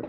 Hello, 0.00 0.06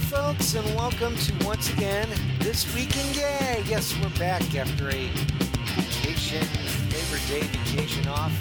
folks, 0.00 0.54
and 0.54 0.66
welcome 0.74 1.16
to 1.16 1.46
once 1.46 1.72
again 1.72 2.08
This 2.40 2.74
Week 2.74 2.94
in 2.94 3.12
Gay. 3.14 3.64
Yes, 3.66 3.98
we're 4.02 4.10
back 4.18 4.54
after 4.54 4.90
a 4.90 5.10
vacation, 6.28 6.90
Labor 6.90 7.26
Day 7.26 7.40
vacation 7.58 8.08
off. 8.08 8.32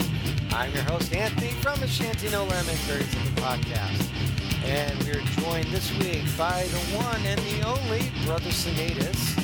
I'm 0.54 0.74
your 0.74 0.84
host, 0.84 1.16
Anthony 1.16 1.52
from 1.62 1.82
A 1.82 1.88
Shanty 1.88 2.30
No 2.30 2.44
Lemon, 2.44 2.76
Very 2.86 3.04
Simple 3.04 3.44
Podcast. 3.44 4.66
And 4.66 5.02
we're 5.04 5.22
joined 5.42 5.68
this 5.68 5.98
week 6.00 6.24
by 6.38 6.64
the 6.64 6.98
one 6.98 7.22
and 7.26 7.40
the 7.42 7.62
only 7.66 8.12
Brother 8.26 8.50
Cinedaus. 8.50 9.36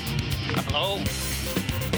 Hello. 0.65 0.97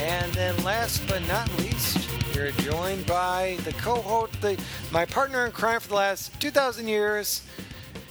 And 0.03 0.31
then 0.33 0.55
last 0.63 1.07
but 1.07 1.25
not 1.27 1.49
least, 1.57 2.07
we're 2.35 2.51
joined 2.51 3.07
by 3.07 3.57
the 3.63 3.73
cohort, 3.73 4.31
the 4.41 4.59
my 4.91 5.05
partner 5.05 5.45
in 5.45 5.51
crime 5.51 5.79
for 5.79 5.89
the 5.89 5.95
last 5.95 6.39
2,000 6.39 6.87
years, 6.87 7.41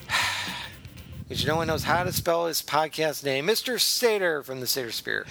because 1.28 1.46
no 1.46 1.56
one 1.56 1.68
knows 1.68 1.84
how 1.84 2.02
to 2.02 2.12
spell 2.12 2.46
his 2.46 2.62
podcast 2.62 3.24
name, 3.24 3.46
Mr. 3.46 3.78
Satyr 3.78 4.42
from 4.42 4.60
the 4.60 4.66
Satyr 4.66 4.90
Sphere. 4.90 5.24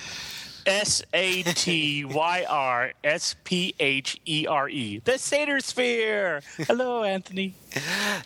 S 0.66 1.04
A 1.14 1.44
T 1.44 2.06
Y 2.06 2.46
R 2.50 2.94
S 3.04 3.36
P 3.44 3.76
H 3.80 4.20
E 4.26 4.46
R 4.48 4.70
E. 4.70 5.02
The 5.04 5.18
Satyr 5.18 5.60
Sphere. 5.60 6.42
Hello, 6.58 7.04
Anthony. 7.04 7.56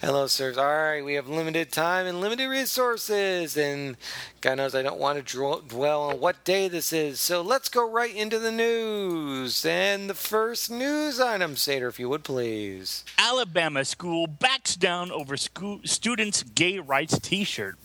Hello, 0.02 0.28
sirs. 0.28 0.58
All 0.58 0.66
right, 0.66 1.04
we 1.04 1.14
have 1.14 1.30
limited 1.30 1.72
time 1.72 2.06
and 2.06 2.20
limited 2.20 2.50
resources, 2.50 3.56
and 3.56 3.96
God 4.42 4.56
knows 4.58 4.76
I 4.76 4.84
don't 4.84 5.00
want 5.00 5.26
to 5.26 5.62
dwell 5.68 6.04
on 6.04 6.20
what 6.20 6.44
day 6.44 6.68
this 6.68 6.92
is. 6.92 7.20
So 7.20 7.42
let's 7.42 7.70
go 7.70 7.90
right 7.90 8.14
into 8.14 8.40
the 8.40 8.52
news. 8.52 9.66
And 9.66 10.10
the 10.10 10.14
first 10.14 10.70
news 10.70 11.20
item, 11.20 11.56
Satyr, 11.56 11.88
if 11.88 12.00
you 12.00 12.10
would 12.10 12.24
please. 12.24 13.06
Alabama 13.18 13.86
school 13.86 14.28
backs 14.28 14.76
down 14.76 15.12
over 15.12 15.38
school 15.38 15.80
students' 15.86 16.44
gay 16.44 16.80
rights 16.80 17.18
T-shirt. 17.20 17.78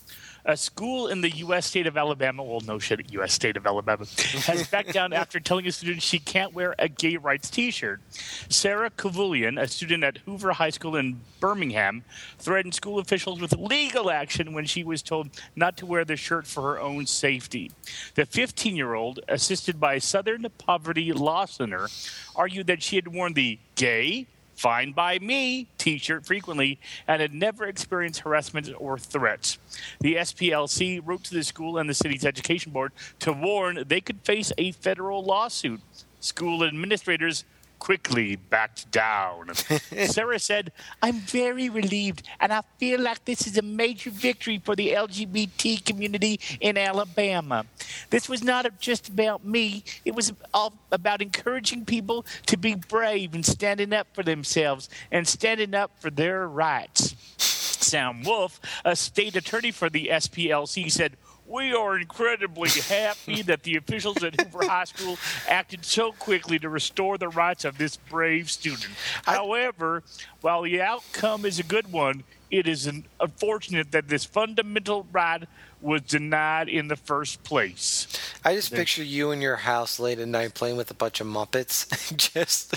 A 0.44 0.56
school 0.56 1.06
in 1.06 1.20
the 1.20 1.30
U.S. 1.30 1.66
state 1.66 1.86
of 1.86 1.96
Alabama, 1.96 2.42
well, 2.42 2.60
no 2.60 2.80
shit, 2.80 3.12
U.S. 3.12 3.32
state 3.32 3.56
of 3.56 3.64
Alabama, 3.64 4.04
has 4.46 4.66
backed 4.66 4.92
down 4.92 5.12
after 5.22 5.38
telling 5.38 5.66
a 5.68 5.72
student 5.72 6.02
she 6.02 6.18
can't 6.18 6.52
wear 6.52 6.74
a 6.80 6.88
gay 6.88 7.16
rights 7.16 7.48
T-shirt. 7.48 8.00
Sarah 8.48 8.90
Kavulian, 8.90 9.60
a 9.60 9.68
student 9.68 10.02
at 10.02 10.18
Hoover 10.18 10.52
High 10.52 10.70
School 10.70 10.96
in 10.96 11.20
Birmingham, 11.38 12.02
threatened 12.38 12.74
school 12.74 12.98
officials 12.98 13.40
with 13.40 13.52
legal 13.56 14.10
action 14.10 14.52
when 14.52 14.66
she 14.66 14.82
was 14.82 15.00
told 15.00 15.30
not 15.54 15.76
to 15.76 15.86
wear 15.86 16.04
the 16.04 16.16
shirt 16.16 16.46
for 16.46 16.62
her 16.62 16.80
own 16.80 17.06
safety. 17.06 17.70
The 18.16 18.26
15-year-old, 18.26 19.20
assisted 19.28 19.78
by 19.78 19.98
Southern 19.98 20.46
Poverty 20.58 21.12
Law 21.12 21.44
Center, 21.44 21.86
argued 22.34 22.66
that 22.66 22.82
she 22.82 22.96
had 22.96 23.06
worn 23.06 23.34
the 23.34 23.60
gay 23.76 24.26
Fine 24.62 24.92
by 24.92 25.18
me 25.18 25.66
t 25.76 25.98
shirt 25.98 26.24
frequently 26.24 26.78
and 27.08 27.20
had 27.20 27.34
never 27.34 27.64
experienced 27.64 28.20
harassment 28.20 28.70
or 28.78 28.96
threats. 28.96 29.58
The 29.98 30.14
SPLC 30.14 31.00
wrote 31.04 31.24
to 31.24 31.34
the 31.34 31.42
school 31.42 31.78
and 31.78 31.90
the 31.90 31.94
city's 31.94 32.24
education 32.24 32.70
board 32.70 32.92
to 33.18 33.32
warn 33.32 33.82
they 33.88 34.00
could 34.00 34.20
face 34.22 34.52
a 34.56 34.70
federal 34.70 35.24
lawsuit. 35.24 35.80
School 36.20 36.62
administrators 36.62 37.44
quickly 37.82 38.36
backed 38.36 38.88
down. 38.92 39.52
Sarah 40.06 40.38
said, 40.38 40.70
I'm 41.02 41.16
very 41.16 41.68
relieved, 41.68 42.22
and 42.38 42.52
I 42.52 42.62
feel 42.78 43.00
like 43.00 43.24
this 43.24 43.44
is 43.44 43.58
a 43.58 43.62
major 43.62 44.10
victory 44.10 44.62
for 44.64 44.76
the 44.76 44.90
LGBT 44.90 45.84
community 45.84 46.38
in 46.60 46.78
Alabama. 46.78 47.66
This 48.10 48.28
was 48.28 48.44
not 48.44 48.78
just 48.78 49.08
about 49.08 49.44
me, 49.44 49.82
it 50.04 50.14
was 50.14 50.32
all 50.54 50.74
about 50.92 51.20
encouraging 51.22 51.84
people 51.84 52.24
to 52.46 52.56
be 52.56 52.76
brave 52.76 53.34
and 53.34 53.44
standing 53.44 53.92
up 53.92 54.06
for 54.14 54.22
themselves 54.22 54.88
and 55.10 55.26
standing 55.26 55.74
up 55.74 55.90
for 55.98 56.08
their 56.08 56.46
rights. 56.46 57.16
Sam 57.36 58.22
Wolfe, 58.22 58.60
a 58.84 58.94
state 58.94 59.34
attorney 59.34 59.72
for 59.72 59.90
the 59.90 60.06
SPLC, 60.12 60.88
said, 60.88 61.16
we 61.52 61.74
are 61.74 61.98
incredibly 61.98 62.70
happy 62.88 63.42
that 63.42 63.62
the 63.62 63.76
officials 63.76 64.22
at 64.24 64.40
Hoover 64.40 64.64
High 64.68 64.84
School 64.84 65.18
acted 65.46 65.84
so 65.84 66.12
quickly 66.12 66.58
to 66.58 66.68
restore 66.68 67.18
the 67.18 67.28
rights 67.28 67.64
of 67.64 67.76
this 67.76 67.96
brave 67.96 68.50
student. 68.50 68.88
However, 69.24 70.02
while 70.40 70.62
the 70.62 70.80
outcome 70.80 71.44
is 71.44 71.58
a 71.58 71.62
good 71.62 71.92
one, 71.92 72.24
it 72.50 72.66
is 72.66 72.90
unfortunate 73.20 73.92
that 73.92 74.08
this 74.08 74.24
fundamental 74.24 75.06
right 75.12 75.44
was 75.80 76.02
denied 76.02 76.68
in 76.68 76.88
the 76.88 76.96
first 76.96 77.42
place. 77.44 78.06
I 78.44 78.54
just 78.54 78.72
picture 78.72 79.02
you 79.02 79.30
in 79.30 79.40
your 79.40 79.56
house 79.56 79.98
late 79.98 80.18
at 80.18 80.28
night 80.28 80.54
playing 80.54 80.76
with 80.76 80.90
a 80.90 80.94
bunch 80.94 81.20
of 81.20 81.26
Muppets, 81.26 81.86
just 82.34 82.74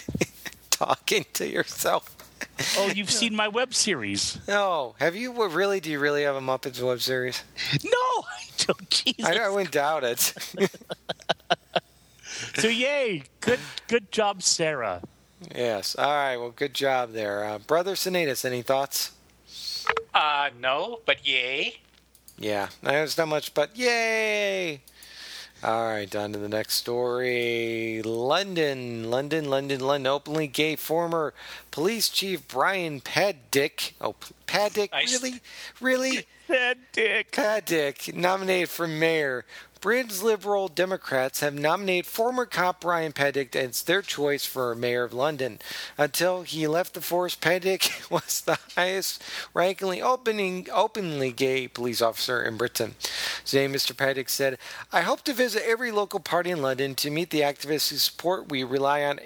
talking 0.69 1.25
to 1.33 1.47
yourself. 1.47 2.14
Oh, 2.77 2.87
you've 2.87 3.11
seen 3.11 3.35
my 3.35 3.47
web 3.47 3.73
series. 3.73 4.37
No, 4.47 4.95
have 4.99 5.15
you 5.15 5.31
what, 5.31 5.53
really? 5.53 5.79
Do 5.79 5.89
you 5.89 5.99
really 5.99 6.23
have 6.23 6.35
a 6.35 6.41
Muppets 6.41 6.81
web 6.81 7.01
series? 7.01 7.41
No, 7.83 7.89
I 7.91 8.43
don't. 8.57 8.89
Jesus. 8.89 9.25
I, 9.25 9.35
I 9.37 9.49
wouldn't 9.49 9.71
doubt 9.71 10.03
it. 10.03 10.19
so 12.55 12.67
yay, 12.67 13.23
good 13.39 13.59
good 13.87 14.11
job, 14.11 14.41
Sarah. 14.43 15.01
yes. 15.53 15.95
All 15.97 16.05
right. 16.09 16.37
Well, 16.37 16.51
good 16.55 16.73
job 16.73 17.13
there, 17.13 17.43
uh, 17.45 17.59
brother 17.59 17.95
Cinedaus. 17.95 18.43
Any 18.45 18.61
thoughts? 18.61 19.11
Uh, 20.13 20.49
no, 20.59 20.99
but 21.05 21.25
yay. 21.27 21.77
Yeah, 22.37 22.67
there's 22.81 23.17
not 23.17 23.27
much, 23.29 23.53
but 23.53 23.77
yay! 23.77 24.81
All 25.65 25.87
right, 25.87 26.15
on 26.15 26.31
to 26.33 26.37
the 26.37 26.47
next 26.47 26.75
story. 26.75 28.03
London, 28.03 29.09
London, 29.09 29.49
London, 29.49 29.79
London. 29.79 30.05
Openly 30.05 30.45
gay 30.45 30.75
former 30.75 31.33
police 31.71 32.07
chief 32.07 32.47
Brian 32.47 33.01
Paddick. 33.01 33.93
Oh, 33.99 34.13
Paddick, 34.45 34.91
Nice. 34.91 35.11
really, 35.23 35.41
really, 35.81 36.27
That 36.47 36.77
dick. 36.93 37.31
Paddick 37.31 38.13
nominated 38.13 38.69
for 38.69 38.87
mayor. 38.87 39.43
Britain's 39.85 40.23
Liberal 40.23 40.67
Democrats 40.67 41.41
have 41.41 41.53
nominated 41.53 42.07
former 42.07 42.47
cop 42.47 42.81
Brian 42.81 43.11
Paddick 43.11 43.55
as 43.55 43.83
their 43.83 44.01
choice 44.01 44.43
for 44.43 44.73
mayor 44.73 45.03
of 45.03 45.13
London. 45.13 45.59
Until 45.95 46.41
he 46.41 46.65
left 46.65 46.95
the 46.95 47.01
force, 47.01 47.35
Paddick 47.35 47.91
was 48.09 48.41
the 48.41 48.57
highest 48.75 49.23
ranking 49.53 50.01
opening, 50.01 50.67
openly 50.73 51.31
gay 51.31 51.67
police 51.67 52.01
officer 52.01 52.41
in 52.41 52.57
Britain. 52.57 52.95
Today, 53.45 53.67
Mr. 53.67 53.95
Paddick 53.95 54.27
said, 54.27 54.57
I 54.91 55.01
hope 55.01 55.21
to 55.25 55.33
visit 55.33 55.61
every 55.63 55.91
local 55.91 56.19
party 56.19 56.49
in 56.49 56.63
London 56.63 56.95
to 56.95 57.11
meet 57.11 57.29
the 57.29 57.41
activists 57.41 57.89
whose 57.89 58.01
support 58.01 58.49
we 58.49 58.63
rely 58.63 59.03
on 59.03 59.19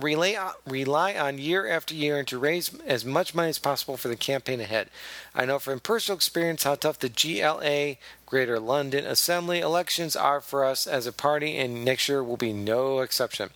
rely, 0.00 0.52
rely 0.66 1.14
on 1.14 1.38
year 1.38 1.66
after 1.66 1.94
year 1.94 2.18
and 2.18 2.26
to 2.28 2.38
raise 2.38 2.74
as 2.86 3.04
much 3.04 3.34
money 3.34 3.48
as 3.48 3.58
possible 3.58 3.96
for 3.96 4.08
the 4.08 4.16
campaign 4.16 4.60
ahead. 4.60 4.88
I 5.34 5.44
know 5.44 5.58
from 5.58 5.80
personal 5.80 6.16
experience 6.16 6.64
how 6.64 6.74
tough 6.74 6.98
the 6.98 7.08
GLA 7.08 7.96
Greater 8.26 8.58
London 8.58 9.04
Assembly 9.04 9.60
elections 9.60 10.16
are 10.16 10.40
for 10.40 10.64
us 10.64 10.86
as 10.86 11.06
a 11.06 11.12
party, 11.12 11.56
and 11.56 11.84
next 11.84 12.08
year 12.08 12.22
will 12.24 12.36
be 12.36 12.52
no 12.52 13.00
exception. 13.00 13.50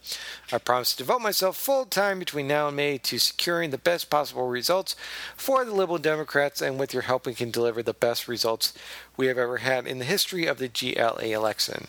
I 0.53 0.59
promise 0.59 0.93
to 0.93 0.99
devote 0.99 1.21
myself 1.21 1.57
full 1.57 1.85
time 1.85 2.19
between 2.19 2.47
now 2.47 2.69
and 2.69 2.77
May 2.77 2.99
to 2.99 3.19
securing 3.19 3.71
the 3.71 3.79
best 3.79 4.09
possible 4.09 4.49
results 4.49 4.95
for 5.37 5.65
the 5.65 5.75
Liberal 5.75 5.99
Democrats, 5.99 6.63
and 6.63 6.79
with 6.79 6.93
your 6.93 7.03
help, 7.03 7.27
we 7.27 7.35
can 7.35 7.51
deliver 7.51 7.83
the 7.83 7.95
best 7.95 8.29
results 8.29 8.73
we 9.17 9.27
have 9.27 9.39
ever 9.39 9.59
had 9.59 9.87
in 9.87 9.99
the 9.99 10.05
history 10.05 10.47
of 10.47 10.59
the 10.59 10.69
GLA 10.69 11.35
election. 11.35 11.89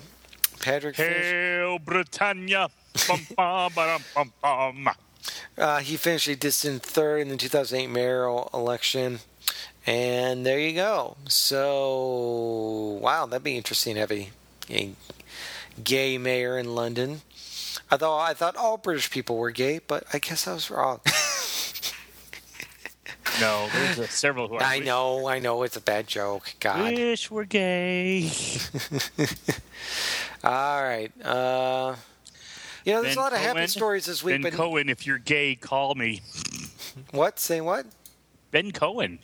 Patrick 0.61 0.95
finished- 0.95 1.23
Hail 1.23 1.79
Britannia. 1.79 2.69
Bum, 3.07 3.21
bum, 3.35 4.01
bum, 4.15 4.33
bum. 4.41 4.89
Uh, 5.57 5.79
he 5.79 5.95
finished 5.97 6.27
a 6.27 6.35
distant 6.35 6.81
third 6.83 7.21
in 7.21 7.29
the 7.29 7.37
2008 7.37 7.87
mayoral 7.87 8.49
election. 8.53 9.19
And 9.85 10.45
there 10.45 10.59
you 10.59 10.73
go. 10.73 11.17
So, 11.27 12.99
wow, 13.01 13.25
that'd 13.25 13.43
be 13.43 13.57
interesting 13.57 13.95
to 13.95 14.01
have 14.01 14.11
a, 14.11 14.29
a 14.69 14.91
gay 15.83 16.17
mayor 16.17 16.57
in 16.57 16.75
London. 16.75 17.21
Although 17.91 18.17
I 18.17 18.33
thought 18.33 18.55
all 18.55 18.77
British 18.77 19.09
people 19.09 19.37
were 19.37 19.51
gay, 19.51 19.79
but 19.85 20.03
I 20.13 20.19
guess 20.19 20.47
I 20.47 20.53
was 20.53 20.69
wrong. 20.69 20.99
No, 23.39 23.69
there's 23.71 23.99
uh, 23.99 24.07
several 24.07 24.49
who 24.49 24.55
are. 24.55 24.61
I 24.63 24.79
know, 24.79 25.27
I 25.29 25.39
know, 25.39 25.63
it's 25.63 25.77
a 25.77 25.81
bad 25.81 26.07
joke. 26.07 26.55
God. 26.59 26.91
Wish 26.93 27.31
we're 27.31 27.45
gay. 27.45 28.23
All 30.43 30.83
right. 30.83 31.11
Uh, 31.23 31.95
you 32.85 32.93
know, 32.93 33.01
there's 33.01 33.15
Ben 33.15 33.21
a 33.21 33.21
lot 33.21 33.33
of 33.33 33.39
happy 33.39 33.67
stories 33.67 34.05
this 34.05 34.23
week, 34.23 34.35
Ben 34.35 34.41
but 34.41 34.53
Cohen, 34.53 34.89
if 34.89 35.05
you're 35.05 35.17
gay, 35.17 35.55
call 35.55 35.95
me. 35.95 36.21
what? 37.11 37.39
Say 37.39 37.61
what? 37.61 37.85
Ben 38.51 38.71
Cohen, 38.71 39.19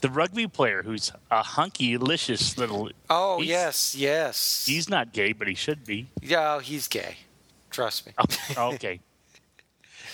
the 0.00 0.10
rugby 0.10 0.46
player 0.46 0.82
who's 0.82 1.10
a 1.30 1.42
hunky, 1.42 1.96
licious 1.96 2.56
little. 2.58 2.90
Oh, 3.08 3.40
yes, 3.40 3.94
yes. 3.94 4.66
He's 4.66 4.88
not 4.88 5.12
gay, 5.12 5.32
but 5.32 5.48
he 5.48 5.54
should 5.54 5.84
be. 5.84 6.08
Yeah, 6.20 6.60
he's 6.60 6.88
gay. 6.88 7.16
Trust 7.70 8.06
me. 8.06 8.12
Oh, 8.56 8.72
okay. 8.74 9.00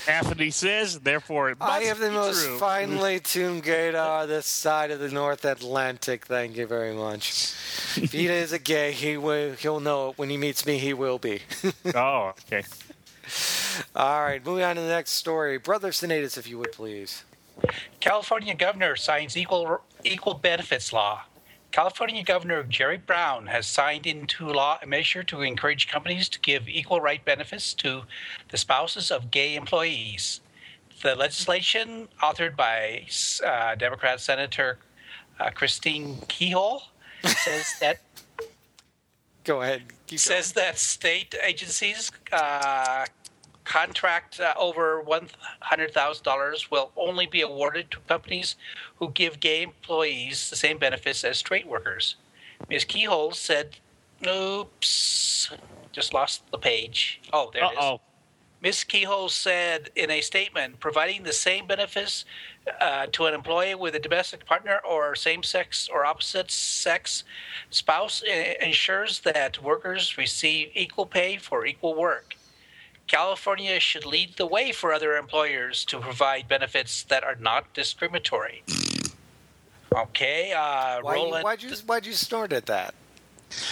Anthony 0.08 0.50
says, 0.50 1.00
therefore, 1.00 1.50
it 1.50 1.58
must 1.58 1.70
I 1.70 1.82
have 1.84 1.98
the 1.98 2.10
most 2.10 2.44
true. 2.44 2.58
finely 2.58 3.20
tuned 3.32 3.62
gator 3.62 3.98
on 3.98 4.28
this 4.28 4.46
side 4.46 4.90
of 4.90 4.98
the 5.00 5.08
North 5.10 5.44
Atlantic. 5.44 6.26
Thank 6.26 6.56
you 6.56 6.66
very 6.66 6.94
much. 6.94 7.54
if 7.96 8.12
he 8.12 8.26
is 8.26 8.52
a 8.52 8.58
gay, 8.58 8.92
he 8.92 9.16
will. 9.16 9.52
He'll 9.54 9.80
know 9.80 10.10
it 10.10 10.18
when 10.18 10.28
he 10.30 10.36
meets 10.36 10.66
me. 10.66 10.78
He 10.78 10.92
will 10.94 11.18
be. 11.18 11.40
Oh, 11.94 12.32
okay. 12.50 12.64
All 13.94 14.22
right, 14.22 14.44
moving 14.44 14.64
on 14.64 14.76
to 14.76 14.82
the 14.82 14.88
next 14.88 15.12
story. 15.12 15.58
Brother 15.58 15.90
Cinedaus, 15.92 16.36
if 16.38 16.48
you 16.48 16.58
would 16.58 16.72
please. 16.72 17.24
California 18.00 18.54
governor 18.54 18.96
signs 18.96 19.36
equal 19.36 19.80
equal 20.04 20.34
benefits 20.34 20.92
law. 20.92 21.22
California 21.72 22.22
Governor 22.22 22.62
Jerry 22.64 22.98
Brown 22.98 23.46
has 23.46 23.66
signed 23.66 24.06
into 24.06 24.46
law 24.46 24.78
a 24.82 24.86
measure 24.86 25.22
to 25.24 25.40
encourage 25.40 25.88
companies 25.88 26.28
to 26.28 26.38
give 26.40 26.68
equal 26.68 27.00
right 27.00 27.24
benefits 27.24 27.72
to 27.74 28.02
the 28.50 28.58
spouses 28.58 29.10
of 29.10 29.30
gay 29.30 29.54
employees. 29.54 30.42
The 31.02 31.16
legislation, 31.16 32.08
authored 32.22 32.56
by 32.56 33.06
uh, 33.44 33.74
Democrat 33.74 34.20
Senator 34.20 34.78
uh, 35.40 35.50
Christine 35.50 36.18
Keyhole, 36.28 36.82
says 37.24 37.74
that 37.80 38.00
Go 39.44 39.62
ahead. 39.62 39.82
Says 40.14 40.52
that 40.52 40.78
state 40.78 41.34
agencies 41.42 42.12
uh, 42.32 43.06
contract 43.72 44.38
uh, 44.38 44.52
over 44.58 45.02
$100,000 45.02 46.70
will 46.70 46.90
only 46.94 47.26
be 47.26 47.40
awarded 47.40 47.90
to 47.90 47.98
companies 48.06 48.54
who 48.96 49.10
give 49.12 49.40
gay 49.40 49.62
employees 49.62 50.50
the 50.50 50.56
same 50.56 50.76
benefits 50.76 51.24
as 51.24 51.38
straight 51.38 51.66
workers. 51.66 52.16
Ms. 52.68 52.84
Keyhole 52.84 53.32
said, 53.32 53.78
oops, 54.26 55.50
just 55.90 56.12
lost 56.12 56.42
the 56.50 56.58
page. 56.58 57.22
Oh, 57.32 57.50
there 57.54 57.64
it 57.64 57.78
is. 57.78 57.98
Ms. 58.60 58.84
Keyhole 58.84 59.30
said 59.30 59.88
in 59.96 60.10
a 60.10 60.20
statement, 60.20 60.78
providing 60.78 61.22
the 61.22 61.32
same 61.32 61.66
benefits 61.66 62.26
uh, 62.78 63.06
to 63.12 63.24
an 63.24 63.32
employee 63.32 63.74
with 63.74 63.94
a 63.94 63.98
domestic 63.98 64.44
partner 64.44 64.80
or 64.88 65.16
same 65.16 65.42
sex 65.42 65.88
or 65.90 66.04
opposite 66.04 66.50
sex 66.50 67.24
spouse 67.70 68.22
uh, 68.22 68.52
ensures 68.60 69.20
that 69.20 69.62
workers 69.62 70.18
receive 70.18 70.68
equal 70.74 71.06
pay 71.06 71.38
for 71.38 71.64
equal 71.64 71.94
work. 71.94 72.36
California 73.12 73.78
should 73.78 74.06
lead 74.06 74.34
the 74.38 74.46
way 74.46 74.72
for 74.72 74.90
other 74.94 75.18
employers 75.18 75.84
to 75.84 76.00
provide 76.00 76.48
benefits 76.48 77.02
that 77.04 77.22
are 77.22 77.34
not 77.34 77.70
discriminatory. 77.74 78.62
Okay, 79.94 80.52
uh, 80.52 81.00
Why 81.02 81.16
you, 81.16 81.22
Roland. 81.22 81.44
why'd 81.44 81.62
you 81.62 81.70
Why'd 81.84 82.06
you 82.06 82.14
snort 82.14 82.54
at 82.54 82.64
that? 82.66 82.94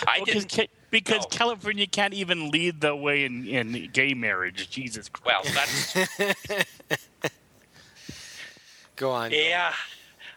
I 0.07 0.19
Well, 0.19 0.27
'cause 0.27 0.45
didn't. 0.45 0.51
ca- 0.53 0.69
because 0.91 1.23
no. 1.23 1.29
California 1.29 1.87
can't 1.87 2.13
even 2.13 2.51
lead 2.51 2.83
the 2.83 2.95
way 2.95 3.25
in, 3.25 3.47
in 3.47 3.89
gay 3.95 4.13
marriage. 4.13 4.69
Jesus 4.69 5.09
Christ. 5.09 5.25
Well, 5.27 5.43
that's 5.55 6.67
Go 8.97 9.11
on. 9.11 9.31
Yeah. 9.31 9.73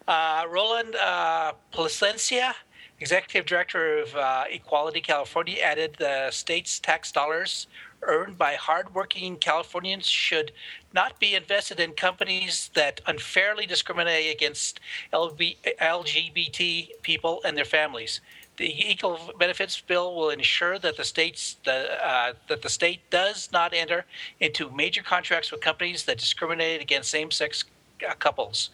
Uh, 0.08 0.46
Roland 0.50 0.96
uh, 0.96 1.52
Placencia, 1.74 2.54
Executive 3.02 3.46
Director 3.46 4.00
of 4.00 4.16
uh, 4.16 4.46
Equality 4.50 5.02
California, 5.02 5.58
added 5.62 5.96
the 6.00 6.32
state's 6.32 6.80
tax 6.80 7.12
dollars 7.12 7.68
earned 8.08 8.38
by 8.38 8.54
hardworking 8.56 9.38
Californians 9.38 10.08
should 10.08 10.52
not 10.94 11.20
be 11.20 11.36
invested 11.36 11.80
in 11.80 11.94
companies 11.94 12.70
that 12.76 13.02
unfairly 13.06 13.66
discriminate 13.66 14.34
against 14.34 14.80
LGBT 15.14 16.90
people 17.02 17.42
and 17.46 17.58
their 17.58 17.66
families. 17.66 18.22
The 18.58 18.92
Equal 18.92 19.34
Benefits 19.40 19.82
Bill 19.82 20.14
will 20.16 20.30
ensure 20.30 20.78
that 20.78 20.96
the 20.96 21.04
states 21.04 21.58
the, 21.66 22.06
uh, 22.06 22.34
that 22.48 22.62
the 22.62 22.70
state 22.70 23.10
does 23.10 23.50
not 23.52 23.74
enter 23.74 24.06
into 24.40 24.70
major 24.70 25.02
contracts 25.02 25.52
with 25.52 25.62
companies 25.62 26.06
that 26.06 26.20
discriminate 26.20 26.80
against 26.80 27.10
same-sex 27.10 27.66
uh, 28.08 28.14
couples. 28.16 28.70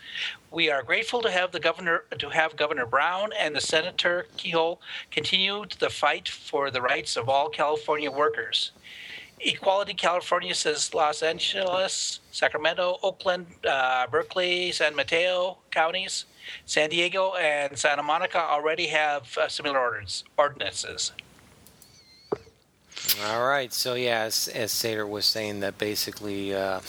We 0.52 0.70
are 0.70 0.84
grateful 0.84 1.22
to 1.22 1.32
have 1.32 1.52
the 1.52 1.60
governor 1.60 2.04
to 2.18 2.30
have 2.30 2.56
Governor 2.56 2.86
Brown 2.86 3.32
and 3.40 3.56
the 3.56 3.62
Senator 3.62 4.28
Kehoe 4.38 4.80
continue 5.12 5.66
the 5.80 5.90
fight 5.90 6.28
for 6.28 6.72
the 6.72 6.82
rights 6.82 7.16
of 7.16 7.30
all 7.30 7.50
California 7.50 8.12
workers. 8.12 8.72
Equality 9.42 9.94
California 9.94 10.54
says 10.54 10.94
Los 10.94 11.24
Angeles, 11.24 12.20
Sacramento, 12.32 12.98
Oakland, 13.02 13.48
uh, 13.68 14.06
Berkeley, 14.08 14.72
San 14.72 14.96
Mateo 14.96 15.58
counties, 15.72 16.26
San 16.66 16.90
Diego, 16.90 17.34
and 17.36 17.78
Santa 17.78 18.04
Monica 18.04 18.40
already 18.40 18.88
have 18.88 19.38
uh, 19.38 19.48
similar 19.48 19.80
ordinance, 19.80 20.24
ordinances. 20.38 21.12
All 23.26 23.48
right. 23.48 23.72
So 23.74 23.94
yeah, 23.94 24.22
as, 24.22 24.48
as 24.50 24.72
Satyr 24.72 25.08
was 25.08 25.26
saying, 25.26 25.62
that 25.62 25.78
basically. 25.78 26.54
Uh, 26.54 26.82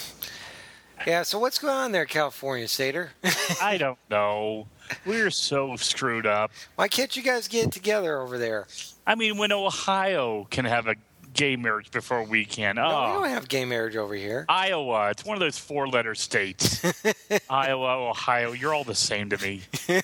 yeah. 1.07 1.23
So 1.23 1.39
what's 1.39 1.59
going 1.59 1.75
on 1.75 1.93
there, 1.93 2.05
California, 2.05 2.69
Satyr? 2.69 3.13
I 3.63 3.79
don't 3.79 3.99
know. 4.11 4.67
We're 5.07 5.31
so 5.31 5.77
screwed 5.77 6.27
up. 6.27 6.51
Why 6.75 6.89
can't 6.89 7.17
you 7.17 7.23
guys 7.23 7.47
get 7.47 7.71
together 7.71 8.21
over 8.21 8.39
there? 8.39 8.67
I 9.07 9.15
mean, 9.15 9.39
when 9.39 9.53
Ohio 9.53 10.47
can 10.51 10.65
have 10.65 10.89
a 10.89 10.97
gay 11.35 11.57
marriage 11.57 11.91
before 11.91 12.23
we 12.25 12.45
can. 12.45 12.77
No, 12.77 12.83
we 12.89 12.95
Oh, 12.95 13.21
don't 13.21 13.29
have 13.31 13.49
gay 13.49 13.65
marriage 13.65 13.97
over 13.97 14.15
here. 14.15 14.45
Iowa. 14.49 15.11
It's 15.11 15.25
one 15.25 15.37
of 15.37 15.41
those 15.41 15.59
four 15.59 15.89
letter 15.89 16.15
states. 16.15 16.83
Iowa, 17.51 18.09
Ohio. 18.11 18.53
You're 18.53 18.75
all 18.75 18.85
the 18.85 18.95
same 18.95 19.31
to 19.31 19.39
me. 19.39 19.63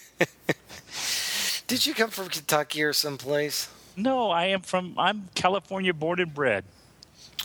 Did 1.67 1.85
you 1.85 1.95
come 1.95 2.11
from 2.11 2.29
Kentucky 2.29 2.83
or 2.83 2.93
someplace? 2.93 3.69
No, 3.97 4.31
I 4.31 4.47
am 4.47 4.61
from, 4.61 4.95
I'm 4.99 5.29
California 5.35 5.93
born 5.93 6.21
and 6.21 6.33
bred. 6.33 6.65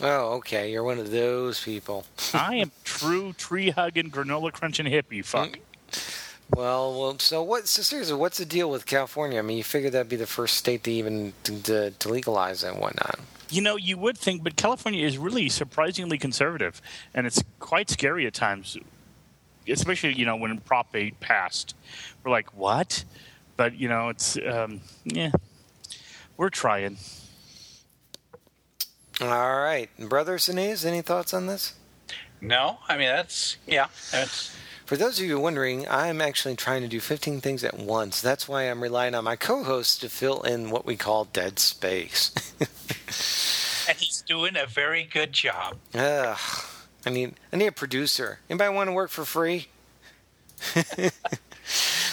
Oh, 0.00 0.34
okay. 0.36 0.70
You're 0.70 0.84
one 0.84 0.98
of 0.98 1.10
those 1.10 1.62
people. 1.62 2.04
I 2.34 2.56
am 2.56 2.70
true 2.84 3.32
tree 3.32 3.70
hugging, 3.70 4.10
granola 4.10 4.52
crunching 4.52 4.86
hippie. 4.86 5.24
Fuck. 5.24 5.50
Mm. 5.50 6.18
Well, 6.54 6.98
well. 7.00 7.18
So 7.18 7.42
what? 7.42 7.66
So 7.66 7.80
seriously, 7.82 8.14
what's 8.14 8.36
the 8.36 8.44
deal 8.44 8.70
with 8.70 8.84
California? 8.84 9.38
I 9.38 9.42
mean, 9.42 9.56
you 9.56 9.64
figured 9.64 9.92
that'd 9.94 10.08
be 10.10 10.16
the 10.16 10.26
first 10.26 10.56
state 10.56 10.84
to 10.84 10.90
even 10.92 11.32
to, 11.44 11.62
to, 11.62 11.90
to 11.92 12.08
legalize 12.10 12.62
and 12.62 12.78
whatnot. 12.78 13.18
You 13.52 13.60
know, 13.60 13.76
you 13.76 13.98
would 13.98 14.16
think, 14.16 14.42
but 14.42 14.56
California 14.56 15.06
is 15.06 15.18
really 15.18 15.50
surprisingly 15.50 16.16
conservative, 16.16 16.80
and 17.12 17.26
it's 17.26 17.44
quite 17.60 17.90
scary 17.90 18.26
at 18.26 18.32
times. 18.32 18.78
Especially, 19.68 20.14
you 20.14 20.24
know, 20.24 20.36
when 20.36 20.58
Prop 20.58 20.96
8 20.96 21.20
passed, 21.20 21.76
we're 22.24 22.32
like, 22.32 22.56
what? 22.56 23.04
But 23.56 23.74
you 23.78 23.88
know, 23.88 24.08
it's 24.08 24.38
um, 24.38 24.80
yeah, 25.04 25.32
we're 26.36 26.48
trying. 26.48 26.96
All 29.20 29.60
right, 29.60 29.90
brother 29.98 30.38
Sinez, 30.38 30.86
any 30.86 31.02
thoughts 31.02 31.34
on 31.34 31.46
this? 31.46 31.74
No, 32.40 32.78
I 32.88 32.96
mean 32.96 33.08
that's 33.08 33.58
yeah, 33.66 33.86
that's 34.10 34.56
For 34.92 34.98
those 34.98 35.18
of 35.18 35.24
you 35.24 35.40
wondering, 35.40 35.88
I'm 35.88 36.20
actually 36.20 36.54
trying 36.54 36.82
to 36.82 36.86
do 36.86 37.00
15 37.00 37.40
things 37.40 37.64
at 37.64 37.78
once. 37.78 38.20
That's 38.20 38.46
why 38.46 38.64
I'm 38.64 38.82
relying 38.82 39.14
on 39.14 39.24
my 39.24 39.36
co-host 39.36 40.02
to 40.02 40.10
fill 40.10 40.42
in 40.42 40.68
what 40.68 40.84
we 40.84 40.96
call 40.96 41.24
dead 41.24 41.58
space. 41.58 42.30
and 43.88 43.96
he's 43.96 44.20
doing 44.20 44.54
a 44.54 44.66
very 44.66 45.04
good 45.04 45.32
job. 45.32 45.78
Ugh, 45.94 46.38
I 47.06 47.08
need 47.08 47.36
I 47.50 47.56
need 47.56 47.68
a 47.68 47.72
producer. 47.72 48.40
Anybody 48.50 48.74
want 48.74 48.88
to 48.88 48.92
work 48.92 49.08
for 49.08 49.24
free? 49.24 49.68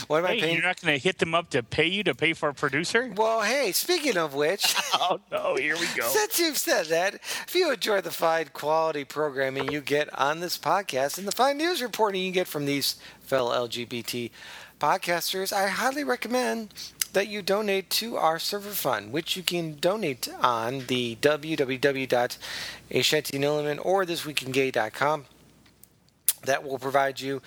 what 0.10 0.20
am 0.20 0.26
I 0.26 0.38
paying? 0.40 0.54
you're 0.56 0.64
not 0.64 0.82
going 0.82 0.94
to 0.94 1.00
hit 1.02 1.20
them 1.20 1.34
up 1.34 1.50
to 1.52 1.64
pay 1.64 1.88
you 1.88 2.04
to 2.04 2.14
pay 2.14 2.34
for 2.34 2.50
a 2.50 2.54
producer? 2.54 3.10
Well, 3.16 3.42
hey, 3.42 3.72
speaking 3.72 4.18
of 4.18 4.34
which, 4.34 4.76
Oh 4.96 5.22
no, 5.32 5.56
here 5.56 5.76
we 5.78 5.88
go. 5.96 6.08
since 6.10 6.38
you've 6.40 6.58
said 6.58 6.88
that, 6.88 7.14
if 7.16 7.56
you 7.56 7.72
enjoy 7.72 8.02
the 8.02 8.12
fine 8.12 8.48
quality 8.52 9.06
programming 9.06 9.72
you 9.72 9.80
get 9.82 10.10
on 10.20 10.40
this 10.42 10.58
podcast 10.58 11.18
and 11.18 11.26
the 11.28 11.32
fine 11.32 11.58
news 11.58 11.82
reporting 11.82 12.22
you 12.24 12.32
get 12.32 12.48
from 12.48 12.66
these 12.66 12.96
fellow 13.22 13.54
LGBT 13.68 14.32
podcasters, 14.80 15.54
I 15.54 15.68
highly 15.68 16.04
recommend 16.04 16.74
that 17.14 17.28
you 17.28 17.42
donate 17.42 17.90
to 17.90 18.18
our 18.18 18.38
server 18.40 18.70
fund, 18.70 19.12
which 19.12 19.36
you 19.36 19.42
can 19.44 19.78
donate 19.80 20.28
on 20.42 20.86
the 20.88 21.18
www.ashantinilliman 21.22 23.80
or 23.84 24.06
thisweekingay.com. 24.06 25.26
That 26.44 26.64
will 26.64 26.80
provide 26.80 27.20
you 27.20 27.42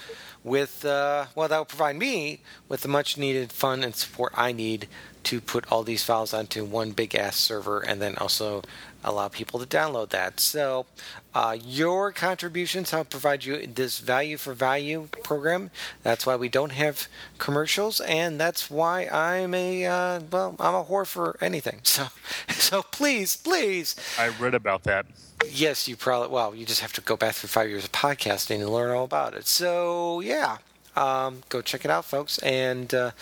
with, 0.44 0.84
uh, 0.84 1.26
well, 1.34 1.48
that 1.48 1.58
will 1.58 1.64
provide 1.64 1.96
me 1.96 2.40
with 2.68 2.82
the 2.82 2.88
much 2.88 3.16
needed 3.16 3.52
fun 3.52 3.82
and 3.82 3.94
support 3.94 4.32
I 4.36 4.52
need 4.52 4.88
to 5.24 5.40
put 5.40 5.70
all 5.70 5.82
these 5.82 6.04
files 6.04 6.34
onto 6.34 6.64
one 6.64 6.90
big 6.90 7.14
ass 7.14 7.36
server 7.36 7.80
and 7.80 8.02
then 8.02 8.16
also 8.16 8.62
allow 9.04 9.28
people 9.28 9.60
to 9.60 9.66
download 9.66 10.10
that. 10.10 10.40
So, 10.40 10.86
uh, 11.34 11.56
your 11.64 12.12
contributions 12.12 12.90
help 12.90 13.10
provide 13.10 13.44
you 13.44 13.66
this 13.66 13.98
value 13.98 14.36
for 14.36 14.52
value 14.54 15.08
program. 15.22 15.70
That's 16.02 16.26
why 16.26 16.36
we 16.36 16.48
don't 16.48 16.72
have 16.72 17.08
commercials, 17.38 18.00
and 18.00 18.38
that's 18.40 18.70
why 18.70 19.06
I'm 19.06 19.54
a 19.54 19.86
uh, 19.86 20.20
well, 20.30 20.56
I'm 20.60 20.74
a 20.74 20.84
whore 20.84 21.06
for 21.06 21.36
anything. 21.40 21.80
So, 21.92 22.08
so 22.48 22.82
please, 22.82 23.36
please, 23.36 23.94
I 24.18 24.28
read 24.28 24.54
about 24.54 24.84
that. 24.84 25.04
yes, 25.50 25.86
you 25.88 25.96
probably 25.96 26.28
well, 26.28 26.54
you 26.54 26.64
just 26.64 26.80
have 26.80 26.92
to 26.94 27.00
go 27.02 27.16
back 27.16 27.34
through 27.34 27.48
five 27.48 27.68
years 27.68 27.84
of 27.84 27.92
podcasting 27.92 28.60
and 28.60 28.70
learn 28.70 28.90
all 28.96 29.04
about 29.04 29.34
it. 29.34 29.46
So, 29.46 30.20
yeah. 30.20 30.58
Um, 30.94 31.42
go 31.48 31.62
check 31.62 31.84
it 31.84 31.90
out, 31.90 32.04
folks, 32.04 32.38
and 32.38 32.92
uh, 32.92 33.12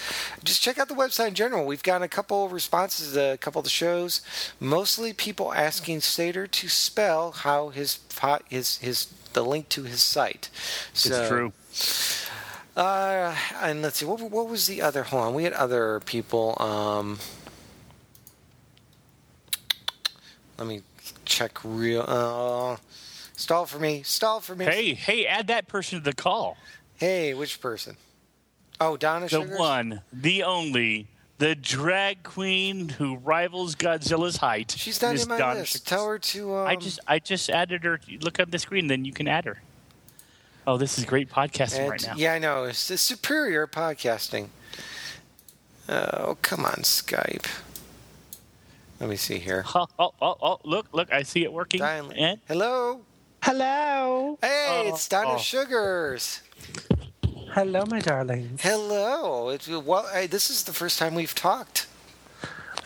just 0.42 0.60
check 0.60 0.78
out 0.78 0.88
the 0.88 0.94
website 0.94 1.28
in 1.28 1.34
general. 1.34 1.64
We've 1.64 1.82
got 1.82 2.02
a 2.02 2.08
couple 2.08 2.44
of 2.44 2.52
responses 2.52 3.12
to 3.12 3.34
a 3.34 3.36
couple 3.36 3.60
of 3.60 3.64
the 3.64 3.70
shows. 3.70 4.22
Mostly 4.58 5.12
people 5.12 5.54
asking 5.54 6.00
Satyr 6.00 6.46
to 6.48 6.68
spell 6.68 7.30
how 7.30 7.68
his 7.68 8.00
his 8.48 8.78
his 8.78 9.06
the 9.32 9.44
link 9.44 9.68
to 9.68 9.84
his 9.84 10.02
site. 10.02 10.48
So, 10.92 11.14
it's 11.14 11.28
true. 11.28 11.52
Uh, 12.76 13.36
and 13.60 13.82
let's 13.82 13.98
see, 13.98 14.06
what, 14.06 14.20
what 14.20 14.48
was 14.48 14.66
the 14.66 14.82
other? 14.82 15.02
Hold 15.04 15.22
on, 15.22 15.34
we 15.34 15.44
had 15.44 15.52
other 15.52 16.00
people. 16.00 16.56
Um, 16.60 17.18
let 20.58 20.66
me 20.66 20.82
check 21.24 21.58
real. 21.64 22.04
Uh, 22.06 22.76
stall 23.36 23.66
for 23.66 23.78
me. 23.78 24.02
Stall 24.02 24.40
for 24.40 24.54
me. 24.54 24.64
Hey, 24.64 24.94
hey, 24.94 25.26
add 25.26 25.46
that 25.48 25.68
person 25.68 25.98
to 25.98 26.04
the 26.04 26.14
call. 26.14 26.56
Hey, 27.00 27.32
which 27.34 27.60
person? 27.60 27.96
Oh, 28.80 28.96
Donna 28.96 29.24
The 29.26 29.40
Sugars? 29.42 29.58
one, 29.58 30.02
the 30.12 30.42
only, 30.42 31.08
the 31.38 31.54
drag 31.54 32.22
queen 32.22 32.90
who 32.90 33.16
rivals 33.16 33.74
Godzilla's 33.74 34.36
height. 34.36 34.74
She's 34.76 35.00
not 35.00 35.14
Miss 35.14 35.22
in 35.22 35.28
my 35.30 35.38
Donna 35.38 35.60
list. 35.60 35.72
Sugars. 35.72 35.82
Tell 35.84 36.06
her 36.06 36.18
to. 36.18 36.54
Um, 36.56 36.66
I 36.66 36.76
just, 36.76 37.00
I 37.08 37.18
just 37.18 37.48
added 37.50 37.84
her. 37.84 37.98
Look 38.20 38.38
at 38.38 38.50
the 38.50 38.58
screen, 38.58 38.86
then 38.86 39.04
you 39.06 39.12
can 39.12 39.26
add 39.28 39.46
her. 39.46 39.62
Oh, 40.66 40.76
this 40.76 40.98
is 40.98 41.04
great 41.06 41.30
podcasting 41.30 41.80
and- 41.80 41.90
right 41.90 42.06
now. 42.06 42.14
Yeah, 42.16 42.34
I 42.34 42.38
know. 42.38 42.64
It's, 42.64 42.90
it's 42.90 43.00
superior 43.02 43.66
podcasting. 43.66 44.48
Oh, 45.88 46.36
come 46.42 46.64
on, 46.66 46.82
Skype. 46.82 47.46
Let 49.00 49.08
me 49.08 49.16
see 49.16 49.38
here. 49.38 49.64
Oh, 49.74 49.86
oh, 49.98 50.12
oh, 50.20 50.36
oh, 50.42 50.60
look, 50.64 50.86
look, 50.92 51.10
I 51.10 51.22
see 51.22 51.42
it 51.44 51.52
working. 51.52 51.80
Dial- 51.80 52.12
And 52.14 52.38
Hello. 52.46 53.00
Hello. 53.42 54.38
Hey, 54.42 54.82
Oh, 54.84 54.88
it's 54.94 55.08
Donna 55.08 55.30
oh. 55.34 55.38
Sugars. 55.38 56.42
Hello, 57.52 57.84
my 57.88 57.98
darlings. 57.98 58.62
Hello. 58.62 59.48
It's, 59.48 59.66
well, 59.66 60.06
hey, 60.12 60.28
this 60.28 60.50
is 60.50 60.62
the 60.62 60.72
first 60.72 61.00
time 61.00 61.16
we've 61.16 61.34
talked. 61.34 61.88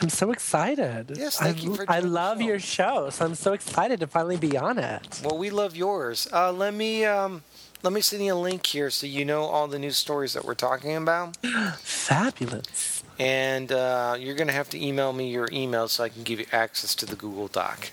I'm 0.01 0.09
so 0.09 0.33
excited. 0.33 1.13
Yes, 1.17 1.37
thank 1.37 1.59
I, 1.59 1.61
you 1.61 1.75
for 1.75 1.85
I 1.87 1.99
love 2.01 2.41
your 2.41 2.59
show, 2.59 3.11
so 3.11 3.27
I'm 3.27 3.35
so 3.35 3.53
excited 3.53 4.01
to 4.01 4.07
finally 4.07 4.39
be 4.39 4.57
on 4.57 4.79
it. 4.79 5.21
Well, 5.23 5.37
we 5.37 5.51
love 5.51 5.77
yours. 5.77 6.27
Uh, 6.33 6.51
let 6.51 6.73
me 6.73 7.05
um, 7.05 7.43
let 7.83 7.93
me 7.93 8.01
send 8.01 8.25
you 8.25 8.33
a 8.33 8.37
link 8.37 8.65
here 8.67 8.89
so 8.89 9.07
you 9.07 9.27
know 9.27 9.43
all 9.43 9.69
the 9.69 9.79
news 9.79 9.99
stories 9.99 10.33
that 10.33 10.47
we're 10.47 10.55
talking 10.55 10.97
about. 10.97 11.37
Fabulous. 11.79 13.05
And 13.19 13.71
uh, 13.71 14.17
you're 14.19 14.35
going 14.35 14.49
to 14.49 14.55
have 14.55 14.71
to 14.71 14.83
email 14.83 15.13
me 15.13 15.31
your 15.31 15.49
email 15.53 15.89
so 15.89 16.05
I 16.05 16.09
can 16.09 16.23
give 16.23 16.41
you 16.41 16.47
access 16.53 16.95
to 16.97 17.07
the 17.07 17.17
Google 17.17 17.49
Doc. 17.49 17.91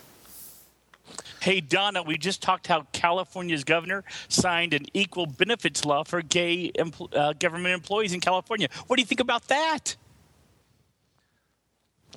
Hey, 1.41 1.59
Donna, 1.59 2.03
we 2.03 2.19
just 2.19 2.43
talked 2.43 2.67
how 2.67 2.85
California's 2.91 3.63
governor 3.63 4.03
signed 4.29 4.75
an 4.75 4.85
equal 4.93 5.25
benefits 5.25 5.83
law 5.85 6.03
for 6.03 6.21
gay 6.21 6.71
empl- 6.77 7.11
uh, 7.15 7.33
government 7.33 7.73
employees 7.73 8.13
in 8.13 8.19
California. 8.19 8.67
What 8.85 8.97
do 8.97 9.01
you 9.01 9.07
think 9.07 9.21
about 9.21 9.47
that? 9.47 9.95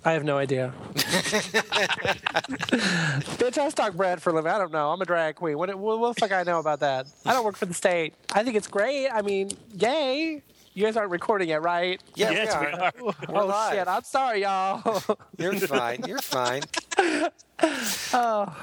I 0.05 0.13
have 0.13 0.25
no 0.25 0.37
idea. 0.37 0.75
Bitch, 3.39 3.57
I 3.57 3.71
stock 3.71 3.95
bread 3.95 4.21
for 4.21 4.29
a 4.29 4.35
living. 4.35 4.53
I 4.53 4.59
don't 4.59 4.73
know. 4.73 4.91
I'm 4.91 5.01
a 5.01 5.07
drag 5.07 5.37
queen. 5.37 5.57
What, 5.57 5.75
what, 5.75 5.99
what 5.99 6.15
the 6.15 6.21
fuck 6.21 6.33
I 6.33 6.43
know 6.43 6.59
about 6.59 6.81
that? 6.81 7.07
I 7.25 7.33
don't 7.33 7.47
work 7.47 7.57
for 7.57 7.65
the 7.65 7.73
state. 7.73 8.13
I 8.35 8.45
think 8.45 8.57
it's 8.57 8.69
great. 8.69 9.09
I 9.09 9.23
mean, 9.23 9.53
yay. 9.73 10.43
You 10.75 10.85
guys 10.85 10.99
aren't 10.99 11.11
recording 11.11 11.49
it, 11.49 11.63
right? 11.63 11.99
Yeah, 12.15 12.31
yes, 12.31 12.55
we 12.61 12.67
we 12.67 12.73
are. 12.73 12.83
are. 12.83 12.93
We're 13.33 13.43
oh, 13.43 13.47
live. 13.47 13.73
shit. 13.73 13.89
I'm 13.89 14.03
sorry, 14.03 14.43
y'all. 14.43 15.03
You're 15.39 15.55
fine. 15.55 16.05
You're 16.07 16.19
fine. 16.19 16.65
oh, 18.13 18.55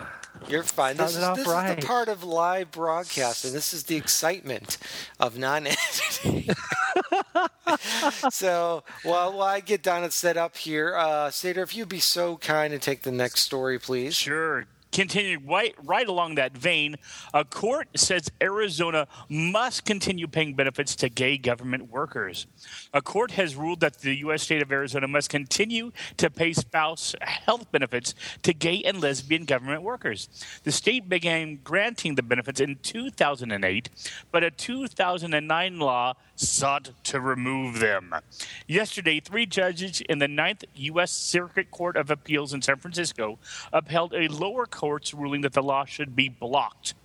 You're 0.48 0.64
fine. 0.64 0.98
This, 0.98 1.12
is, 1.12 1.18
Started 1.18 1.30
off 1.30 1.38
this 1.38 1.48
is 1.48 1.84
the 1.84 1.88
part 1.88 2.08
of 2.10 2.24
live 2.24 2.72
broadcasting. 2.72 3.54
This 3.54 3.74
is 3.74 3.84
the 3.84 3.96
excitement 3.96 4.78
of 5.20 5.38
non-editing. 5.38 6.50
so, 8.30 8.84
while, 9.04 9.34
while 9.34 9.48
I 9.48 9.60
get 9.60 9.84
Donna 9.84 10.12
set 10.12 10.38
up 10.38 10.58
here, 10.58 10.96
uh, 10.96 11.30
Satyr, 11.30 11.64
if 11.64 11.76
you'd 11.76 11.90
be 11.90 12.00
so 12.00 12.38
kind 12.38 12.74
and 12.74 12.82
take 12.82 13.04
the 13.04 13.12
next 13.12 13.42
story, 13.42 13.80
please. 13.80 14.16
Sure. 14.16 14.66
Continuing 14.92 15.46
right, 15.48 15.74
right 15.84 16.08
along 16.08 16.36
that 16.36 16.58
vein, 16.58 16.98
a 17.34 17.46
court 17.46 17.88
says 17.96 18.30
Arizona 18.42 19.08
must 19.30 19.86
continue 19.86 20.28
paying 20.28 20.54
benefits 20.54 20.96
to 20.98 21.10
gay 21.10 21.38
government 21.38 21.90
workers. 21.90 22.48
A 22.94 23.02
court 23.02 23.32
has 23.32 23.56
ruled 23.56 23.80
that 23.80 24.00
the 24.00 24.16
U.S. 24.18 24.44
state 24.44 24.62
of 24.62 24.72
Arizona 24.72 25.08
must 25.08 25.30
continue 25.30 25.92
to 26.18 26.30
pay 26.30 26.54
spouse 26.54 27.16
health 27.22 27.72
benefits 27.72 28.14
to 28.44 28.54
gay 28.54 28.82
and 28.84 29.02
lesbian 29.02 29.46
government 29.46 29.82
workers. 29.82 30.28
The 30.64 30.72
state 30.72 31.08
began 31.08 31.60
granting 31.64 32.16
the 32.16 32.24
benefits 32.24 32.60
in 32.60 32.78
2008, 32.84 33.90
but 34.32 34.44
a 34.44 34.52
2009 34.52 35.80
law 35.80 36.14
sought 36.36 36.92
to 37.04 37.20
remove 37.20 37.80
them. 37.80 38.14
Yesterday, 38.68 39.20
three 39.20 39.46
judges 39.46 40.02
in 40.02 40.20
the 40.20 40.28
Ninth 40.28 40.66
U.S. 40.76 41.12
Circuit 41.12 41.72
Court 41.72 41.96
of 41.96 42.10
Appeals 42.10 42.54
in 42.54 42.62
San 42.62 42.78
Francisco 42.78 43.40
upheld 43.72 44.14
a 44.14 44.28
lower 44.28 44.66
court's 44.82 45.14
ruling 45.14 45.42
that 45.42 45.54
the 45.54 45.62
law 45.62 45.86
should 45.86 46.16
be 46.16 46.28
blocked. 46.28 46.96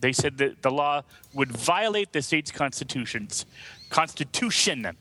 They 0.00 0.12
said 0.12 0.38
that 0.38 0.62
the 0.62 0.70
law 0.72 1.02
would 1.32 1.52
violate 1.52 2.12
the 2.12 2.20
state's 2.22 2.50
constitutions. 2.50 3.46
Constitution. 3.88 4.96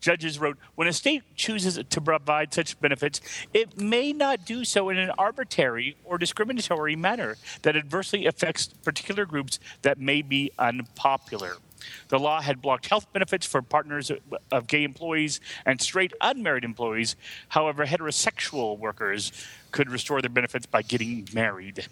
Judges 0.00 0.38
wrote, 0.40 0.56
when 0.74 0.88
a 0.88 0.92
state 0.92 1.22
chooses 1.36 1.78
to 1.90 2.00
provide 2.00 2.54
such 2.54 2.80
benefits, 2.80 3.20
it 3.52 3.78
may 3.78 4.14
not 4.14 4.46
do 4.46 4.64
so 4.64 4.88
in 4.88 4.96
an 4.96 5.10
arbitrary 5.18 5.96
or 6.02 6.16
discriminatory 6.16 6.96
manner 6.96 7.36
that 7.60 7.76
adversely 7.76 8.24
affects 8.24 8.68
particular 8.82 9.26
groups 9.26 9.60
that 9.82 9.98
may 9.98 10.22
be 10.22 10.50
unpopular. 10.58 11.56
The 12.08 12.18
law 12.18 12.40
had 12.40 12.60
blocked 12.60 12.88
health 12.88 13.12
benefits 13.12 13.46
for 13.46 13.62
partners 13.62 14.10
of 14.50 14.66
gay 14.66 14.84
employees 14.84 15.40
and 15.64 15.80
straight 15.80 16.12
unmarried 16.20 16.64
employees. 16.64 17.16
However, 17.48 17.86
heterosexual 17.86 18.78
workers 18.78 19.32
could 19.70 19.90
restore 19.90 20.20
their 20.20 20.30
benefits 20.30 20.66
by 20.66 20.82
getting 20.82 21.28
married. 21.32 21.86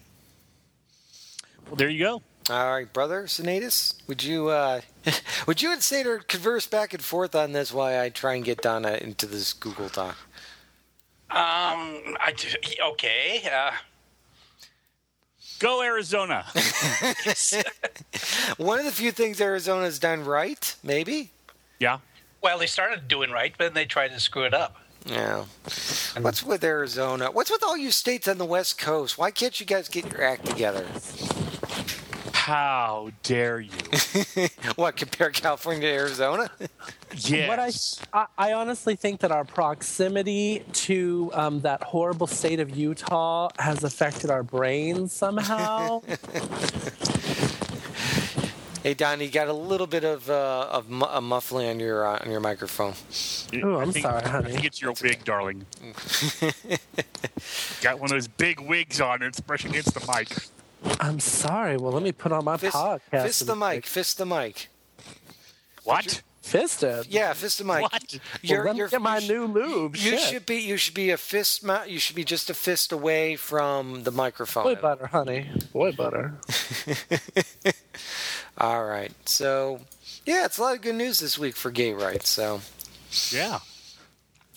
Well, 1.66 1.76
there 1.76 1.88
you 1.88 2.04
go. 2.04 2.22
All 2.48 2.72
right, 2.72 2.92
brother 2.92 3.24
Cinedaus, 3.28 3.94
would 4.08 4.24
you 4.24 4.48
uh, 4.48 4.80
would 5.46 5.62
you 5.62 5.72
and 5.72 5.80
Satyr 5.80 6.18
converse 6.18 6.66
back 6.66 6.92
and 6.92 7.02
forth 7.02 7.34
on 7.36 7.52
this 7.52 7.72
while 7.72 8.00
I 8.00 8.08
try 8.08 8.34
and 8.34 8.44
get 8.44 8.60
Donna 8.60 8.98
into 9.00 9.26
this 9.26 9.52
Google 9.52 9.88
Doc? 9.88 10.16
Um, 11.30 12.16
I 12.18 12.34
do, 12.36 12.48
okay. 12.92 13.48
Uh, 13.48 13.70
Go 15.60 15.82
Arizona. 15.82 16.44
One 18.56 18.78
of 18.78 18.86
the 18.86 18.90
few 18.92 19.12
things 19.12 19.40
Arizona's 19.40 19.98
done 19.98 20.24
right, 20.24 20.74
maybe. 20.82 21.30
yeah. 21.78 21.98
well, 22.42 22.58
they 22.58 22.66
started 22.66 23.06
doing 23.08 23.30
right, 23.30 23.54
but 23.56 23.64
then 23.64 23.74
they 23.74 23.84
tried 23.84 24.08
to 24.08 24.18
screw 24.20 24.44
it 24.44 24.54
up. 24.54 24.76
Yeah. 25.04 25.44
What's 26.20 26.42
with 26.42 26.64
Arizona? 26.64 27.30
What's 27.30 27.50
with 27.50 27.62
all 27.62 27.76
you 27.76 27.90
states 27.90 28.26
on 28.26 28.38
the 28.38 28.44
West 28.44 28.78
Coast? 28.78 29.16
Why 29.18 29.30
can't 29.30 29.58
you 29.60 29.66
guys 29.66 29.88
get 29.88 30.10
your 30.10 30.22
act 30.22 30.46
together? 30.46 30.86
How 32.50 33.10
dare 33.22 33.60
you? 33.60 33.70
What, 34.74 34.96
compare 34.96 35.30
California 35.30 35.82
to 35.82 35.86
Arizona? 35.94 36.50
Yes. 37.14 37.48
What 37.48 37.60
I, 38.12 38.14
I, 38.22 38.26
I 38.50 38.54
honestly 38.54 38.96
think 38.96 39.20
that 39.20 39.30
our 39.30 39.44
proximity 39.44 40.64
to 40.72 41.30
um, 41.32 41.60
that 41.60 41.80
horrible 41.84 42.26
state 42.26 42.58
of 42.58 42.76
Utah 42.76 43.50
has 43.60 43.84
affected 43.84 44.30
our 44.30 44.42
brains 44.42 45.12
somehow. 45.12 46.00
hey, 48.82 48.94
Don, 48.94 49.20
you 49.20 49.28
got 49.28 49.46
a 49.46 49.52
little 49.52 49.86
bit 49.86 50.02
of 50.02 50.28
uh, 50.28 50.66
of 50.72 50.90
mu- 50.90 51.06
a 51.06 51.20
muffling 51.20 51.68
on 51.68 51.78
your 51.78 52.04
uh, 52.04 52.18
on 52.24 52.32
your 52.32 52.40
microphone. 52.40 52.94
Ooh, 53.54 53.76
I'm 53.76 53.92
think- 53.92 54.04
sorry, 54.04 54.24
I 54.24 54.42
think 54.42 54.64
it's 54.64 54.82
your 54.82 54.92
wig, 55.00 55.22
darling. 55.24 55.66
Got 57.80 58.00
one 58.00 58.06
of 58.06 58.10
those 58.10 58.26
big 58.26 58.58
wigs 58.58 59.00
on. 59.00 59.22
and 59.22 59.28
It's 59.28 59.38
brushing 59.40 59.70
against 59.70 59.94
the 59.94 60.04
mic. 60.12 60.36
I'm 61.00 61.20
sorry. 61.20 61.76
Well, 61.76 61.92
let 61.92 62.02
me 62.02 62.12
put 62.12 62.32
on 62.32 62.44
my 62.44 62.56
Fist, 62.56 62.74
podcast. 62.76 63.22
fist 63.22 63.46
the 63.46 63.56
mic. 63.56 63.86
Fist 63.86 64.18
the 64.18 64.26
mic. 64.26 64.68
What? 65.84 66.22
Fisted. 66.42 67.06
Yeah, 67.08 67.32
fist 67.34 67.58
the 67.58 67.64
mic. 67.64 67.82
What? 67.82 68.18
Well, 68.48 68.64
let 68.64 68.76
me 68.76 68.88
get 68.88 69.00
my 69.00 69.18
you 69.18 69.28
new 69.28 69.44
lube. 69.46 69.96
You 69.96 70.12
Shit. 70.12 70.20
should 70.20 70.46
be 70.46 70.56
you 70.56 70.76
should 70.78 70.94
be 70.94 71.10
a 71.10 71.16
fist 71.16 71.64
you 71.86 71.98
should 71.98 72.16
be 72.16 72.24
just 72.24 72.48
a 72.50 72.54
fist 72.54 72.92
away 72.92 73.36
from 73.36 74.02
the 74.04 74.10
microphone. 74.10 74.64
Boy 74.64 74.74
butter, 74.74 75.06
honey. 75.06 75.50
Boy 75.72 75.92
butter. 75.92 76.34
All 78.58 78.84
right. 78.84 79.12
So, 79.28 79.80
yeah, 80.26 80.44
it's 80.44 80.58
a 80.58 80.62
lot 80.62 80.74
of 80.76 80.82
good 80.82 80.94
news 80.96 81.20
this 81.20 81.38
week 81.38 81.56
for 81.56 81.70
gay 81.70 81.92
rights. 81.92 82.28
So, 82.28 82.60
Yeah. 83.30 83.60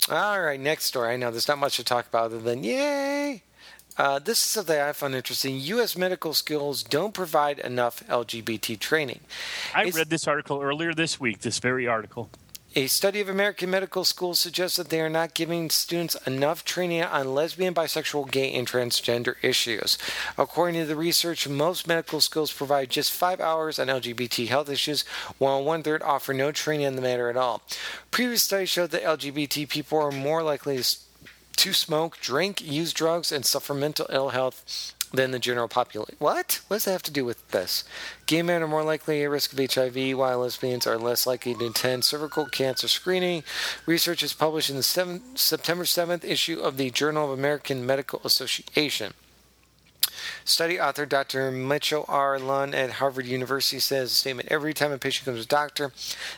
all 0.10 0.42
right, 0.42 0.60
next 0.60 0.86
story. 0.86 1.13
I 1.13 1.18
know 1.18 1.32
there's 1.32 1.48
not 1.48 1.58
much 1.58 1.77
to 1.77 1.84
talk 1.84 2.08
about 2.08 2.25
other 2.25 2.39
than 2.39 2.63
yay. 2.63 3.44
Uh, 3.97 4.17
this 4.19 4.39
is 4.39 4.50
something 4.50 4.79
I 4.79 4.91
find 4.93 5.13
interesting. 5.13 5.59
U.S. 5.59 5.95
medical 5.97 6.33
schools 6.33 6.81
don't 6.83 7.13
provide 7.13 7.59
enough 7.59 8.03
LGBT 8.07 8.79
training. 8.79 9.19
I 9.73 9.81
It's- 9.81 9.95
read 9.95 10.09
this 10.09 10.27
article 10.27 10.62
earlier 10.62 10.93
this 10.93 11.19
week, 11.19 11.41
this 11.41 11.59
very 11.59 11.88
article. 11.88 12.29
A 12.75 12.88
study 12.88 13.21
of 13.21 13.29
American 13.29 13.69
medical 13.69 14.03
schools 14.03 14.39
suggests 14.39 14.77
that 14.77 14.89
they 14.89 15.00
are 15.00 15.07
not 15.09 15.35
giving 15.35 15.69
students 15.69 16.15
enough 16.25 16.65
training 16.65 17.03
on 17.03 17.35
lesbian, 17.35 17.75
bisexual, 17.75 18.31
gay, 18.31 18.51
and 18.51 18.67
transgender 18.67 19.35
issues. 19.43 19.95
According 20.39 20.81
to 20.81 20.88
the 20.88 20.95
research, 20.95 21.47
most 21.47 21.88
medical 21.88 22.19
schools 22.19 22.51
provide 22.51 22.89
just 22.89 23.12
five 23.12 23.39
hours 23.39 23.77
on 23.77 23.89
LGBT 23.89 24.47
health 24.47 24.69
issues, 24.71 25.03
while 25.38 25.63
one 25.63 25.83
third 25.83 26.01
offer 26.01 26.33
no 26.33 26.51
training 26.51 26.88
on 26.88 26.95
the 26.95 27.01
matter 27.03 27.29
at 27.29 27.38
all. 27.38 27.62
Previous 28.09 28.41
studies 28.41 28.69
showed 28.69 28.89
that 28.89 29.03
LGBT 29.03 29.69
people 29.69 30.00
are 30.00 30.12
more 30.12 30.41
likely 30.41 30.81
to, 30.81 30.97
to 31.57 31.74
smoke, 31.74 32.19
drink, 32.19 32.62
use 32.62 32.93
drugs, 32.93 33.31
and 33.31 33.45
suffer 33.45 33.74
mental 33.74 34.07
ill 34.10 34.29
health 34.29 34.93
than 35.13 35.31
the 35.31 35.39
general 35.39 35.67
population. 35.67 36.15
What? 36.17 36.62
What 36.67 36.77
does 36.77 36.86
that 36.86 36.91
have 36.91 37.03
to 37.03 37.12
do 37.12 37.24
with 37.24 37.48
this? 37.51 37.83
Gay 38.25 38.41
men 38.41 38.63
are 38.63 38.67
more 38.67 38.83
likely 38.83 39.24
at 39.24 39.29
risk 39.29 39.53
of 39.53 39.74
HIV, 39.74 40.17
while 40.17 40.39
lesbians 40.39 40.88
are 40.88 40.98
less 40.98 41.27
likely 41.27 41.53
to 41.53 41.67
attend 41.67 42.03
cervical 42.03 42.45
cancer 42.48 42.88
screening. 42.88 43.43
Research 43.86 44.24
is 44.24 44.33
published 44.33 44.72
in 44.72 44.75
the 44.75 44.83
7, 44.83 45.36
September 45.36 45.83
7th 45.83 46.24
issue 46.24 46.60
of 46.60 46.77
the 46.77 46.89
Journal 46.89 47.31
of 47.31 47.38
American 47.38 47.86
Medical 47.86 48.22
Association. 48.25 49.13
Study 50.45 50.79
author 50.79 51.05
Dr. 51.05 51.51
Mitchell 51.51 52.05
R. 52.07 52.39
Lunn 52.39 52.73
at 52.73 52.91
Harvard 52.91 53.25
University 53.25 53.79
says 53.79 54.12
a 54.12 54.15
statement 54.15 54.50
every 54.50 54.73
time 54.73 54.91
a 54.91 54.97
patient 54.97 55.25
comes 55.25 55.39
to 55.39 55.43
a 55.45 55.47
doctor, 55.47 55.91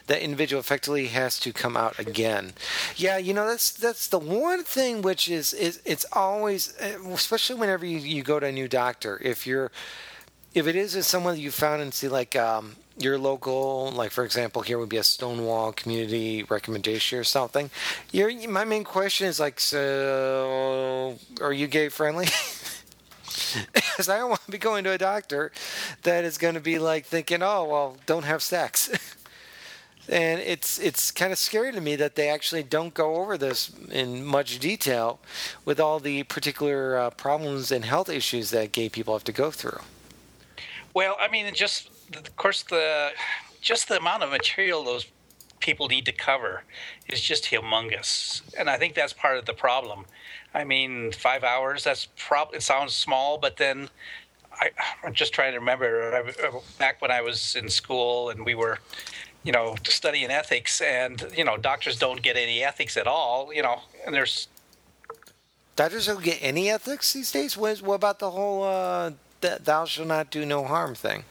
that 0.07 0.21
individual 0.21 0.59
effectively 0.59 1.07
has 1.07 1.39
to 1.39 1.51
come 1.51 1.75
out 1.75 1.97
again. 1.99 2.53
Yeah, 2.95 3.17
you 3.17 3.33
know, 3.33 3.47
that's 3.47 3.71
that's 3.71 4.07
the 4.07 4.19
one 4.19 4.63
thing 4.63 5.01
which 5.01 5.29
is, 5.29 5.53
is 5.53 5.81
it's 5.85 6.05
always, 6.13 6.73
especially 7.11 7.55
whenever 7.55 7.85
you, 7.85 7.97
you 7.97 8.23
go 8.23 8.39
to 8.39 8.47
a 8.47 8.51
new 8.51 8.67
doctor, 8.67 9.19
if 9.23 9.47
you're, 9.47 9.71
if 10.53 10.67
it 10.67 10.75
is 10.75 11.05
someone 11.05 11.35
that 11.35 11.41
you 11.41 11.51
found 11.51 11.81
and 11.81 11.93
see 11.93 12.07
like, 12.07 12.35
um, 12.35 12.75
your 12.97 13.17
local, 13.17 13.91
like 13.91 14.11
for 14.11 14.23
example, 14.23 14.61
here 14.61 14.79
would 14.79 14.89
be 14.89 14.97
a 14.97 15.03
Stonewall 15.03 15.73
community 15.73 16.43
recommendation 16.43 17.19
or 17.19 17.23
something. 17.23 17.69
Your 18.11 18.31
my 18.47 18.63
main 18.63 18.83
question 18.83 19.27
is 19.27 19.39
like, 19.39 19.59
so 19.59 21.17
are 21.41 21.53
you 21.53 21.67
gay 21.67 21.89
friendly? 21.89 22.27
because 23.73 24.09
I 24.09 24.17
don't 24.17 24.29
want 24.29 24.45
to 24.45 24.51
be 24.51 24.57
going 24.57 24.83
to 24.83 24.91
a 24.91 24.97
doctor 24.97 25.51
that 26.03 26.23
is 26.23 26.37
going 26.37 26.55
to 26.55 26.59
be 26.59 26.79
like 26.79 27.05
thinking, 27.05 27.41
oh, 27.41 27.65
well, 27.65 27.97
don't 28.05 28.25
have 28.25 28.41
sex. 28.41 28.89
and 30.09 30.39
it's 30.41 30.79
it's 30.79 31.11
kind 31.11 31.31
of 31.31 31.37
scary 31.37 31.71
to 31.71 31.81
me 31.81 31.95
that 31.95 32.15
they 32.15 32.29
actually 32.29 32.63
don't 32.63 32.93
go 32.93 33.15
over 33.15 33.37
this 33.37 33.71
in 33.91 34.23
much 34.23 34.59
detail 34.59 35.19
with 35.63 35.79
all 35.79 35.99
the 35.99 36.23
particular 36.23 36.97
uh, 36.97 37.09
problems 37.11 37.71
and 37.71 37.85
health 37.85 38.09
issues 38.09 38.51
that 38.51 38.71
gay 38.71 38.89
people 38.89 39.13
have 39.13 39.23
to 39.23 39.31
go 39.31 39.49
through. 39.51 39.79
Well, 40.93 41.15
I 41.19 41.27
mean, 41.27 41.53
just 41.53 41.89
of 42.15 42.35
course 42.35 42.63
the 42.63 43.11
just 43.61 43.87
the 43.87 43.97
amount 43.97 44.23
of 44.23 44.29
material 44.29 44.83
those 44.83 45.05
people 45.59 45.87
need 45.87 46.05
to 46.05 46.11
cover 46.11 46.63
is 47.07 47.21
just 47.21 47.45
humongous, 47.45 48.41
and 48.57 48.69
I 48.69 48.77
think 48.77 48.95
that's 48.95 49.13
part 49.13 49.37
of 49.37 49.45
the 49.45 49.53
problem. 49.53 50.05
I 50.53 50.63
mean, 50.63 51.11
five 51.11 51.43
hours. 51.43 51.83
That's 51.83 52.07
probably 52.17 52.57
it 52.57 52.63
sounds 52.63 52.95
small, 52.95 53.37
but 53.37 53.57
then 53.57 53.89
I, 54.53 54.71
am 55.03 55.13
just 55.13 55.33
trying 55.33 55.53
to 55.53 55.59
remember 55.59 56.23
back 56.79 57.01
when 57.01 57.11
I 57.11 57.21
was 57.21 57.55
in 57.55 57.69
school 57.69 58.29
and 58.29 58.45
we 58.45 58.55
were, 58.55 58.79
you 59.43 59.51
know, 59.51 59.75
studying 59.83 60.31
ethics, 60.31 60.81
and 60.81 61.25
you 61.35 61.43
know, 61.43 61.57
doctors 61.57 61.97
don't 61.97 62.21
get 62.21 62.37
any 62.37 62.63
ethics 62.63 62.97
at 62.97 63.07
all. 63.07 63.53
You 63.53 63.63
know, 63.63 63.81
and 64.05 64.13
there's 64.13 64.47
doctors 65.75 66.07
don't 66.07 66.23
get 66.23 66.39
any 66.41 66.69
ethics 66.69 67.13
these 67.13 67.31
days. 67.31 67.57
What, 67.57 67.81
what 67.81 67.95
about 67.95 68.19
the 68.19 68.31
whole 68.31 68.63
uh, 68.63 69.11
"thou 69.41 69.85
shall 69.85 70.05
not 70.05 70.31
do 70.31 70.45
no 70.45 70.63
harm" 70.63 70.95
thing? 70.95 71.23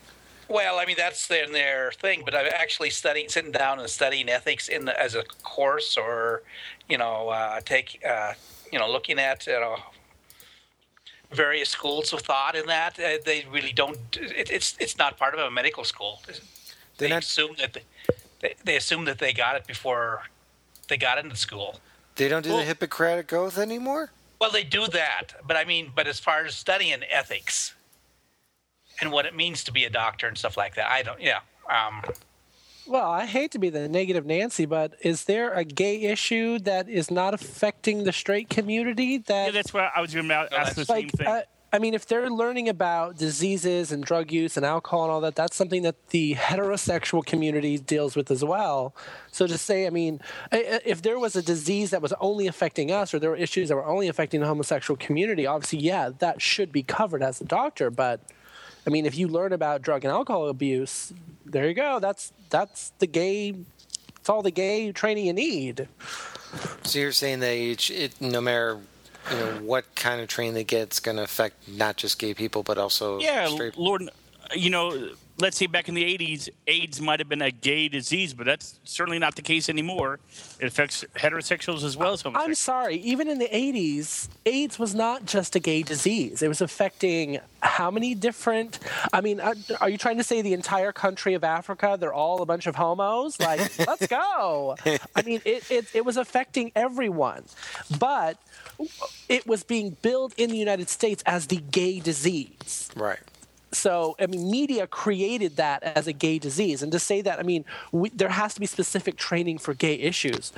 Well, 0.55 0.79
I 0.79 0.87
mean 0.87 0.95
that's 0.97 1.27
their 1.27 1.49
their 1.49 1.91
thing, 1.91 2.23
but 2.25 2.33
I'm 2.33 2.47
actually 2.47 2.91
studied 2.91 3.29
sitting 3.29 3.51
down 3.51 3.81
and 3.81 3.91
studying 3.91 4.29
ethics 4.29 4.69
in 4.69 4.85
the, 4.85 4.95
as 5.03 5.17
a 5.17 5.25
course, 5.43 5.97
or 5.97 6.45
you 6.89 6.97
know, 6.97 7.31
uh, 7.31 7.61
take 7.65 8.01
uh, 8.09 8.35
you 8.73 8.79
know, 8.79 8.89
looking 8.89 9.19
at 9.19 9.49
you 9.49 9.55
know, 9.55 9.79
various 11.33 11.71
schools 11.71 12.13
of 12.13 12.21
thought 12.21 12.55
in 12.55 12.67
that, 12.67 13.01
uh, 13.01 13.19
they 13.25 13.45
really 13.51 13.73
don't. 13.73 13.99
It, 14.13 14.49
it's 14.49 14.77
it's 14.79 14.97
not 14.97 15.19
part 15.19 15.35
of 15.35 15.41
a 15.41 15.51
medical 15.51 15.83
school. 15.83 16.23
They 16.99 17.09
not, 17.09 17.25
assume 17.25 17.57
that 17.59 17.73
they, 17.73 17.83
they, 18.41 18.55
they, 18.63 18.77
assume 18.77 19.07
that 19.07 19.19
they 19.19 19.33
got 19.33 19.57
it 19.57 19.67
before 19.67 20.23
they 20.87 20.97
got 20.97 21.19
into 21.19 21.35
school. 21.35 21.81
They 22.15 22.29
don't 22.29 22.45
do 22.45 22.51
well, 22.51 22.59
the 22.59 22.65
Hippocratic 22.65 23.33
Oath 23.33 23.59
anymore. 23.59 24.13
Well, 24.41 24.53
they 24.53 24.63
do 24.63 24.87
that, 24.87 25.35
but 25.45 25.57
I 25.57 25.65
mean, 25.65 25.91
but 25.93 26.07
as 26.07 26.21
far 26.21 26.45
as 26.45 26.55
studying 26.55 27.03
ethics 27.11 27.75
and 29.01 29.13
what 29.13 29.27
it 29.27 29.35
means 29.35 29.65
to 29.65 29.73
be 29.73 29.85
a 29.85 29.91
doctor 29.91 30.27
and 30.27 30.37
stuff 30.37 30.57
like 30.57 30.75
that, 30.77 30.91
I 30.91 31.03
don't. 31.03 31.21
Yeah. 31.21 31.41
Um, 31.71 32.03
well, 32.87 33.11
I 33.11 33.25
hate 33.25 33.51
to 33.53 33.59
be 33.59 33.71
the 33.71 33.89
negative 33.89 34.27
Nancy, 34.27 34.67
but 34.67 34.95
is 35.01 35.25
there 35.25 35.53
a 35.55 35.65
gay 35.65 36.03
issue 36.03 36.59
that 36.61 36.89
is 36.89 37.11
not 37.11 37.33
affecting 37.33 38.05
the 38.05 38.13
straight 38.13 38.51
community? 38.51 39.19
That 39.19 39.47
yeah, 39.47 39.51
that's 39.53 39.73
what 39.73 39.91
I 39.97 40.01
was 40.01 40.13
going 40.13 40.29
to 40.29 40.35
ask 40.35 40.75
the 40.75 40.85
like, 40.89 41.03
same 41.05 41.09
thing. 41.09 41.27
Uh, 41.27 41.43
I 41.73 41.81
mean, 41.81 41.95
if 41.95 42.07
they're 42.07 42.31
learning 42.31 42.69
about 42.69 43.17
diseases 43.17 43.91
and 43.91 44.05
drug 44.05 44.31
use 44.31 44.57
and 44.57 44.65
alcohol 44.65 45.05
and 45.05 45.11
all 45.11 45.21
that, 45.23 45.35
that's 45.35 45.57
something 45.57 45.83
that 45.83 46.11
the 46.11 46.37
heterosexual 46.37 47.27
community 47.27 47.79
deals 47.79 48.15
with 48.15 48.31
as 48.31 48.45
well. 48.45 48.95
So 49.33 49.49
to 49.49 49.59
say, 49.59 49.85
I 49.85 49.91
mean, 49.91 50.21
if 50.53 51.03
there 51.03 51.19
was 51.19 51.35
a 51.35 51.43
disease 51.43 51.91
that 51.91 52.01
was 52.01 52.13
only 52.21 52.47
affecting 52.47 52.93
us 52.93 53.13
or 53.13 53.19
there 53.19 53.31
were 53.31 53.37
issues 53.37 53.71
that 53.71 53.75
were 53.75 53.87
only 53.87 54.07
affecting 54.07 54.41
the 54.41 54.47
homosexual 54.47 54.97
community, 54.97 55.49
obviously, 55.49 55.81
yeah, 55.81 56.11
that 56.21 56.41
should 56.41 56.71
be 56.71 56.85
covered 56.85 57.25
as 57.25 57.41
a 57.41 57.45
doctor. 57.45 57.91
But 57.91 58.21
I 58.87 58.91
mean, 58.91 59.07
if 59.07 59.17
you 59.17 59.29
learn 59.29 59.53
about 59.53 59.83
drug 59.83 60.05
and 60.05 60.13
alcohol 60.13 60.49
abuse, 60.49 61.13
there 61.47 61.67
you 61.67 61.75
go. 61.75 61.99
That's 62.01 62.33
that's 62.51 62.93
the 62.99 63.07
gay. 63.07 63.55
It's 64.17 64.29
all 64.29 64.43
the 64.43 64.51
gay 64.51 64.93
training 64.93 65.27
you 65.27 65.33
need. 65.33 65.89
So 66.85 66.99
you're 66.99 67.13
saying 67.13 67.41
that 67.41 67.55
each, 67.55 67.91
it, 67.91 68.21
no 68.21 68.41
matter 68.41 68.79
you 69.31 69.37
know 69.37 69.53
what 69.63 69.95
kind 69.95 70.21
of 70.21 70.29
training 70.29 70.55
they 70.55 70.65
get, 70.65 70.83
it's 70.83 71.01
going 71.01 71.17
to 71.17 71.23
affect 71.23 71.69
not 71.69 71.97
just 71.97 72.19
gay 72.19 72.35
people 72.35 72.63
but 72.63 72.79
also 72.79 73.19
yeah, 73.21 73.47
straight. 73.47 73.77
Lord, 73.77 74.09
you 74.55 74.71
know, 74.71 75.11
let's 75.39 75.57
say 75.57 75.67
back 75.67 75.89
in 75.89 75.95
the 75.95 76.05
80s, 76.17 76.49
AIDS 76.67 77.01
might 77.01 77.21
have 77.21 77.29
been 77.29 77.43
a 77.43 77.51
gay 77.51 77.89
disease, 77.89 78.35
but 78.35 78.47
that's 78.47 78.79
certainly 78.85 79.19
not 79.19 79.37
the 79.37 79.43
case 79.43 79.69
anymore. 79.69 80.21
It 80.61 80.67
affects 80.67 81.05
heterosexuals 81.17 81.83
as 81.83 81.97
well 81.97 82.13
as 82.13 82.23
homosexuals. 82.23 82.49
I'm 82.49 82.55
sorry, 82.55 82.97
even 82.97 83.29
in 83.29 83.39
the 83.39 83.49
80s, 83.49 84.29
AIDS 84.47 84.79
was 84.79 84.95
not 84.95 85.25
just 85.27 85.57
a 85.57 85.61
gay 85.61 85.83
disease. 85.83 86.43
It 86.43 86.49
was 86.49 86.61
affecting 86.61 87.41
how 87.75 87.91
many 87.91 88.15
different. 88.15 88.79
I 89.13 89.21
mean, 89.21 89.41
uh, 89.41 89.55
are 89.81 89.89
you 89.89 89.99
trying 89.99 90.19
to 90.19 90.23
say 90.23 90.43
the 90.43 90.53
entire 90.53 90.93
country 90.93 91.35
of 91.35 91.43
Africa, 91.43 91.97
they're 91.99 92.15
all 92.15 92.41
a 92.41 92.47
bunch 92.47 92.69
of 92.69 92.77
homos? 92.77 93.41
Like, 93.41 93.61
let's 93.87 94.07
go. 94.07 94.77
I 95.17 95.23
mean, 95.23 95.41
it, 95.45 95.69
it, 95.73 95.87
it 95.93 96.05
was 96.05 96.17
affecting 96.17 96.71
everyone. 96.77 97.43
But 97.99 98.39
it 99.29 99.45
was 99.45 99.65
being 99.65 99.97
billed 100.03 100.35
in 100.37 100.51
the 100.51 100.57
United 100.57 100.89
States 100.89 101.25
as 101.27 101.49
the 101.49 101.57
gay 101.57 101.99
disease. 101.99 102.91
Right. 102.95 103.19
So, 103.73 104.15
I 104.21 104.27
mean, 104.27 104.49
media 104.53 104.87
created 104.87 105.57
that 105.57 105.83
as 105.83 106.07
a 106.07 106.13
gay 106.13 106.39
disease. 106.39 106.81
And 106.81 106.93
to 106.93 107.01
say 107.01 107.23
that, 107.23 107.41
I 107.41 107.43
mean, 107.43 107.65
we, 107.91 108.11
there 108.11 108.29
has 108.29 108.55
to 108.55 108.61
be 108.61 108.67
specific 108.67 109.17
training 109.17 109.59
for 109.59 109.75
gay 109.75 109.95
issues. 109.95 110.53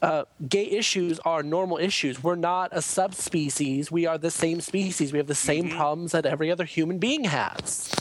Uh, 0.00 0.24
gay 0.48 0.66
issues 0.70 1.18
are 1.20 1.42
normal 1.42 1.78
issues. 1.78 2.22
We're 2.22 2.36
not 2.36 2.70
a 2.72 2.82
subspecies. 2.82 3.90
We 3.90 4.06
are 4.06 4.18
the 4.18 4.30
same 4.30 4.60
species. 4.60 5.12
We 5.12 5.18
have 5.18 5.26
the 5.26 5.34
same 5.34 5.66
mm-hmm. 5.66 5.76
problems 5.76 6.12
that 6.12 6.24
every 6.24 6.50
other 6.50 6.64
human 6.64 6.98
being 6.98 7.24
has. 7.24 7.92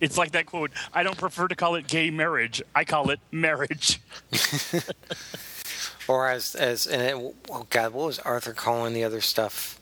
It's 0.00 0.16
like 0.16 0.32
that 0.32 0.46
quote 0.46 0.70
I 0.92 1.02
don't 1.02 1.18
prefer 1.18 1.48
to 1.48 1.56
call 1.56 1.74
it 1.74 1.88
gay 1.88 2.10
marriage, 2.10 2.62
I 2.74 2.84
call 2.84 3.10
it 3.10 3.18
marriage. 3.32 4.00
or 6.08 6.28
as, 6.28 6.54
as 6.54 6.86
and 6.86 7.02
it, 7.02 7.34
oh 7.50 7.66
God, 7.70 7.92
what 7.92 8.06
was 8.06 8.18
Arthur 8.20 8.52
calling 8.52 8.94
the 8.94 9.04
other 9.04 9.20
stuff? 9.20 9.78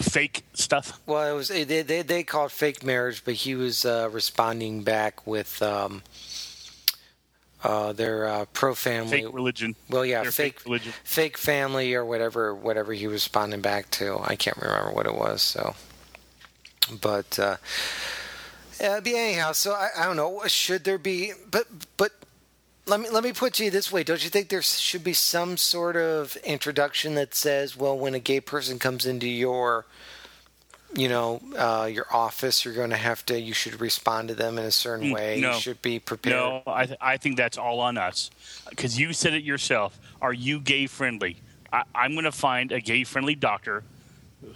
fake 0.00 0.44
stuff? 0.54 1.00
Well, 1.06 1.32
it 1.32 1.36
was 1.36 1.48
they 1.48 1.64
they, 1.64 2.02
they 2.02 2.24
called 2.24 2.52
fake 2.52 2.84
marriage, 2.84 3.22
but 3.24 3.34
he 3.34 3.54
was 3.54 3.84
uh, 3.84 4.08
responding 4.10 4.82
back 4.82 5.26
with 5.26 5.62
um, 5.62 6.02
uh, 7.64 7.92
their 7.92 8.28
uh, 8.28 8.44
pro 8.52 8.74
family 8.74 9.22
fake 9.22 9.34
religion. 9.34 9.74
Well, 9.88 10.04
yeah, 10.04 10.22
fake, 10.24 10.32
fake 10.32 10.64
religion, 10.64 10.92
fake 11.02 11.38
family 11.38 11.94
or 11.94 12.04
whatever 12.04 12.54
whatever 12.54 12.92
he 12.92 13.06
was 13.06 13.14
responding 13.14 13.60
back 13.60 13.90
to. 13.92 14.20
I 14.22 14.36
can't 14.36 14.56
remember 14.58 14.92
what 14.92 15.06
it 15.06 15.14
was. 15.14 15.42
So, 15.42 15.74
but. 17.00 17.38
Uh, 17.38 17.56
yeah, 18.80 19.00
but 19.00 19.12
anyhow, 19.12 19.52
so 19.52 19.72
I, 19.72 19.88
I 19.96 20.04
don't 20.04 20.16
know. 20.16 20.42
Should 20.46 20.84
there 20.84 20.98
be? 20.98 21.32
But 21.50 21.66
but 21.96 22.12
let 22.86 23.00
me 23.00 23.08
let 23.08 23.24
me 23.24 23.32
put 23.32 23.54
to 23.54 23.64
you 23.64 23.70
this 23.70 23.90
way: 23.92 24.02
Don't 24.02 24.22
you 24.22 24.30
think 24.30 24.48
there 24.48 24.62
should 24.62 25.04
be 25.04 25.12
some 25.12 25.56
sort 25.56 25.96
of 25.96 26.36
introduction 26.44 27.14
that 27.14 27.34
says, 27.34 27.76
"Well, 27.76 27.96
when 27.96 28.14
a 28.14 28.18
gay 28.18 28.40
person 28.40 28.78
comes 28.78 29.06
into 29.06 29.28
your, 29.28 29.86
you 30.94 31.08
know, 31.08 31.40
uh, 31.56 31.88
your 31.90 32.06
office, 32.12 32.64
you're 32.64 32.74
going 32.74 32.90
to 32.90 32.96
have 32.96 33.24
to, 33.26 33.38
you 33.38 33.52
should 33.52 33.80
respond 33.80 34.28
to 34.28 34.34
them 34.34 34.58
in 34.58 34.64
a 34.64 34.70
certain 34.70 35.10
mm, 35.10 35.14
way. 35.14 35.40
No, 35.40 35.54
you 35.54 35.60
should 35.60 35.82
be 35.82 35.98
prepared." 35.98 36.36
No, 36.36 36.62
I 36.66 36.86
th- 36.86 36.98
I 37.00 37.16
think 37.16 37.36
that's 37.36 37.58
all 37.58 37.80
on 37.80 37.98
us, 37.98 38.30
because 38.70 38.98
you 38.98 39.12
said 39.12 39.34
it 39.34 39.44
yourself. 39.44 39.98
Are 40.22 40.32
you 40.32 40.60
gay 40.60 40.86
friendly? 40.86 41.36
I, 41.72 41.82
I'm 41.94 42.12
going 42.12 42.24
to 42.24 42.32
find 42.32 42.72
a 42.72 42.80
gay 42.80 43.04
friendly 43.04 43.34
doctor, 43.34 43.82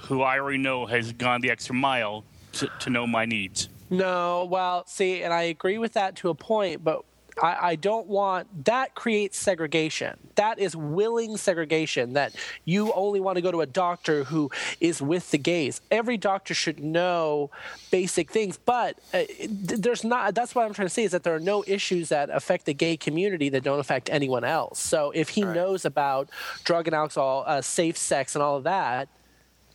who 0.00 0.22
I 0.22 0.38
already 0.38 0.58
know 0.58 0.86
has 0.86 1.12
gone 1.12 1.40
the 1.40 1.50
extra 1.50 1.74
mile 1.74 2.24
to, 2.52 2.70
to 2.80 2.90
know 2.90 3.06
my 3.06 3.24
needs. 3.24 3.68
No, 3.90 4.44
well, 4.44 4.84
see, 4.86 5.22
and 5.22 5.32
I 5.32 5.42
agree 5.44 5.78
with 5.78 5.94
that 5.94 6.14
to 6.16 6.28
a 6.28 6.34
point, 6.34 6.84
but 6.84 7.04
I, 7.42 7.70
I 7.70 7.76
don't 7.76 8.06
want 8.06 8.64
that 8.64 8.94
creates 8.94 9.38
segregation. 9.38 10.18
That 10.36 10.58
is 10.58 10.74
willing 10.76 11.36
segregation. 11.36 12.12
That 12.14 12.34
you 12.64 12.92
only 12.92 13.20
want 13.20 13.36
to 13.36 13.42
go 13.42 13.50
to 13.50 13.60
a 13.60 13.66
doctor 13.66 14.24
who 14.24 14.50
is 14.80 15.00
with 15.02 15.30
the 15.30 15.38
gays. 15.38 15.80
Every 15.90 16.16
doctor 16.16 16.54
should 16.54 16.80
know 16.80 17.50
basic 17.90 18.30
things, 18.30 18.58
but 18.58 18.98
uh, 19.14 19.24
there's 19.48 20.04
not. 20.04 20.34
That's 20.34 20.54
what 20.54 20.64
I'm 20.64 20.74
trying 20.74 20.88
to 20.88 20.94
say 20.94 21.04
is 21.04 21.12
that 21.12 21.22
there 21.22 21.34
are 21.34 21.40
no 21.40 21.64
issues 21.66 22.10
that 22.10 22.30
affect 22.30 22.66
the 22.66 22.74
gay 22.74 22.96
community 22.96 23.48
that 23.50 23.62
don't 23.62 23.80
affect 23.80 24.10
anyone 24.10 24.44
else. 24.44 24.78
So 24.78 25.10
if 25.14 25.30
he 25.30 25.44
Right. 25.44 25.54
knows 25.54 25.84
about 25.84 26.28
drug 26.64 26.86
and 26.88 26.94
alcohol, 26.94 27.44
uh, 27.46 27.62
safe 27.62 27.96
sex, 27.96 28.34
and 28.34 28.42
all 28.42 28.56
of 28.56 28.64
that. 28.64 29.08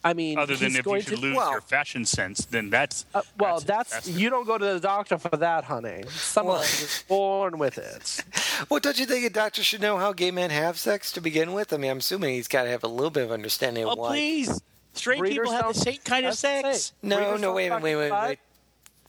I 0.06 0.14
mean, 0.14 0.38
Other 0.38 0.56
than 0.56 0.72
he's 0.72 0.80
if 0.80 0.86
you 0.86 1.02
should 1.02 1.16
to, 1.16 1.22
lose 1.22 1.36
well- 1.38 1.52
your 1.52 1.62
fashion 1.62 2.04
sense, 2.06 2.46
then 2.46 2.70
that's 2.70 3.06
uh, 3.16 3.22
well, 3.40 3.60
that's, 3.62 3.92
that's 3.92 4.08
you 4.10 4.30
don't 4.30 4.46
go 4.46 4.58
to 4.58 4.66
the 4.74 4.80
doctor 4.80 5.18
for 5.18 5.38
that, 5.38 5.64
honey. 5.64 6.04
Someone 6.10 6.56
Well- 6.56 6.64
is 6.64 7.04
born 7.08 7.58
with 7.58 7.78
it. 7.78 8.24
Well, 8.70 8.80
don't 8.80 9.00
you 9.00 9.08
think 9.08 9.26
a 9.26 9.32
doctor 9.32 9.64
should 9.64 9.82
know 9.82 9.98
how 9.98 10.14
gay 10.14 10.30
men 10.30 10.52
have 10.52 10.78
sex 10.78 11.12
to 11.14 11.22
begin 11.22 11.54
with? 11.54 11.74
I 11.74 11.78
mean, 11.78 11.90
I'm 11.90 11.98
assuming 11.98 12.36
he's 12.36 12.48
got 12.48 12.64
to 12.66 12.70
have 12.70 12.84
a 12.84 12.88
little 12.88 13.10
bit 13.10 13.24
of 13.24 13.32
understanding 13.32 13.84
Oh, 13.86 13.92
of 13.94 13.98
why. 13.98 14.10
please. 14.10 14.62
Straight 14.94 15.18
Breeders 15.20 15.48
people 15.48 15.52
have 15.54 15.74
the 15.74 15.80
same 15.80 15.98
kind 16.06 16.28
of 16.28 16.36
sex. 16.36 16.92
No, 17.02 17.16
Breeders 17.18 17.42
no, 17.42 17.48
don't 17.48 17.56
wait, 17.56 17.72
wait, 17.82 17.96
wait, 17.96 18.12
wait. 18.12 18.40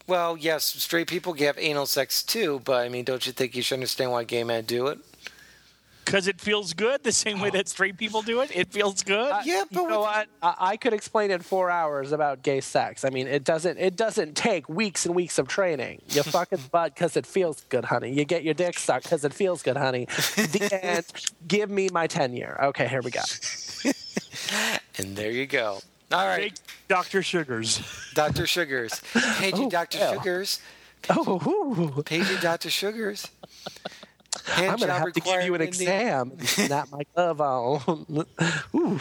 Well, 0.07 0.37
yes, 0.39 0.65
straight 0.65 1.09
people 1.09 1.35
have 1.35 1.59
anal 1.59 1.85
sex 1.87 2.23
too, 2.23 2.63
but 2.65 2.85
I 2.85 2.89
mean, 2.89 3.05
don't 3.05 3.27
you 3.27 3.33
think 3.33 3.55
you 3.55 3.61
should 3.63 3.75
understand 3.75 4.13
why 4.13 4.25
gay 4.25 4.45
men 4.45 4.65
do 4.65 4.87
it? 4.87 4.99
Because 6.05 6.29
it 6.29 6.41
feels 6.41 6.75
good 6.75 7.03
the 7.03 7.13
same 7.13 7.41
way 7.41 7.51
that 7.51 7.69
straight 7.69 7.97
people 7.97 8.23
do 8.23 8.41
it. 8.41 8.51
It 8.55 8.71
feels 8.73 9.03
good. 9.03 9.31
Uh, 9.33 9.41
Yeah, 9.45 9.65
but 9.71 9.83
you 9.83 9.89
know 9.89 10.01
what? 10.01 10.29
I, 10.43 10.55
I 10.59 10.77
could 10.77 10.93
explain 10.93 11.31
in 11.31 11.41
four 11.41 11.71
hours 11.71 12.13
about 12.13 12.43
gay 12.43 12.61
sex. 12.61 13.05
I 13.05 13.11
mean, 13.11 13.27
it 13.27 13.45
doesn't. 13.45 13.79
It 13.79 13.97
doesn't 13.97 14.35
take 14.37 14.69
weeks 14.69 15.07
and 15.07 15.15
weeks 15.15 15.39
of 15.39 15.49
training. 15.49 16.03
You 16.09 16.23
fuck 16.25 16.53
its 16.53 16.67
butt 16.69 16.95
because 16.95 17.17
it 17.17 17.27
feels 17.27 17.63
good, 17.71 17.87
honey. 17.87 18.13
You 18.13 18.25
get 18.25 18.45
your 18.45 18.55
dick 18.55 18.79
sucked 18.79 19.05
because 19.05 19.25
it 19.25 19.33
feels 19.33 19.63
good, 19.63 19.77
honey. 19.77 20.05
The 20.37 20.79
end. 20.85 21.07
Give 21.49 21.71
me 21.71 21.89
my 21.93 22.07
tenure. 22.07 22.59
Okay, 22.65 22.87
here 22.89 23.01
we 23.03 23.11
go. 23.11 23.23
And 24.99 25.17
there 25.17 25.31
you 25.31 25.47
go. 25.47 25.81
All 26.13 26.27
right, 26.27 26.55
Take 26.55 26.87
Dr. 26.89 27.23
Sugars. 27.23 27.81
Dr. 28.15 28.47
Sugars. 28.47 29.01
Paging 29.39 29.67
Oh, 29.67 29.71
Dr. 29.71 29.99
hell. 29.99 30.15
Sugars. 30.15 30.61
Oh, 31.11 31.39
whew. 31.39 32.03
Dr. 32.41 32.71
Sugars. 32.71 33.29
Hand 34.47 34.71
I'm 34.73 34.79
gonna 34.79 34.93
have 34.93 35.13
to 35.13 35.21
give 35.21 35.43
you 35.45 35.55
an 35.55 35.61
required 35.61 35.61
in 35.61 35.61
the- 35.61 35.67
exam. 35.67 36.33
Not 36.69 36.91
my 36.91 37.03
glove 37.15 37.41
on. 37.41 38.27
Ooh. 38.75 39.01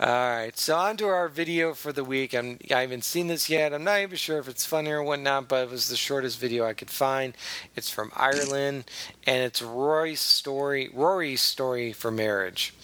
All 0.00 0.08
right, 0.08 0.52
so 0.58 0.76
on 0.76 0.96
to 0.98 1.06
our 1.06 1.28
video 1.28 1.72
for 1.74 1.92
the 1.92 2.04
week. 2.04 2.34
I'm, 2.34 2.58
I 2.70 2.82
haven't 2.82 3.04
seen 3.04 3.28
this 3.28 3.48
yet. 3.48 3.72
I'm 3.72 3.84
not 3.84 4.00
even 4.00 4.16
sure 4.16 4.38
if 4.38 4.48
it's 4.48 4.66
funny 4.66 4.90
or 4.90 5.02
whatnot, 5.02 5.48
but 5.48 5.64
it 5.64 5.70
was 5.70 5.88
the 5.88 5.96
shortest 5.96 6.38
video 6.38 6.64
I 6.66 6.74
could 6.74 6.90
find. 6.90 7.34
It's 7.74 7.88
from 7.90 8.10
Ireland, 8.14 8.84
and 9.26 9.42
it's 9.42 9.62
Rory's 9.62 10.20
story. 10.20 10.90
Rory's 10.92 11.40
story 11.40 11.92
for 11.92 12.10
marriage. 12.10 12.74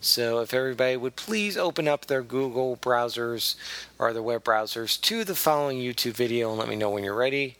So 0.00 0.40
if 0.40 0.54
everybody 0.54 0.96
would 0.96 1.16
please 1.16 1.56
open 1.56 1.86
up 1.88 2.06
their 2.06 2.22
Google 2.22 2.76
browsers 2.76 3.56
or 3.98 4.12
their 4.12 4.22
web 4.22 4.44
browsers 4.44 5.00
to 5.02 5.24
the 5.24 5.34
following 5.34 5.78
YouTube 5.78 6.12
video 6.14 6.50
and 6.50 6.58
let 6.58 6.68
me 6.68 6.76
know 6.76 6.90
when 6.90 7.04
you're 7.04 7.14
ready. 7.14 7.56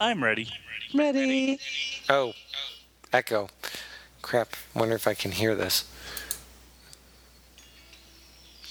I'm 0.00 0.22
ready. 0.22 0.48
Ready? 0.94 1.58
Oh, 2.08 2.32
echo. 3.12 3.48
Crap. 4.22 4.54
Wonder 4.74 4.94
if 4.94 5.06
I 5.06 5.14
can 5.14 5.32
hear 5.32 5.54
this. 5.54 5.84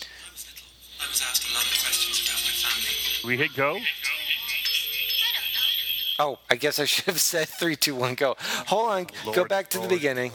I 0.02 0.32
was 0.32 0.46
little. 0.48 0.68
I 1.02 1.10
was 1.10 1.22
asked 1.22 1.50
a 1.50 1.54
lot 1.54 1.64
of 1.64 1.72
questions 1.82 2.22
about 2.24 2.42
my 2.44 2.52
family. 2.52 3.28
We 3.28 3.38
hit 3.38 3.56
go. 3.56 3.80
Oh, 6.20 6.40
I 6.50 6.56
guess 6.56 6.80
I 6.80 6.86
should 6.86 7.06
have 7.06 7.20
said 7.34 7.48
three, 7.48 7.76
two, 7.76 7.96
one, 7.96 8.16
go. 8.16 8.36
Hold 8.68 8.90
on. 8.90 9.08
go 9.34 9.46
back 9.46 9.70
to 9.70 9.78
the 9.78 9.84
Lord. 9.84 9.92
beginning. 9.92 10.32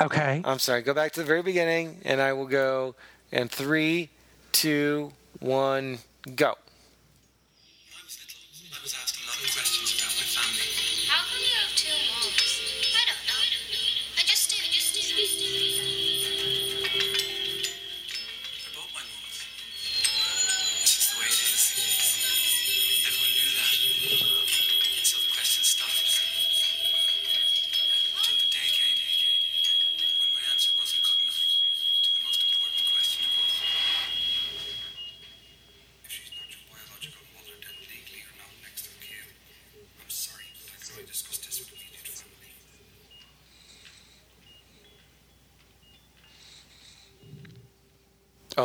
Okay. 0.00 0.42
I'm 0.44 0.58
sorry. 0.58 0.82
Go 0.82 0.94
back 0.94 1.12
to 1.12 1.20
the 1.20 1.26
very 1.26 1.42
beginning, 1.42 2.00
and 2.04 2.20
I 2.20 2.32
will 2.32 2.46
go. 2.46 2.94
And 3.32 3.50
three, 3.50 4.10
two, 4.52 5.12
one, 5.40 5.98
go. 6.34 6.54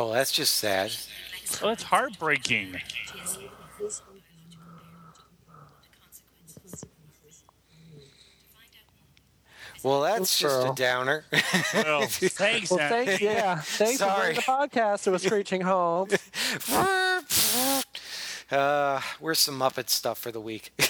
Oh, 0.02 0.12
that's 0.12 0.32
just 0.32 0.54
sad. 0.54 0.90
Oh, 1.62 1.68
that's 1.68 1.84
heartbreaking. 1.84 2.76
Well, 9.84 10.00
that's 10.00 10.36
just 10.40 10.66
a 10.66 10.72
downer. 10.74 11.24
Well, 11.72 12.02
thanks. 12.08 12.72
Well, 12.72 12.80
Anthony. 12.80 13.06
thanks. 13.06 13.22
Yeah. 13.22 13.60
Thanks 13.60 13.92
for 13.92 13.98
Sorry. 13.98 14.34
bringing 14.34 14.34
the 14.34 14.42
podcast 14.42 15.04
to 15.04 15.14
a 15.14 15.20
screeching 15.20 15.60
halt. 15.60 16.16
uh, 18.50 19.00
where's 19.20 19.38
some 19.38 19.56
Muppet 19.56 19.88
stuff 19.88 20.18
for 20.18 20.32
the 20.32 20.40
week? 20.40 20.72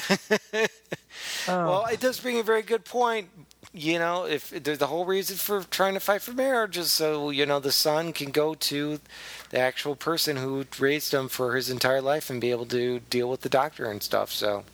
Oh. 1.49 1.67
Well, 1.67 1.87
it 1.87 2.01
does 2.01 2.21
bring 2.21 2.39
a 2.39 2.43
very 2.43 2.63
good 2.63 2.85
point. 2.85 3.29
You 3.75 3.99
know, 3.99 4.27
if 4.27 4.51
the 4.51 4.77
the 4.77 4.89
whole 4.89 5.07
reason 5.07 5.37
for 5.37 5.63
trying 5.63 5.95
to 5.95 6.01
fight 6.01 6.21
for 6.21 6.33
marriage 6.33 6.77
is 6.77 6.93
so 6.93 7.31
you 7.31 7.47
know 7.47 7.59
the 7.59 7.73
son 7.73 8.13
can 8.13 8.31
go 8.31 8.53
to 8.55 9.01
the 9.49 9.59
actual 9.59 9.97
person 9.97 10.37
who 10.37 10.67
raised 10.79 11.15
him 11.15 11.29
for 11.29 11.57
his 11.57 11.71
entire 11.71 12.03
life 12.03 12.29
and 12.29 12.39
be 12.41 12.51
able 12.51 12.67
to 12.67 13.01
deal 13.09 13.31
with 13.31 13.41
the 13.41 13.49
doctor 13.49 13.87
and 13.91 14.03
stuff. 14.03 14.31
So, 14.31 14.65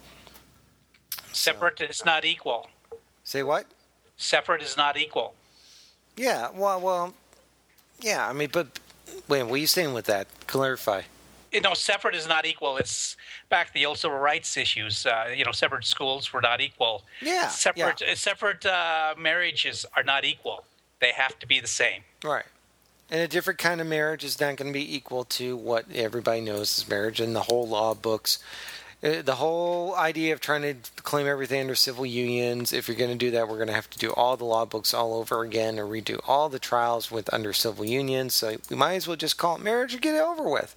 Separate 1.32 1.80
is 1.80 2.04
not 2.04 2.24
equal. 2.24 2.68
say 3.22 3.44
what? 3.44 3.66
Separate 4.16 4.62
is 4.62 4.76
not 4.76 4.96
equal. 4.96 5.34
Yeah. 6.16 6.48
Well, 6.52 6.80
well, 6.80 7.14
yeah. 8.00 8.28
I 8.28 8.32
mean, 8.32 8.48
but 8.52 8.80
wait, 9.28 9.44
what 9.44 9.52
are 9.52 9.56
you 9.58 9.68
saying 9.68 9.94
with 9.94 10.06
that? 10.06 10.26
Clarify. 10.48 11.02
You 11.52 11.60
know, 11.62 11.74
separate 11.74 12.14
is 12.14 12.28
not 12.28 12.44
equal. 12.46 12.76
It's 12.76 13.16
back 13.48 13.68
to 13.68 13.74
the 13.74 13.86
old 13.86 13.98
civil 13.98 14.18
rights 14.18 14.56
issues. 14.56 15.06
Uh, 15.06 15.32
you 15.34 15.44
know, 15.44 15.52
separate 15.52 15.84
schools 15.84 16.32
were 16.32 16.40
not 16.42 16.60
equal. 16.60 17.04
Yeah, 17.22 17.48
Separate 17.48 18.02
uh, 18.02 18.14
separate 18.14 18.66
uh, 18.66 19.14
marriages 19.18 19.86
are 19.96 20.02
not 20.02 20.24
equal. 20.24 20.64
They 21.00 21.12
have 21.12 21.38
to 21.38 21.46
be 21.46 21.60
the 21.60 21.68
same. 21.68 22.02
Right. 22.22 22.44
And 23.10 23.20
a 23.20 23.28
different 23.28 23.58
kind 23.58 23.80
of 23.80 23.86
marriage 23.86 24.24
is 24.24 24.38
not 24.38 24.56
going 24.56 24.70
to 24.70 24.78
be 24.78 24.94
equal 24.94 25.24
to 25.24 25.56
what 25.56 25.86
everybody 25.94 26.42
knows 26.42 26.78
as 26.78 26.88
marriage 26.88 27.20
and 27.20 27.34
the 27.34 27.42
whole 27.42 27.66
law 27.66 27.94
books. 27.94 28.38
Uh, 29.02 29.22
The 29.22 29.36
whole 29.36 29.94
idea 29.96 30.34
of 30.34 30.40
trying 30.40 30.62
to 30.62 30.74
claim 31.02 31.26
everything 31.26 31.62
under 31.62 31.74
civil 31.74 32.04
unions, 32.04 32.74
if 32.74 32.86
you're 32.88 32.96
going 32.98 33.10
to 33.10 33.16
do 33.16 33.30
that, 33.30 33.48
we're 33.48 33.56
going 33.56 33.68
to 33.68 33.74
have 33.74 33.88
to 33.90 33.98
do 33.98 34.10
all 34.12 34.36
the 34.36 34.44
law 34.44 34.66
books 34.66 34.92
all 34.92 35.14
over 35.14 35.40
again 35.42 35.78
or 35.78 35.86
redo 35.86 36.20
all 36.28 36.50
the 36.50 36.58
trials 36.58 37.10
with 37.10 37.32
under 37.32 37.54
civil 37.54 37.86
unions. 37.86 38.34
So 38.34 38.56
we 38.68 38.76
might 38.76 38.96
as 38.96 39.06
well 39.08 39.16
just 39.16 39.38
call 39.38 39.56
it 39.56 39.62
marriage 39.62 39.94
and 39.94 40.02
get 40.02 40.14
it 40.14 40.20
over 40.20 40.46
with. 40.46 40.74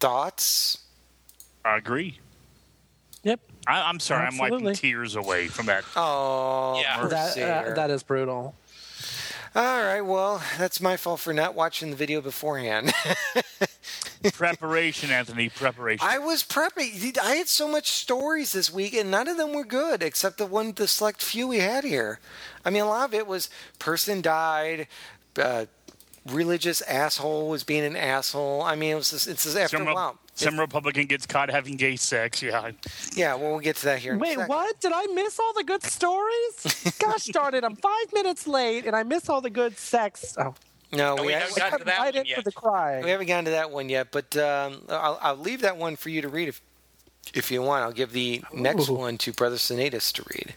Thoughts? 0.00 0.78
I 1.64 1.76
agree. 1.76 2.18
Yep. 3.22 3.40
I, 3.66 3.82
I'm 3.88 4.00
sorry. 4.00 4.26
I'm 4.26 4.36
wiping 4.36 4.74
tears 4.74 5.16
away 5.16 5.48
from 5.48 5.66
that. 5.66 5.84
Oh, 5.96 6.78
Yeah. 6.80 7.06
That, 7.08 7.36
mercy. 7.36 7.42
uh, 7.42 7.74
that 7.74 7.90
is 7.90 8.02
brutal. 8.02 8.54
all 9.54 9.62
right, 9.82 10.02
well, 10.02 10.42
that's 10.58 10.80
my 10.80 10.96
fault 10.96 11.20
for 11.20 11.32
not 11.32 11.54
watching 11.54 11.90
the 11.90 11.96
video 11.96 12.20
beforehand. 12.20 12.92
Preparation, 14.34 15.10
Anthony. 15.10 15.48
Preparation. 15.48 16.06
I 16.06 16.18
was 16.18 16.42
prepping. 16.42 17.16
I 17.18 17.36
had 17.36 17.48
so 17.48 17.68
much 17.68 17.88
stories 17.90 18.52
this 18.52 18.72
week, 18.72 18.94
and 18.94 19.10
none 19.10 19.28
of 19.28 19.36
them 19.36 19.52
were 19.52 19.64
good, 19.64 20.02
except 20.02 20.38
the 20.38 20.46
one, 20.46 20.72
the 20.72 20.88
select 20.88 21.22
few 21.22 21.46
we 21.48 21.58
had 21.58 21.84
here. 21.84 22.20
I 22.64 22.70
mean, 22.70 22.82
a 22.82 22.86
lot 22.88 23.08
of 23.08 23.14
it 23.14 23.26
was 23.26 23.48
person 23.78 24.22
died, 24.22 24.86
uh, 25.38 25.66
religious 26.30 26.80
asshole 26.82 27.48
was 27.48 27.64
being 27.64 27.84
an 27.84 27.96
asshole. 27.96 28.62
I 28.62 28.74
mean, 28.76 28.92
it 28.92 28.94
was 28.96 29.10
just, 29.10 29.28
it's 29.28 29.44
just 29.44 29.56
after 29.56 29.76
some, 29.78 29.86
a 29.86 29.90
Re- 29.90 29.94
while. 29.94 30.18
some 30.34 30.58
Republican 30.58 31.06
gets 31.06 31.26
caught 31.26 31.50
having 31.50 31.76
gay 31.76 31.96
sex. 31.96 32.42
Yeah. 32.42 32.70
Yeah, 33.14 33.34
well, 33.34 33.50
we'll 33.50 33.60
get 33.60 33.76
to 33.76 33.84
that 33.86 33.98
here. 33.98 34.12
in 34.12 34.18
a 34.18 34.22
Wait, 34.22 34.30
second. 34.34 34.48
what? 34.48 34.80
Did 34.80 34.92
I 34.94 35.06
miss 35.14 35.38
all 35.38 35.52
the 35.54 35.64
good 35.64 35.82
stories? 35.82 36.94
Gosh 36.98 37.26
darn 37.26 37.54
it, 37.54 37.64
I'm 37.64 37.76
five 37.76 38.12
minutes 38.12 38.46
late 38.46 38.86
and 38.86 38.96
I 38.96 39.02
miss 39.02 39.28
all 39.28 39.40
the 39.40 39.50
good 39.50 39.76
sex. 39.78 40.34
Oh, 40.38 40.54
No, 40.92 41.16
No, 41.16 41.22
we, 41.22 41.28
we 41.28 41.32
haven't, 41.34 41.58
haven't 41.58 41.62
I 41.62 41.70
got 41.70 41.78
to 41.78 41.84
that 41.84 41.98
one 42.00 42.14
in 42.16 42.22
for 42.24 42.28
yet. 42.28 42.44
the 42.44 42.52
cry. 42.52 43.00
we 43.02 43.10
haven't 43.10 43.26
gotten 43.26 43.44
to 43.46 43.50
that 43.52 43.70
one 43.70 43.88
yet, 43.88 44.08
but 44.10 44.36
um, 44.36 44.82
I'll, 44.88 45.18
I'll 45.20 45.36
leave 45.36 45.60
that 45.60 45.76
one 45.76 45.96
for 45.96 46.08
you 46.08 46.22
to 46.22 46.28
read. 46.28 46.48
If, 46.48 46.62
If 47.34 47.50
you 47.50 47.60
want, 47.62 47.82
I'll 47.84 47.92
give 47.92 48.12
the 48.12 48.42
next 48.52 48.88
one 48.88 49.18
to 49.18 49.32
Brother 49.32 49.56
Cinedaus 49.56 50.10
to 50.14 50.24
read. 50.30 50.54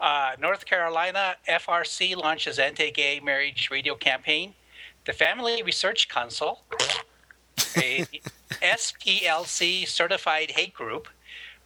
Uh, 0.00 0.32
North 0.40 0.64
Carolina 0.64 1.34
FRC 1.48 2.14
launches 2.16 2.60
anti-gay 2.60 3.18
marriage 3.18 3.68
radio 3.72 3.96
campaign. 3.96 4.54
The 5.08 5.14
Family 5.14 5.62
Research 5.62 6.10
Council, 6.10 6.60
a 7.78 8.04
SPLC 8.60 9.88
certified 9.88 10.50
hate 10.50 10.74
group, 10.74 11.08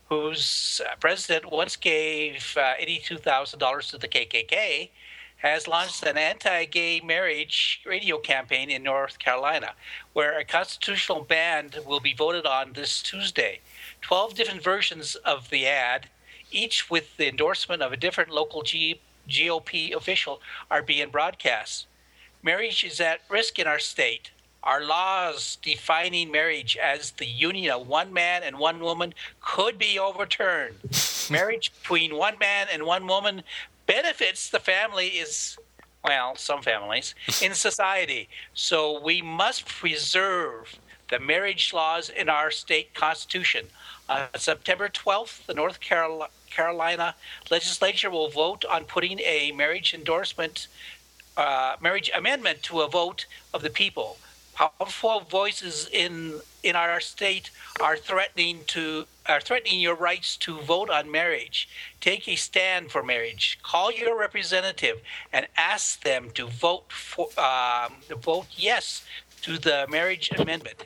whose 0.08 0.80
uh, 0.86 0.94
president 1.00 1.50
once 1.50 1.74
gave 1.74 2.56
uh, 2.56 2.74
$82,000 2.80 3.90
to 3.90 3.98
the 3.98 4.06
KKK, 4.06 4.90
has 5.38 5.66
launched 5.66 6.04
an 6.04 6.16
anti-gay 6.16 7.00
marriage 7.00 7.82
radio 7.84 8.18
campaign 8.18 8.70
in 8.70 8.84
North 8.84 9.18
Carolina, 9.18 9.72
where 10.12 10.38
a 10.38 10.44
constitutional 10.44 11.22
ban 11.24 11.72
will 11.84 11.98
be 11.98 12.14
voted 12.14 12.46
on 12.46 12.74
this 12.74 13.02
Tuesday. 13.02 13.58
Twelve 14.00 14.36
different 14.36 14.62
versions 14.62 15.16
of 15.16 15.50
the 15.50 15.66
ad 15.66 16.08
each 16.52 16.88
with 16.88 17.16
the 17.16 17.28
endorsement 17.28 17.82
of 17.82 17.92
a 17.92 17.96
different 17.96 18.30
local 18.30 18.62
G- 18.62 19.00
GOP 19.28 19.92
official, 19.96 20.40
are 20.70 20.82
being 20.82 21.10
broadcast. 21.10 21.86
Marriage 22.42 22.82
is 22.82 23.00
at 23.00 23.20
risk 23.28 23.58
in 23.58 23.66
our 23.66 23.78
state. 23.78 24.30
Our 24.64 24.84
laws 24.84 25.58
defining 25.62 26.30
marriage 26.30 26.76
as 26.76 27.12
the 27.12 27.26
union 27.26 27.72
of 27.72 27.86
one 27.86 28.12
man 28.12 28.42
and 28.42 28.58
one 28.58 28.80
woman 28.80 29.14
could 29.40 29.78
be 29.78 29.98
overturned. 29.98 30.74
marriage 31.30 31.72
between 31.80 32.16
one 32.16 32.38
man 32.38 32.66
and 32.72 32.84
one 32.84 33.06
woman 33.06 33.42
benefits 33.86 34.50
the 34.50 34.60
family 34.60 35.08
is 35.08 35.56
well, 36.04 36.34
some 36.34 36.62
families 36.62 37.14
in 37.42 37.54
society. 37.54 38.28
So 38.54 39.00
we 39.00 39.22
must 39.22 39.66
preserve 39.66 40.76
the 41.10 41.20
marriage 41.20 41.72
laws 41.72 42.08
in 42.08 42.28
our 42.28 42.50
state 42.50 42.92
constitution. 42.94 43.66
On 44.08 44.26
September 44.34 44.88
12th, 44.88 45.46
the 45.46 45.54
North 45.54 45.78
Carol- 45.78 46.26
Carolina 46.50 47.14
legislature 47.50 48.10
will 48.10 48.28
vote 48.28 48.64
on 48.64 48.84
putting 48.84 49.20
a 49.20 49.52
marriage 49.52 49.94
endorsement, 49.94 50.68
uh, 51.36 51.76
marriage 51.80 52.10
amendment 52.14 52.62
to 52.64 52.80
a 52.80 52.88
vote 52.88 53.26
of 53.54 53.62
the 53.62 53.70
people. 53.70 54.18
Powerful 54.54 55.20
voices 55.20 55.88
in 55.92 56.40
in 56.62 56.76
our 56.76 57.00
state 57.00 57.50
are 57.80 57.96
threatening 57.96 58.60
to 58.68 59.06
are 59.26 59.40
threatening 59.40 59.80
your 59.80 59.94
rights 59.94 60.36
to 60.38 60.60
vote 60.60 60.90
on 60.90 61.10
marriage. 61.10 61.68
Take 62.00 62.28
a 62.28 62.36
stand 62.36 62.90
for 62.90 63.02
marriage. 63.02 63.58
Call 63.62 63.90
your 63.90 64.18
representative 64.18 65.00
and 65.32 65.46
ask 65.56 66.02
them 66.02 66.30
to 66.34 66.46
vote 66.48 66.92
for 66.92 67.28
um, 67.40 67.94
vote 68.20 68.46
yes 68.56 69.04
to 69.42 69.58
the 69.58 69.86
marriage 69.90 70.30
amendment. 70.38 70.84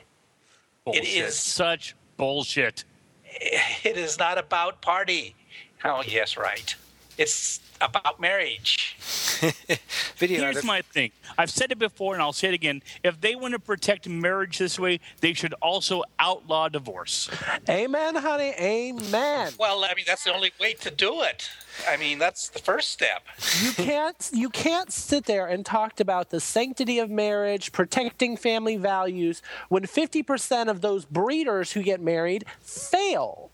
Bullshit. 0.85 1.03
is- 1.05 1.37
such 1.39 1.95
bullshit. 2.15 2.83
It 3.83 3.97
is 3.97 4.17
not 4.17 4.37
about 4.37 4.81
party. 4.81 5.35
Oh 5.83 6.01
yes, 6.07 6.37
right. 6.37 6.75
It's 7.17 7.59
about 7.81 8.19
marriage. 8.19 8.95
Video. 10.17 10.41
Here's 10.41 10.63
my 10.63 10.81
thing. 10.81 11.11
I've 11.37 11.49
said 11.49 11.71
it 11.71 11.79
before 11.79 12.13
and 12.13 12.21
I'll 12.21 12.33
say 12.33 12.49
it 12.49 12.53
again. 12.53 12.81
If 13.03 13.21
they 13.21 13.35
want 13.35 13.53
to 13.53 13.59
protect 13.59 14.07
marriage 14.07 14.57
this 14.57 14.79
way, 14.79 14.99
they 15.21 15.33
should 15.33 15.53
also 15.61 16.03
outlaw 16.19 16.69
divorce. 16.69 17.29
Amen, 17.69 18.15
honey. 18.15 18.53
Amen. 18.59 19.53
Well, 19.59 19.83
I 19.83 19.93
mean 19.95 20.05
that's 20.07 20.23
the 20.23 20.33
only 20.33 20.51
way 20.59 20.73
to 20.73 20.91
do 20.91 21.21
it. 21.21 21.49
I 21.87 21.97
mean 21.97 22.17
that's 22.17 22.49
the 22.49 22.59
first 22.59 22.89
step. 22.89 23.23
you 23.61 23.71
can't 23.71 24.29
you 24.33 24.49
can't 24.49 24.91
sit 24.91 25.25
there 25.25 25.47
and 25.47 25.65
talk 25.65 25.99
about 25.99 26.29
the 26.29 26.39
sanctity 26.39 26.99
of 26.99 27.09
marriage, 27.09 27.71
protecting 27.71 28.37
family 28.37 28.77
values 28.77 29.41
when 29.69 29.83
50% 29.83 30.67
of 30.67 30.81
those 30.81 31.05
breeders 31.05 31.73
who 31.73 31.83
get 31.83 32.01
married 32.01 32.45
fail. 32.61 33.51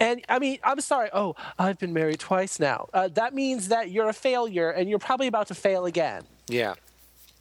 And 0.00 0.24
I 0.28 0.38
mean, 0.38 0.58
I'm 0.64 0.80
sorry. 0.80 1.10
Oh, 1.12 1.34
I've 1.58 1.78
been 1.78 1.92
married 1.92 2.20
twice 2.20 2.58
now. 2.58 2.88
Uh, 2.92 3.08
that 3.08 3.34
means 3.34 3.68
that 3.68 3.90
you're 3.90 4.08
a 4.08 4.14
failure 4.14 4.70
and 4.70 4.88
you're 4.88 4.98
probably 4.98 5.26
about 5.26 5.48
to 5.48 5.54
fail 5.54 5.86
again. 5.86 6.22
Yeah. 6.48 6.74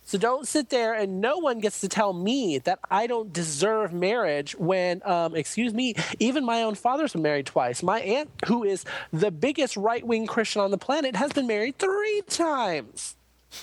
So 0.08 0.19
don't 0.19 0.48
sit 0.48 0.69
there 0.69 0.93
and 0.93 1.19
no 1.19 1.39
one 1.39 1.60
gets 1.60 1.82
to 1.82 1.89
tell 1.89 2.13
me 2.13 2.60
that 2.60 2.78
I 2.91 3.08
don't 3.08 3.34
deserve 3.34 3.91
marriage 3.91 4.56
when, 4.56 5.02
um, 5.04 5.36
excuse 5.36 5.74
me, 5.74 5.95
even 6.19 6.45
my 6.45 6.62
own 6.62 6.76
father's 6.76 7.13
been 7.13 7.24
married 7.24 7.48
twice. 7.48 7.82
My 7.82 8.02
aunt, 8.02 8.30
who 8.45 8.63
is 8.63 8.86
the 9.12 9.32
biggest 9.32 9.76
right 9.76 10.06
wing 10.06 10.28
Christian 10.28 10.62
on 10.62 10.69
the 10.69 10.78
planet, 10.78 11.15
has 11.15 11.34
been 11.34 11.48
married 11.48 11.80
three 11.80 12.21
times. 12.28 13.15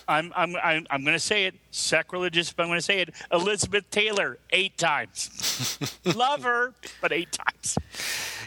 I'm 0.09 0.33
I'm 0.37 0.57
I'm, 0.57 0.87
I'm 0.91 1.03
going 1.05 1.15
to 1.17 1.21
say 1.21 1.45
it 1.47 1.55
sacrilegious, 1.71 2.53
but 2.53 2.65
I'm 2.65 2.69
going 2.69 2.79
to 2.79 2.85
say 2.85 3.01
it. 3.01 3.11
Elizabeth 3.33 3.89
Taylor 3.91 4.39
eight 4.51 4.77
times. 4.79 5.79
Love 6.17 6.43
her, 6.45 6.75
but 7.01 7.13
eight 7.13 7.33
times. 7.33 7.79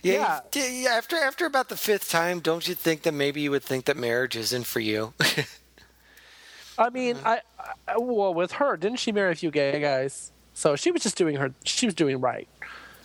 Yeah. 0.03 0.41
Yeah. 0.53 0.67
yeah, 0.67 0.89
After 0.91 1.15
after 1.17 1.45
about 1.45 1.69
the 1.69 1.77
fifth 1.77 2.09
time, 2.09 2.39
don't 2.39 2.67
you 2.67 2.75
think 2.75 3.03
that 3.03 3.13
maybe 3.13 3.41
you 3.41 3.51
would 3.51 3.63
think 3.63 3.85
that 3.85 3.97
marriage 3.97 4.35
isn't 4.35 4.65
for 4.65 4.79
you? 4.79 5.13
I 6.77 6.89
mean, 6.89 7.17
I, 7.23 7.41
I 7.87 7.97
well 7.97 8.33
with 8.33 8.53
her, 8.53 8.75
didn't 8.77 8.99
she 8.99 9.11
marry 9.11 9.31
a 9.31 9.35
few 9.35 9.49
gay 9.51 9.79
guys? 9.79 10.31
So 10.53 10.75
she 10.75 10.91
was 10.91 11.03
just 11.03 11.17
doing 11.17 11.35
her. 11.37 11.53
She 11.63 11.85
was 11.85 11.95
doing 11.95 12.19
right. 12.19 12.47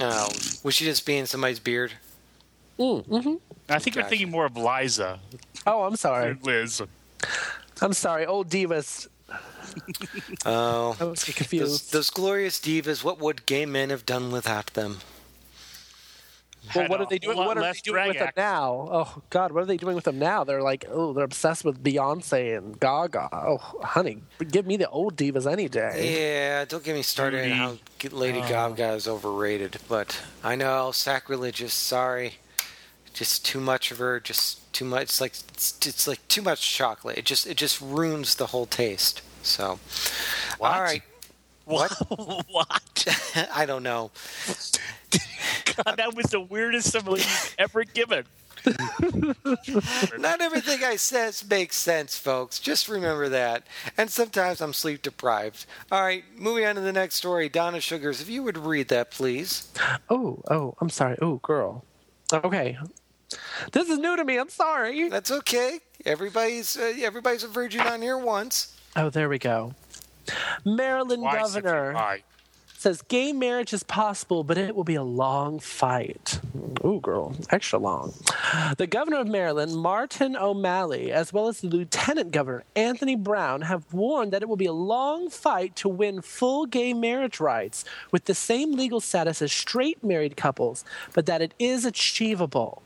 oh, 0.01 0.29
was 0.63 0.75
she 0.75 0.85
just 0.85 1.07
being 1.07 1.27
somebody's 1.27 1.61
beard? 1.61 1.93
Mm, 2.79 3.05
hmm 3.07 3.35
I 3.69 3.79
think 3.79 3.95
you're 3.95 4.05
thinking 4.05 4.31
more 4.31 4.47
of 4.47 4.57
Liza 4.57 5.21
Oh, 5.67 5.83
I'm 5.83 5.97
sorry. 5.97 6.37
Liz. 6.43 6.83
I'm 7.81 7.93
sorry. 7.93 8.27
Old 8.27 8.49
divas. 8.49 9.09
Oh, 10.45 10.97
I 10.99 11.05
was 11.05 11.25
those, 11.25 11.35
confused. 11.37 11.93
those 11.93 12.11
glorious 12.11 12.59
divas. 12.59 13.05
What 13.05 13.21
would 13.21 13.47
gay 13.47 13.67
men 13.67 13.91
have 13.91 14.05
done 14.05 14.33
without 14.33 14.67
them? 14.69 14.99
well, 16.75 16.89
what 16.89 17.01
are 17.01 17.07
they 17.07 17.19
doing? 17.19 17.37
What 17.37 17.57
are 17.57 17.63
they 17.63 17.73
doing 17.81 17.95
drag 17.95 18.09
with 18.09 18.19
them 18.19 18.31
now? 18.37 18.89
Oh 18.91 19.23
God, 19.31 19.53
what 19.53 19.63
are 19.63 19.67
they 19.67 19.77
doing 19.77 19.95
with 19.95 20.05
them 20.05 20.19
now? 20.19 20.45
They're 20.45 20.63
like, 20.63 20.85
oh, 20.91 21.13
they're 21.13 21.25
obsessed 21.25 21.65
with 21.65 21.83
Beyonce 21.83 22.57
and 22.57 22.79
Gaga. 22.79 23.29
Oh, 23.33 23.59
honey, 23.83 24.23
give 24.51 24.67
me 24.67 24.77
the 24.77 24.89
old 24.89 25.17
divas 25.17 25.51
any 25.51 25.69
day. 25.69 26.19
Yeah, 26.19 26.65
don't 26.65 26.85
get 26.85 26.95
me 26.95 27.03
started 27.03 27.51
on 27.51 27.57
how 27.57 27.77
Lady 28.11 28.41
Gaga 28.41 28.93
is 28.93 29.09
overrated. 29.09 29.79
But 29.89 30.21
I 30.45 30.57
know, 30.57 30.91
sacrilegious. 30.93 31.73
Sorry, 31.73 32.35
just 33.15 33.45
too 33.45 33.61
much 33.61 33.91
of 33.91 33.99
her. 33.99 34.21
Just 34.21 34.70
too 34.81 34.87
much. 34.87 35.03
It's 35.03 35.21
like 35.21 35.35
it's, 35.53 35.79
it's 35.87 36.09
like 36.09 36.27
too 36.29 36.41
much 36.41 36.73
chocolate. 36.75 37.19
It 37.19 37.27
just 37.27 37.47
it 37.47 37.59
just 37.59 37.83
ruins 37.83 38.37
the 38.37 38.47
whole 38.47 38.65
taste. 38.65 39.21
So, 39.43 39.79
What? 40.59 40.73
all 40.73 40.81
right. 40.83 41.03
What? 41.67 41.93
what? 42.51 43.07
I 43.55 43.67
don't 43.67 43.83
know. 43.83 44.11
God, 45.77 45.97
that 45.99 46.15
was 46.15 46.27
the 46.27 46.41
weirdest 46.41 46.93
simile 46.93 47.19
you've 47.19 47.55
ever 47.59 47.85
given. 47.85 48.25
Not 50.19 50.41
everything 50.41 50.83
I 50.85 50.97
says 50.97 51.45
makes 51.49 51.77
sense, 51.77 52.17
folks. 52.17 52.59
Just 52.59 52.89
remember 52.89 53.29
that. 53.29 53.67
And 53.99 54.11
sometimes 54.11 54.61
I'm 54.63 54.73
sleep 54.73 55.03
deprived. 55.03 55.67
All 55.93 56.03
right, 56.03 56.25
moving 56.37 56.65
on 56.67 56.75
to 56.77 56.81
the 56.81 56.93
next 56.93 57.17
story. 57.17 57.49
Donna 57.51 57.81
Sugars, 57.81 58.21
if 58.23 58.29
you 58.31 58.43
would 58.43 58.59
read 58.59 58.89
that, 58.89 59.11
please. 59.11 59.69
Oh, 60.09 60.43
oh, 60.51 60.75
I'm 60.81 60.91
sorry. 60.91 61.17
Oh, 61.23 61.37
girl. 61.37 61.85
Okay. 62.33 62.79
This 63.73 63.89
is 63.89 63.99
new 63.99 64.17
to 64.17 64.25
me. 64.25 64.39
I'm 64.39 64.49
sorry. 64.49 65.09
That's 65.09 65.31
okay. 65.31 65.81
Everybody's 66.05 66.77
uh, 66.77 66.95
everybody's 67.01 67.45
a 67.45 67.49
virgin 67.49 67.83
on 67.83 68.03
here 68.03 68.19
once. 68.19 68.77
Oh, 68.97 69.11
there 69.11 69.29
we 69.29 69.39
go. 69.39 69.75
Maryland 70.65 71.23
Why, 71.23 71.39
governor. 71.39 72.21
Says 72.79 73.03
gay 73.03 73.35
marriage 73.35 73.75
is 73.75 73.83
possible, 73.83 74.43
but 74.43 74.57
it 74.57 74.75
will 74.75 74.85
be 74.85 74.95
a 74.95 75.03
long 75.03 75.61
fight. 75.61 76.41
Ooh, 76.83 76.99
girl, 76.99 77.37
extra 77.51 77.79
long. 77.79 78.15
The 78.79 78.87
governor 78.87 79.19
of 79.19 79.27
Maryland, 79.27 79.77
Martin 79.77 80.35
O'Malley, 80.35 81.13
as 81.13 81.31
well 81.31 81.49
as 81.49 81.61
the 81.61 81.69
lieutenant 81.69 82.33
governor, 82.33 82.65
Anthony 82.75 83.17
Brown, 83.17 83.61
have 83.63 83.93
warned 83.93 84.33
that 84.33 84.41
it 84.41 84.49
will 84.49 84.57
be 84.57 84.65
a 84.65 84.73
long 84.73 85.29
fight 85.29 85.77
to 85.77 85.91
win 85.91 86.23
full 86.23 86.65
gay 86.65 86.95
marriage 86.95 87.39
rights 87.39 87.85
with 88.13 88.25
the 88.25 88.35
same 88.35 88.73
legal 88.73 89.01
status 89.01 89.43
as 89.43 89.53
straight 89.53 90.03
married 90.03 90.39
couples, 90.39 90.83
but 91.13 91.27
that 91.27 91.43
it 91.43 91.53
is 91.59 91.85
achievable. 91.85 92.83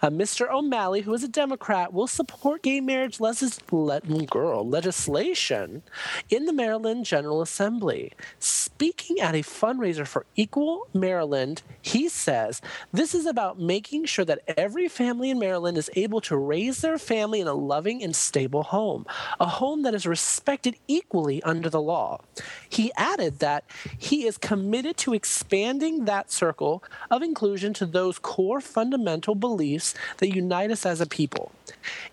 Uh, 0.00 0.10
Mr. 0.10 0.50
O'Malley, 0.50 1.00
who 1.00 1.12
is 1.12 1.24
a 1.24 1.28
Democrat, 1.28 1.92
will 1.92 2.06
support 2.06 2.62
gay 2.62 2.80
marriage 2.80 3.20
legis- 3.20 3.60
le- 3.72 4.00
girl, 4.26 4.68
legislation 4.68 5.82
in 6.30 6.44
the 6.44 6.52
Maryland 6.52 7.04
General 7.04 7.42
Assembly. 7.42 8.12
Speaking 8.38 9.20
at 9.20 9.34
a 9.34 9.42
fundraiser 9.42 10.06
for 10.06 10.26
Equal 10.36 10.88
Maryland, 10.94 11.62
he 11.82 12.08
says 12.08 12.60
this 12.92 13.14
is 13.14 13.26
about 13.26 13.58
making 13.60 14.04
sure 14.04 14.24
that 14.24 14.42
every 14.56 14.88
family 14.88 15.30
in 15.30 15.38
Maryland 15.38 15.76
is 15.76 15.90
able 15.96 16.20
to 16.22 16.36
raise 16.36 16.80
their 16.80 16.98
family 16.98 17.40
in 17.40 17.48
a 17.48 17.54
loving 17.54 18.02
and 18.02 18.14
stable 18.14 18.62
home, 18.62 19.04
a 19.40 19.46
home 19.46 19.82
that 19.82 19.94
is 19.94 20.06
respected 20.06 20.76
equally 20.86 21.42
under 21.42 21.68
the 21.68 21.80
law. 21.80 22.20
He 22.68 22.92
added 22.96 23.40
that 23.40 23.64
he 23.96 24.26
is 24.26 24.38
committed 24.38 24.96
to 24.98 25.14
expanding 25.14 26.04
that 26.04 26.30
circle 26.30 26.84
of 27.10 27.22
inclusion 27.22 27.72
to 27.74 27.86
those 27.86 28.18
core 28.18 28.60
fundamental 28.60 29.34
beliefs 29.34 29.47
that 29.56 30.34
unite 30.34 30.70
us 30.70 30.84
as 30.84 31.00
a 31.00 31.06
people. 31.06 31.52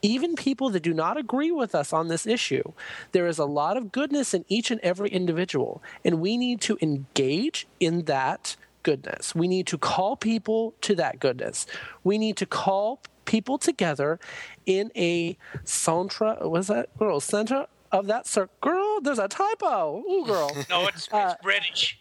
Even 0.01 0.35
people 0.35 0.69
that 0.69 0.83
do 0.83 0.93
not 0.93 1.17
agree 1.17 1.51
with 1.51 1.75
us 1.75 1.91
on 1.93 2.07
this 2.07 2.25
issue, 2.25 2.73
there 3.11 3.27
is 3.27 3.37
a 3.37 3.45
lot 3.45 3.77
of 3.77 3.91
goodness 3.91 4.33
in 4.33 4.45
each 4.47 4.71
and 4.71 4.79
every 4.81 5.09
individual, 5.09 5.81
and 6.03 6.19
we 6.19 6.37
need 6.37 6.61
to 6.61 6.77
engage 6.81 7.67
in 7.79 8.03
that 8.03 8.55
goodness. 8.83 9.33
We 9.33 9.47
need 9.47 9.67
to 9.67 9.77
call 9.77 10.15
people 10.15 10.75
to 10.81 10.95
that 10.95 11.19
goodness. 11.19 11.65
We 12.03 12.17
need 12.17 12.37
to 12.37 12.45
call 12.45 13.01
people 13.25 13.57
together 13.57 14.19
in 14.65 14.91
a 14.95 15.37
centre. 15.63 16.37
Was 16.41 16.67
that 16.67 16.95
girl? 16.97 17.19
Center 17.19 17.65
of 17.91 18.07
that 18.07 18.27
circle. 18.27 18.53
Girl, 18.61 19.01
there's 19.01 19.19
a 19.19 19.27
typo. 19.27 20.03
Ooh, 20.07 20.25
girl. 20.25 20.51
No, 20.69 20.87
it's, 20.87 21.05
it's 21.05 21.13
uh, 21.13 21.35
British. 21.41 21.99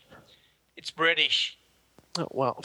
It's 0.77 0.91
British. 0.91 1.59
Oh, 2.19 2.29
well. 2.31 2.63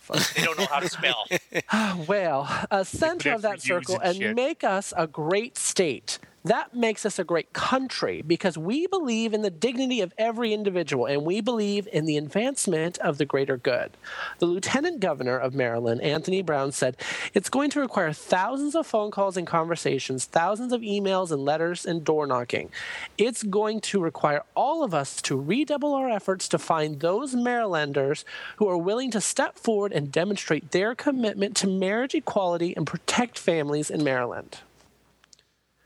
Fuck. 0.00 0.34
They 0.34 0.42
don't 0.44 0.58
know 0.58 0.66
how 0.66 0.80
to 0.80 0.88
spell. 0.88 1.26
Well, 2.08 2.46
uh, 2.48 2.66
a 2.70 2.84
center 2.84 3.32
of 3.32 3.42
that 3.42 3.60
circle 3.62 3.98
and 4.02 4.20
and 4.22 4.34
make 4.34 4.64
us 4.64 4.92
a 4.96 5.06
great 5.06 5.56
state. 5.56 6.18
That 6.44 6.74
makes 6.74 7.06
us 7.06 7.20
a 7.20 7.24
great 7.24 7.52
country 7.52 8.20
because 8.20 8.58
we 8.58 8.88
believe 8.88 9.32
in 9.32 9.42
the 9.42 9.50
dignity 9.50 10.00
of 10.00 10.12
every 10.18 10.52
individual 10.52 11.06
and 11.06 11.24
we 11.24 11.40
believe 11.40 11.86
in 11.92 12.04
the 12.04 12.16
advancement 12.16 12.98
of 12.98 13.18
the 13.18 13.24
greater 13.24 13.56
good. 13.56 13.96
The 14.40 14.46
Lieutenant 14.46 14.98
Governor 14.98 15.38
of 15.38 15.54
Maryland, 15.54 16.00
Anthony 16.00 16.42
Brown, 16.42 16.72
said 16.72 16.96
it's 17.32 17.48
going 17.48 17.70
to 17.70 17.80
require 17.80 18.12
thousands 18.12 18.74
of 18.74 18.88
phone 18.88 19.12
calls 19.12 19.36
and 19.36 19.46
conversations, 19.46 20.24
thousands 20.24 20.72
of 20.72 20.80
emails 20.80 21.30
and 21.30 21.44
letters 21.44 21.86
and 21.86 22.04
door 22.04 22.26
knocking. 22.26 22.70
It's 23.16 23.44
going 23.44 23.80
to 23.82 24.00
require 24.00 24.42
all 24.56 24.82
of 24.82 24.92
us 24.92 25.22
to 25.22 25.38
redouble 25.38 25.94
our 25.94 26.10
efforts 26.10 26.48
to 26.48 26.58
find 26.58 26.98
those 26.98 27.36
Marylanders 27.36 28.24
who 28.56 28.68
are 28.68 28.78
willing 28.78 29.12
to 29.12 29.20
step 29.20 29.60
forward 29.60 29.92
and 29.92 30.10
demonstrate 30.10 30.72
their 30.72 30.96
commitment 30.96 31.54
to 31.58 31.68
marriage 31.68 32.16
equality 32.16 32.76
and 32.76 32.84
protect 32.84 33.38
families 33.38 33.90
in 33.90 34.02
Maryland. 34.02 34.58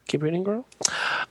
Keep 0.06 0.22
reading, 0.22 0.44
girl. 0.44 0.64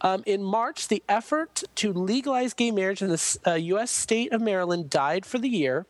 Um, 0.02 0.22
in 0.26 0.44
March, 0.44 0.90
the 0.90 1.02
effort 1.08 1.64
to 1.76 1.94
legalize 1.94 2.54
gay 2.54 2.72
marriage 2.72 3.02
in 3.02 3.08
the 3.08 3.38
uh, 3.48 3.54
U.S. 3.54 3.90
state 3.90 4.34
of 4.34 4.42
Maryland 4.42 4.90
died 4.90 5.26
for 5.26 5.38
the 5.38 5.48
year. 5.48 5.86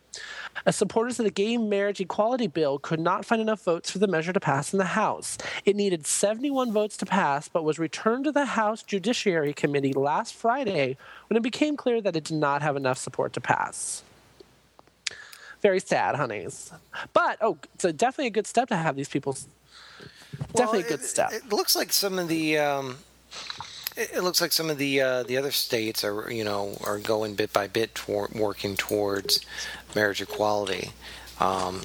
As 0.64 0.76
supporters 0.76 1.18
of 1.18 1.24
the 1.24 1.32
gay 1.32 1.56
marriage 1.56 2.00
equality 2.00 2.46
bill 2.46 2.78
could 2.78 3.00
not 3.00 3.24
find 3.24 3.42
enough 3.42 3.64
votes 3.64 3.90
for 3.90 3.98
the 3.98 4.06
measure 4.06 4.32
to 4.32 4.38
pass 4.38 4.72
in 4.72 4.78
the 4.78 4.84
House. 4.84 5.36
It 5.64 5.74
needed 5.74 6.06
71 6.06 6.72
votes 6.72 6.96
to 6.98 7.06
pass, 7.06 7.48
but 7.48 7.64
was 7.64 7.80
returned 7.80 8.24
to 8.24 8.32
the 8.32 8.44
House 8.46 8.84
Judiciary 8.84 9.52
Committee 9.52 9.92
last 9.92 10.34
Friday 10.34 10.96
when 11.28 11.36
it 11.36 11.42
became 11.42 11.76
clear 11.76 12.00
that 12.00 12.14
it 12.14 12.24
did 12.24 12.36
not 12.36 12.62
have 12.62 12.76
enough 12.76 12.98
support 12.98 13.32
to 13.32 13.40
pass. 13.40 14.04
Very 15.60 15.80
sad, 15.80 16.14
honeys. 16.14 16.70
But, 17.12 17.38
oh, 17.40 17.58
it's 17.74 17.82
definitely 17.82 18.28
a 18.28 18.30
good 18.30 18.46
step 18.46 18.68
to 18.68 18.76
have 18.76 18.94
these 18.94 19.08
people. 19.08 19.36
Definitely 20.54 20.80
Well, 20.80 20.88
good 20.88 21.00
it- 21.00 21.04
step. 21.04 21.32
It 21.32 21.48
looks 21.52 21.76
like 21.76 21.92
some 21.92 22.18
of 22.18 22.28
the. 22.28 22.58
Um, 22.58 22.98
it 23.96 24.10
it 24.16 24.22
looks 24.22 24.40
like 24.40 24.52
some 24.52 24.68
of 24.70 24.78
the 24.78 25.00
uh, 25.00 25.22
the 25.22 25.36
other 25.36 25.50
states 25.50 26.04
are 26.04 26.30
you 26.30 26.44
know 26.44 26.76
are 26.84 26.98
going 26.98 27.34
bit 27.34 27.52
by 27.52 27.66
bit 27.66 27.94
toward 27.94 28.32
working 28.34 28.76
towards 28.76 29.40
marriage 29.94 30.20
equality, 30.20 30.90
um, 31.40 31.82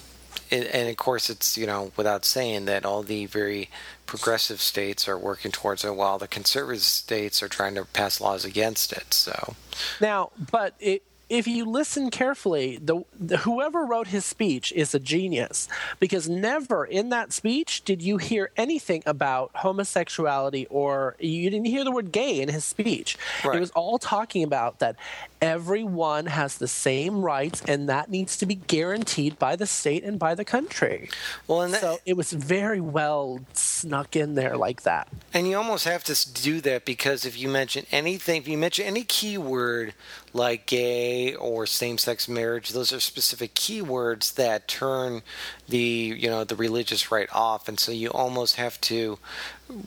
and, 0.52 0.66
and 0.66 0.90
of 0.90 0.98
course 0.98 1.30
it's 1.30 1.58
you 1.58 1.66
know 1.66 1.92
without 1.96 2.26
saying 2.26 2.66
that 2.66 2.86
all 2.86 3.02
the 3.04 3.26
very 3.28 3.70
progressive 4.06 4.60
states 4.60 5.08
are 5.08 5.18
working 5.18 5.52
towards 5.52 5.86
it, 5.86 5.96
while 5.96 6.18
the 6.18 6.28
conservative 6.28 6.82
states 6.82 7.42
are 7.42 7.48
trying 7.48 7.76
to 7.76 7.86
pass 7.86 8.20
laws 8.20 8.44
against 8.44 8.92
it. 8.92 9.14
So 9.14 9.56
Now, 10.02 10.32
but 10.52 10.76
it, 10.82 11.04
if 11.32 11.48
you 11.48 11.64
listen 11.64 12.10
carefully, 12.10 12.78
the, 12.78 13.06
the 13.18 13.38
whoever 13.38 13.86
wrote 13.86 14.08
his 14.08 14.26
speech 14.26 14.74
is 14.74 14.94
a 14.94 15.00
genius 15.00 15.70
because 15.98 16.28
never 16.28 16.84
in 16.84 17.08
that 17.08 17.32
speech 17.32 17.86
did 17.86 18.02
you 18.02 18.18
hear 18.18 18.52
anything 18.58 19.02
about 19.06 19.50
homosexuality 19.56 20.68
or 20.70 21.16
you 21.20 21.50
didn't 21.50 21.68
hear 21.68 21.86
the 21.86 21.92
word 21.92 22.12
gay 22.12 22.42
in 22.42 22.50
his 22.50 22.66
speech. 22.66 23.18
Right. 23.46 23.56
It 23.56 23.60
was 23.62 23.72
all 23.72 23.98
talking 23.98 24.44
about 24.44 24.80
that 24.80 24.98
everyone 25.42 26.28
has 26.28 26.58
the 26.58 26.68
same 26.68 27.24
rights 27.24 27.62
and 27.68 27.90
that 27.90 28.10
needs 28.10 28.38
to 28.38 28.46
be 28.46 28.56
guaranteed 28.56 29.40
by 29.40 29.56
the 29.56 29.66
state 29.66 30.04
and 30.04 30.20
by 30.20 30.36
the 30.36 30.46
country. 30.46 31.10
well, 31.48 31.62
and 31.62 31.74
that, 31.74 31.82
So 31.82 32.00
it 32.06 32.16
was 32.16 32.32
very 32.32 32.80
well 32.80 33.40
snuck 33.54 34.16
in 34.16 34.36
there 34.36 34.56
like 34.56 34.84
that. 34.84 35.08
And 35.34 35.48
you 35.48 35.58
almost 35.58 35.86
have 35.86 36.04
to 36.06 36.34
do 36.34 36.62
that 36.62 36.86
because 36.86 37.26
if 37.26 37.38
you 37.40 37.50
mention 37.50 37.86
anything, 37.92 38.42
if 38.42 38.48
you 38.48 38.58
mention 38.58 38.86
any 38.86 39.04
keyword 39.04 39.96
like 40.34 40.68
gay 40.68 41.34
or 41.36 41.66
same-sex 41.66 42.30
marriage, 42.30 42.70
those 42.70 42.94
are 42.94 43.00
specific 43.00 43.56
keywords 43.56 44.36
that 44.36 44.68
turn 44.68 45.24
the 45.68 46.16
you 46.18 46.30
know 46.30 46.44
the 46.44 46.56
religious 46.56 47.12
right 47.12 47.30
off, 47.34 47.68
and 47.68 47.80
so 47.80 47.92
you 47.92 48.10
almost 48.10 48.56
have 48.56 48.80
to 48.82 49.18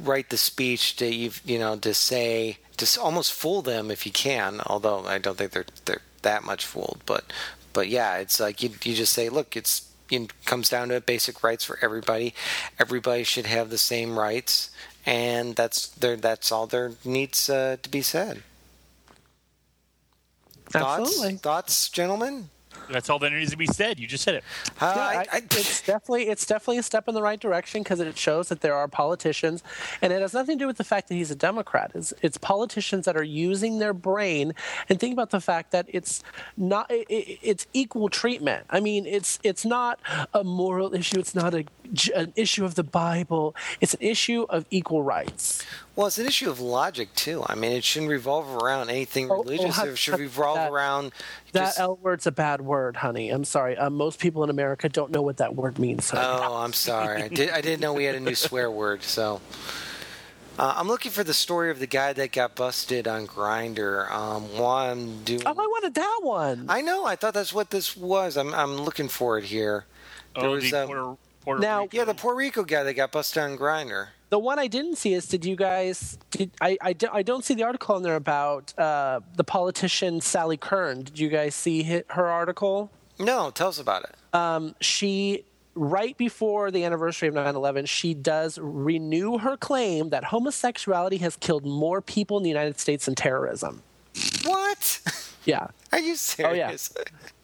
write 0.02 0.30
the 0.30 0.36
speech 0.36 0.96
to 0.96 1.06
you 1.06 1.30
you 1.44 1.58
know 1.58 1.76
to 1.76 1.94
say 1.94 2.58
to 2.76 3.00
almost 3.00 3.32
fool 3.32 3.62
them 3.62 3.90
if 3.90 4.06
you 4.06 4.12
can. 4.12 4.60
Although 4.66 5.06
I 5.06 5.18
don't 5.18 5.36
think 5.36 5.52
they're 5.52 5.66
they're 5.84 6.02
that 6.22 6.44
much 6.44 6.64
fooled, 6.64 7.00
but 7.06 7.24
but 7.72 7.88
yeah, 7.88 8.16
it's 8.16 8.40
like 8.40 8.62
you 8.62 8.70
you 8.82 8.94
just 8.94 9.12
say, 9.12 9.28
look, 9.28 9.56
it's 9.56 9.88
it 10.10 10.32
comes 10.44 10.68
down 10.68 10.88
to 10.88 11.00
basic 11.00 11.42
rights 11.42 11.64
for 11.64 11.78
everybody. 11.82 12.34
Everybody 12.78 13.24
should 13.24 13.46
have 13.46 13.70
the 13.70 13.78
same 13.78 14.18
rights, 14.18 14.70
and 15.06 15.56
that's 15.56 15.88
there. 15.88 16.16
That's 16.16 16.52
all 16.52 16.66
there 16.66 16.92
needs 17.04 17.48
uh, 17.48 17.76
to 17.82 17.88
be 17.88 18.02
said. 18.02 18.42
Absolutely. 20.74 21.32
Thoughts, 21.32 21.40
thoughts, 21.40 21.88
gentlemen? 21.88 22.50
That's 22.90 23.08
all 23.10 23.18
that 23.20 23.32
needs 23.32 23.50
to 23.50 23.56
be 23.56 23.66
said. 23.66 23.98
You 23.98 24.06
just 24.06 24.24
said 24.24 24.36
it. 24.36 24.44
Uh, 24.80 24.92
Yeah, 24.96 25.02
I- 25.02 25.14
I, 25.14 25.26
I- 25.32 25.36
it's 25.44 25.82
definitely 25.82 26.28
it's 26.28 26.46
definitely 26.46 26.78
a 26.78 26.82
step 26.82 27.08
in 27.08 27.14
the 27.14 27.22
right 27.22 27.40
direction 27.40 27.82
because 27.82 28.00
it 28.00 28.16
shows 28.18 28.48
that 28.48 28.60
there 28.60 28.74
are 28.74 28.88
politicians, 28.88 29.62
and 30.02 30.12
it 30.12 30.20
has 30.20 30.34
nothing 30.34 30.58
to 30.58 30.64
do 30.64 30.66
with 30.66 30.76
the 30.76 30.84
fact 30.84 31.08
that 31.08 31.14
he's 31.14 31.30
a 31.30 31.34
Democrat. 31.36 31.90
It's, 31.94 32.12
it's 32.22 32.36
politicians 32.38 33.04
that 33.06 33.16
are 33.16 33.22
using 33.22 33.78
their 33.78 33.94
brain 33.94 34.54
and 34.88 34.98
think 35.00 35.12
about 35.12 35.30
the 35.30 35.40
fact 35.40 35.70
that 35.72 35.86
it's 35.88 36.22
not 36.56 36.90
it, 36.90 37.06
it- 37.08 37.38
it's 37.42 37.66
equal 37.72 38.08
treatment. 38.08 38.66
I 38.70 38.80
mean, 38.80 39.06
it's 39.06 39.38
it's 39.42 39.64
not 39.64 39.98
a 40.32 40.44
moral 40.44 40.94
issue. 40.94 41.18
It's 41.18 41.34
not 41.34 41.54
a, 41.54 41.64
j- 41.92 42.12
an 42.14 42.32
issue 42.36 42.64
of 42.64 42.74
the 42.74 42.84
Bible. 42.84 43.54
It's 43.80 43.94
an 43.94 44.02
issue 44.02 44.46
of 44.48 44.66
equal 44.70 45.02
rights. 45.02 45.64
well, 45.96 46.06
it's 46.08 46.18
an 46.18 46.26
issue 46.26 46.50
of 46.50 46.60
logic 46.60 47.14
too. 47.14 47.42
I 47.46 47.54
mean, 47.54 47.72
it 47.72 47.84
shouldn't 47.84 48.10
revolve 48.10 48.62
around 48.62 48.90
anything 48.90 49.30
Oh, 49.30 49.36
oh, 49.36 49.42
religious. 49.42 49.78
it 49.78 49.96
should 49.98 50.18
revolve 50.18 50.56
that- 50.56 50.70
around 50.72 51.12
That 51.54 51.64
just- 51.66 51.80
L 51.80 51.98
word's 52.02 52.26
a 52.26 52.32
bad 52.32 52.60
word, 52.60 52.96
honey. 52.96 53.30
I'm 53.30 53.44
sorry. 53.44 53.76
Uh, 53.76 53.90
most 53.90 54.18
people 54.20 54.44
in 54.44 54.50
America 54.50 54.88
don't 54.88 55.10
know 55.10 55.22
what 55.22 55.38
that 55.38 55.54
word 55.56 55.78
means. 55.78 56.10
honey. 56.10 56.24
Oh, 56.26 56.56
I'm 56.56 56.72
sorry. 56.72 57.22
I, 57.22 57.28
did, 57.28 57.50
I 57.50 57.60
didn't 57.60 57.80
know 57.80 57.92
we 57.94 58.04
had 58.04 58.14
a 58.14 58.20
new 58.20 58.34
swear 58.34 58.70
word. 58.70 59.02
So 59.02 59.40
uh, 60.58 60.74
I'm 60.76 60.86
looking 60.86 61.10
for 61.10 61.24
the 61.24 61.34
story 61.34 61.70
of 61.70 61.78
the 61.80 61.86
guy 61.86 62.12
that 62.12 62.30
got 62.32 62.54
busted 62.54 63.08
on 63.08 63.26
Grindr. 63.26 64.10
Um, 64.10 64.42
while 64.56 64.90
I'm 64.92 65.24
doing, 65.24 65.42
Oh, 65.46 65.50
I 65.50 65.52
wanted 65.54 65.94
that 65.94 66.20
one. 66.22 66.66
I 66.68 66.80
know. 66.80 67.04
I 67.04 67.16
thought 67.16 67.34
that's 67.34 67.52
what 67.52 67.70
this 67.70 67.96
was. 67.96 68.36
I'm 68.36 68.54
I'm 68.54 68.76
looking 68.76 69.08
for 69.08 69.38
it 69.38 69.44
here. 69.44 69.84
There 70.36 70.44
Oh, 70.46 70.52
was, 70.52 70.70
the 70.70 70.82
um, 70.82 70.86
Puerto, 70.88 71.18
Puerto 71.44 71.60
Now- 71.60 71.82
Rico. 71.82 71.96
Yeah, 71.96 72.04
the 72.04 72.14
Puerto 72.14 72.36
Rico 72.36 72.62
guy 72.64 72.82
that 72.84 72.94
got 72.94 73.10
busted 73.12 73.42
on 73.42 73.56
Grindr. 73.58 74.08
The 74.30 74.38
one 74.38 74.58
I 74.58 74.66
didn't 74.66 74.96
see 74.96 75.14
is 75.14 75.26
did 75.26 75.44
you 75.44 75.54
guys 75.56 76.18
did 76.30 76.50
I 76.60 76.76
I, 76.82 76.94
I 77.12 77.22
don't 77.22 77.44
see 77.44 77.54
the 77.54 77.62
article 77.62 77.96
in 77.96 78.02
there 78.02 78.16
about 78.16 78.76
uh, 78.78 79.20
the 79.36 79.44
politician 79.44 80.20
Sally 80.20 80.56
Kern. 80.56 81.02
Did 81.04 81.18
you 81.18 81.28
guys 81.28 81.54
see 81.54 81.82
her 82.08 82.26
article? 82.26 82.90
No, 83.18 83.50
tell 83.50 83.68
us 83.68 83.78
about 83.78 84.04
it. 84.04 84.14
Um, 84.34 84.74
she 84.80 85.44
right 85.76 86.16
before 86.16 86.70
the 86.70 86.84
anniversary 86.84 87.28
of 87.28 87.34
9/11, 87.34 87.88
she 87.88 88.14
does 88.14 88.58
renew 88.58 89.38
her 89.38 89.56
claim 89.56 90.10
that 90.10 90.24
homosexuality 90.24 91.18
has 91.18 91.36
killed 91.36 91.64
more 91.64 92.00
people 92.00 92.36
in 92.36 92.42
the 92.42 92.48
United 92.48 92.80
States 92.80 93.04
than 93.06 93.14
terrorism. 93.14 93.82
What? 94.44 95.00
Yeah. 95.44 95.68
Are 95.92 95.98
you 95.98 96.16
serious 96.16 96.90
Oh, 96.96 97.02
yeah. 97.06 97.43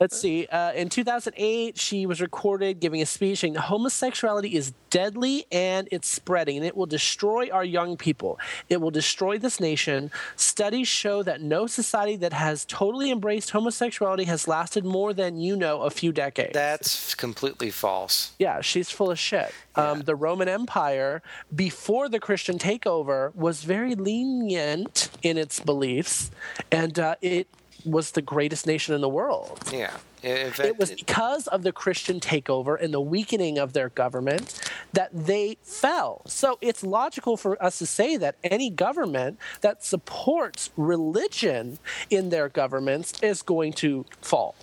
Let's 0.00 0.20
see. 0.20 0.46
Uh, 0.46 0.72
in 0.72 0.88
2008, 0.88 1.78
she 1.78 2.06
was 2.06 2.20
recorded 2.20 2.80
giving 2.80 3.02
a 3.02 3.06
speech 3.06 3.40
saying 3.40 3.54
homosexuality 3.54 4.54
is 4.54 4.72
deadly 4.90 5.46
and 5.50 5.88
it's 5.90 6.08
spreading 6.08 6.56
and 6.56 6.66
it 6.66 6.76
will 6.76 6.86
destroy 6.86 7.50
our 7.50 7.64
young 7.64 7.96
people. 7.96 8.38
It 8.68 8.80
will 8.80 8.90
destroy 8.90 9.38
this 9.38 9.60
nation. 9.60 10.10
Studies 10.36 10.88
show 10.88 11.22
that 11.22 11.40
no 11.40 11.66
society 11.66 12.16
that 12.16 12.32
has 12.32 12.64
totally 12.64 13.10
embraced 13.10 13.50
homosexuality 13.50 14.24
has 14.24 14.46
lasted 14.46 14.84
more 14.84 15.12
than 15.12 15.38
you 15.38 15.56
know 15.56 15.82
a 15.82 15.90
few 15.90 16.12
decades. 16.12 16.52
That's 16.52 17.14
completely 17.14 17.70
false. 17.70 18.32
yeah, 18.38 18.60
she's 18.60 18.90
full 18.90 19.10
of 19.10 19.18
shit. 19.18 19.52
Um, 19.76 20.02
the 20.02 20.14
Roman 20.14 20.48
Empire, 20.48 21.22
before 21.54 22.08
the 22.08 22.20
Christian 22.20 22.58
takeover, 22.58 23.34
was 23.34 23.64
very 23.64 23.94
lenient 23.96 25.08
in 25.22 25.36
its 25.36 25.58
beliefs, 25.58 26.30
and 26.70 26.98
uh, 26.98 27.16
it 27.20 27.48
was 27.84 28.12
the 28.12 28.22
greatest 28.22 28.66
nation 28.66 28.94
in 28.94 29.00
the 29.00 29.08
world. 29.08 29.60
Yeah. 29.72 29.96
Fact, 30.24 30.60
It 30.60 30.78
was 30.78 30.90
because 30.92 31.46
of 31.48 31.62
the 31.64 31.72
Christian 31.72 32.18
takeover 32.18 32.80
and 32.80 32.94
the 32.94 33.00
weakening 33.00 33.58
of 33.58 33.74
their 33.74 33.90
government 33.90 34.58
that 34.94 35.10
they 35.12 35.58
fell. 35.62 36.22
So 36.26 36.56
it's 36.62 36.82
logical 36.82 37.36
for 37.36 37.62
us 37.62 37.78
to 37.78 37.86
say 37.86 38.16
that 38.16 38.36
any 38.42 38.70
government 38.70 39.38
that 39.60 39.84
supports 39.84 40.70
religion 40.78 41.78
in 42.08 42.30
their 42.30 42.48
governments 42.48 43.12
is 43.22 43.42
going 43.42 43.74
to 43.74 44.06
fall. 44.22 44.54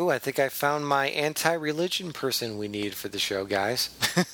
Ooh, 0.00 0.08
I 0.08 0.18
think 0.18 0.38
I 0.38 0.48
found 0.48 0.88
my 0.88 1.08
anti-religion 1.08 2.12
person 2.14 2.56
we 2.56 2.68
need 2.68 2.94
for 2.94 3.08
the 3.08 3.18
show, 3.18 3.44
guys. 3.44 3.90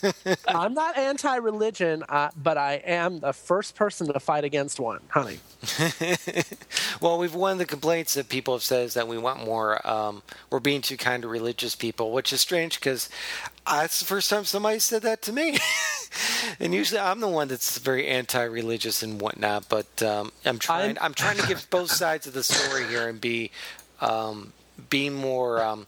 I'm 0.47 0.75
not 0.75 0.97
anti 0.97 1.35
religion, 1.37 2.05
uh, 2.09 2.31
but 2.41 2.57
I 2.57 2.75
am 2.85 3.19
the 3.19 3.33
first 3.33 3.75
person 3.75 4.07
to 4.12 4.21
fight 4.21 4.45
against 4.45 4.79
one, 4.79 5.01
honey. 5.09 5.41
Well, 7.01 7.19
we've 7.19 7.35
one 7.35 7.53
of 7.53 7.59
the 7.59 7.67
complaints 7.67 8.14
that 8.14 8.29
people 8.31 8.55
have 8.55 8.62
said 8.62 8.85
is 8.85 8.95
that 8.95 9.07
we 9.07 9.19
want 9.19 9.45
more. 9.45 9.87
Um, 9.87 10.23
we're 10.51 10.61
being 10.61 10.81
too 10.81 10.97
kind 10.97 11.23
to 11.23 11.29
religious 11.29 11.75
people, 11.75 12.11
which 12.12 12.33
is 12.33 12.41
strange 12.41 12.81
because 12.81 13.11
that's 13.71 14.01
the 14.01 14.07
first 14.07 14.31
time 14.31 14.45
somebody 14.45 14.79
said 14.79 15.03
that 15.03 15.21
to 15.23 15.33
me. 15.33 15.59
and 16.61 16.73
usually 16.73 17.01
I'm 17.01 17.21
the 17.21 17.29
one 17.29 17.49
that's 17.49 17.77
very 17.79 18.07
anti-religious 18.07 19.03
and 19.03 19.21
whatnot. 19.21 19.69
But 19.69 20.03
um, 20.03 20.33
I'm 20.45 20.59
trying. 20.59 20.97
I'm- 20.97 20.99
I'm, 21.03 21.14
trying 21.14 21.37
to 21.37 21.47
give 21.47 21.69
both 21.69 21.91
sides 21.91 22.27
of 22.27 22.33
the 22.33 22.43
story 22.43 22.87
here 22.89 23.09
and 23.09 23.21
be 23.21 23.51
um, 24.01 24.53
be 24.91 25.11
more 25.11 25.62
um, 25.62 25.87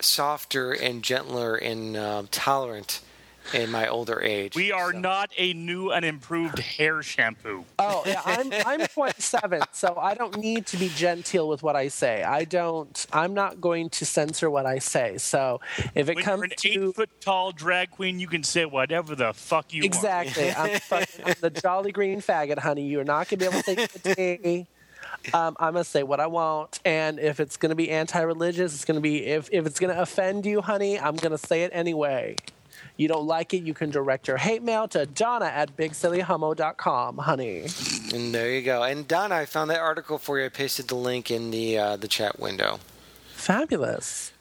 softer 0.00 0.72
and 0.72 1.02
gentler 1.02 1.54
and 1.56 1.96
um 1.96 2.28
tolerant 2.30 3.00
in 3.52 3.70
my 3.70 3.86
older 3.86 4.22
age. 4.22 4.56
We 4.56 4.72
are 4.72 4.90
So- 4.92 4.98
not 5.00 5.30
a 5.36 5.52
new 5.52 5.90
and 5.90 6.02
improved 6.02 6.58
hair 6.58 7.02
shampoo. 7.02 7.66
Oh, 7.78 8.02
yeah, 8.06 8.22
I'm 8.24 8.50
I'm 8.66 8.86
27, 8.86 9.60
so 9.72 9.96
I 10.00 10.14
don't 10.14 10.38
need 10.38 10.64
to 10.68 10.78
be 10.78 10.88
genteel 10.88 11.46
with 11.48 11.62
what 11.62 11.76
I 11.76 11.88
say. 11.88 12.22
I 12.22 12.44
don't. 12.44 13.06
I'm 13.12 13.34
not 13.34 13.60
going 13.60 13.90
to 13.90 14.06
censor 14.06 14.48
what 14.50 14.64
I 14.64 14.78
say. 14.78 15.18
So 15.18 15.60
if 15.94 16.08
it 16.08 16.16
When 16.16 16.24
comes 16.24 16.38
you're 16.38 16.44
an 16.44 16.50
to 16.56 16.88
eight 16.88 16.94
foot 16.94 17.10
tall 17.20 17.52
drag 17.52 17.90
queen, 17.90 18.18
you 18.18 18.28
can 18.28 18.42
say 18.44 18.64
whatever 18.64 19.14
the 19.14 19.34
fuck 19.34 19.74
you 19.74 19.82
want. 19.82 19.94
exactly, 19.94 20.50
I'm, 20.50 20.80
I'm 21.26 21.34
the 21.42 21.50
jolly 21.50 21.92
green 21.92 22.22
faggot, 22.22 22.58
honey. 22.58 22.86
You're 22.88 23.04
not 23.04 23.28
gonna 23.28 23.40
be 23.40 23.44
able 23.46 23.60
to 23.62 23.74
take 23.74 23.78
it 23.94 24.02
to 24.04 24.38
me. 24.42 24.66
Um, 25.32 25.56
I'm 25.58 25.72
gonna 25.72 25.84
say 25.84 26.02
what 26.02 26.20
I 26.20 26.26
want, 26.26 26.80
and 26.84 27.18
if 27.18 27.40
it's 27.40 27.56
gonna 27.56 27.74
be 27.74 27.90
anti-religious, 27.90 28.74
it's 28.74 28.84
gonna 28.84 29.00
be 29.00 29.24
if 29.24 29.48
if 29.52 29.66
it's 29.66 29.80
gonna 29.80 30.00
offend 30.00 30.44
you, 30.44 30.60
honey, 30.60 30.98
I'm 30.98 31.16
gonna 31.16 31.38
say 31.38 31.62
it 31.62 31.70
anyway. 31.72 32.36
You 32.96 33.08
don't 33.08 33.26
like 33.26 33.54
it, 33.54 33.62
you 33.62 33.74
can 33.74 33.90
direct 33.90 34.28
your 34.28 34.36
hate 34.36 34.62
mail 34.62 34.86
to 34.88 35.06
Donna 35.06 35.46
at 35.46 35.76
bigsillyhomo.com, 35.76 37.18
honey. 37.18 37.66
And 38.14 38.34
there 38.34 38.50
you 38.52 38.62
go. 38.62 38.82
And 38.82 39.08
Donna, 39.08 39.36
I 39.36 39.46
found 39.46 39.70
that 39.70 39.80
article 39.80 40.18
for 40.18 40.38
you. 40.38 40.46
I 40.46 40.48
pasted 40.48 40.88
the 40.88 40.94
link 40.94 41.30
in 41.30 41.50
the 41.50 41.78
uh, 41.78 41.96
the 41.96 42.08
chat 42.08 42.38
window. 42.38 42.78
Fabulous. 43.34 44.32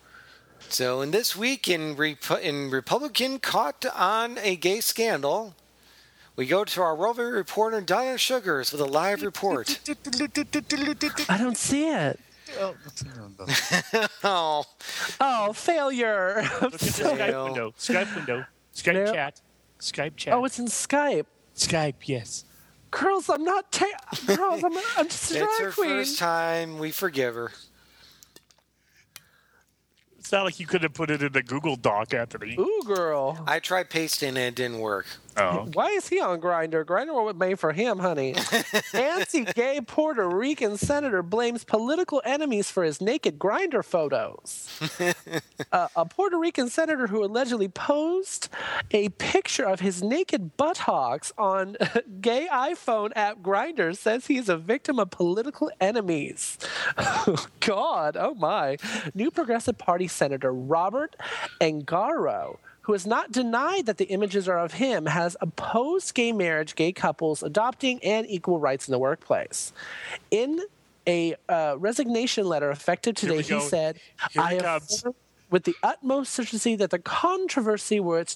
So, 0.69 1.01
in 1.01 1.11
this 1.11 1.35
week 1.35 1.67
in 1.67 1.95
in 2.41 2.69
Republican 2.69 3.39
caught 3.39 3.85
on 3.95 4.37
a 4.39 4.55
gay 4.55 4.81
scandal, 4.81 5.55
we 6.35 6.45
go 6.47 6.63
to 6.63 6.81
our 6.81 6.95
roving 6.95 7.27
reporter 7.27 7.81
Donna 7.81 8.15
Suggarz 8.15 8.71
with 8.71 8.81
a 8.81 8.85
live 8.85 9.21
report. 9.21 9.79
I 11.29 11.37
don't 11.37 11.57
see 11.57 11.89
it. 11.89 12.19
oh, 14.23 14.63
Oh, 15.19 15.53
failure. 15.53 16.41
Look 16.61 16.63
at 16.63 16.71
the 16.71 16.77
Skype 16.85 17.45
window. 17.45 17.73
Skype 17.77 18.15
window. 18.15 18.45
Skype 18.75 18.93
There- 18.93 19.07
chat. 19.13 19.41
Skype 19.79 20.15
chat. 20.15 20.33
oh, 20.33 20.45
it's 20.45 20.59
in 20.59 20.67
Skype. 20.67 21.25
Skype, 21.55 21.95
yes. 22.05 22.45
Girls, 22.89 23.27
I'm 23.29 23.43
not. 23.43 23.71
Ta- 23.71 23.85
girls, 24.27 24.63
I'm, 24.63 24.71
I'm 24.97 25.07
just 25.09 25.31
a 25.31 25.43
it's 25.43 25.59
her 25.59 25.71
queen. 25.71 25.89
first 25.89 26.19
time. 26.19 26.77
We 26.79 26.91
forgive 26.91 27.35
her. 27.35 27.51
It's 30.19 30.31
not 30.31 30.45
like 30.45 30.59
you 30.59 30.65
could 30.65 30.83
have 30.83 30.93
put 30.93 31.09
it 31.09 31.21
in 31.21 31.33
the 31.33 31.43
Google 31.43 31.75
Doc, 31.75 32.13
Anthony. 32.13 32.55
Ooh, 32.57 32.81
girl. 32.85 33.43
I 33.45 33.59
tried 33.59 33.89
pasting 33.89 34.29
and 34.29 34.37
it 34.37 34.55
didn't 34.55 34.79
work. 34.79 35.05
Oh. 35.37 35.67
Why 35.73 35.89
is 35.89 36.07
he 36.07 36.19
on 36.19 36.39
Grindr? 36.39 36.83
Grindr 36.83 37.13
was 37.13 37.35
made 37.35 37.59
for 37.59 37.71
him, 37.71 37.99
honey. 37.99 38.35
Anti-gay 38.93 39.81
Puerto 39.81 40.27
Rican 40.29 40.77
senator 40.77 41.23
blames 41.23 41.63
political 41.63 42.21
enemies 42.25 42.69
for 42.69 42.83
his 42.83 43.01
naked 43.01 43.39
Grindr 43.39 43.83
photos. 43.83 44.69
uh, 45.71 45.87
a 45.95 46.05
Puerto 46.05 46.37
Rican 46.37 46.69
senator 46.69 47.07
who 47.07 47.23
allegedly 47.23 47.67
posed 47.67 48.49
a 48.91 49.09
picture 49.09 49.65
of 49.65 49.79
his 49.79 50.03
naked 50.03 50.55
buttocks 50.57 51.33
on 51.37 51.77
gay 52.21 52.47
iPhone 52.51 53.11
app 53.15 53.39
Grindr 53.41 53.95
says 53.97 54.27
he 54.27 54.37
is 54.37 54.49
a 54.49 54.57
victim 54.57 54.99
of 54.99 55.09
political 55.09 55.71
enemies. 55.81 56.57
Oh, 56.97 57.47
God, 57.59 58.17
oh 58.17 58.33
my! 58.35 58.77
New 59.13 59.31
Progressive 59.31 59.77
Party 59.77 60.07
Senator 60.07 60.53
Robert 60.53 61.15
Engaro 61.59 62.57
who 62.83 62.93
has 62.93 63.07
not 63.07 63.31
denied 63.31 63.85
that 63.85 63.97
the 63.97 64.05
images 64.05 64.47
are 64.47 64.59
of 64.59 64.73
him, 64.73 65.05
has 65.05 65.35
opposed 65.41 66.13
gay 66.13 66.31
marriage, 66.31 66.75
gay 66.75 66.91
couples 66.91 67.41
adopting, 67.41 68.03
and 68.03 68.25
equal 68.29 68.59
rights 68.59 68.87
in 68.87 68.91
the 68.91 68.99
workplace. 68.99 69.73
In 70.31 70.61
a 71.07 71.35
uh, 71.49 71.75
resignation 71.79 72.45
letter 72.45 72.71
effective 72.71 73.15
today, 73.15 73.41
he 73.41 73.59
said, 73.59 73.99
Here 74.31 74.41
I 74.41 74.57
comes. 74.57 75.03
Affirm 75.53 75.59
with 75.59 75.63
the 75.63 75.75
utmost 75.87 76.33
certainty 76.33 76.75
that 76.75 76.89
the 76.89 76.99
controversy 76.99 77.99
which, 77.99 78.35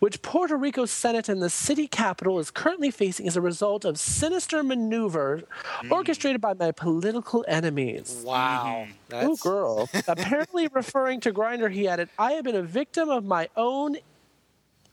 which 0.00 0.20
Puerto 0.22 0.56
Rico's 0.56 0.90
Senate 0.90 1.28
and 1.28 1.40
the 1.40 1.50
city 1.50 1.86
capital 1.86 2.38
is 2.38 2.50
currently 2.50 2.90
facing 2.90 3.26
is 3.26 3.36
a 3.36 3.40
result 3.40 3.84
of 3.84 3.98
sinister 3.98 4.62
maneuver 4.62 5.42
Hmm. 5.82 5.92
orchestrated 5.92 6.40
by 6.40 6.54
my 6.54 6.72
political 6.72 7.44
enemies. 7.48 8.22
Wow. 8.24 8.86
Ooh, 8.88 8.92
That's, 9.08 9.42
girl. 9.42 9.88
Apparently 10.08 10.68
referring 10.72 11.20
to 11.20 11.32
Grindr, 11.32 11.70
he 11.70 11.86
added, 11.88 12.08
I 12.18 12.32
have 12.32 12.44
been 12.44 12.56
a 12.56 12.62
victim 12.62 13.08
of 13.10 13.24
my 13.24 13.48
own 13.56 13.96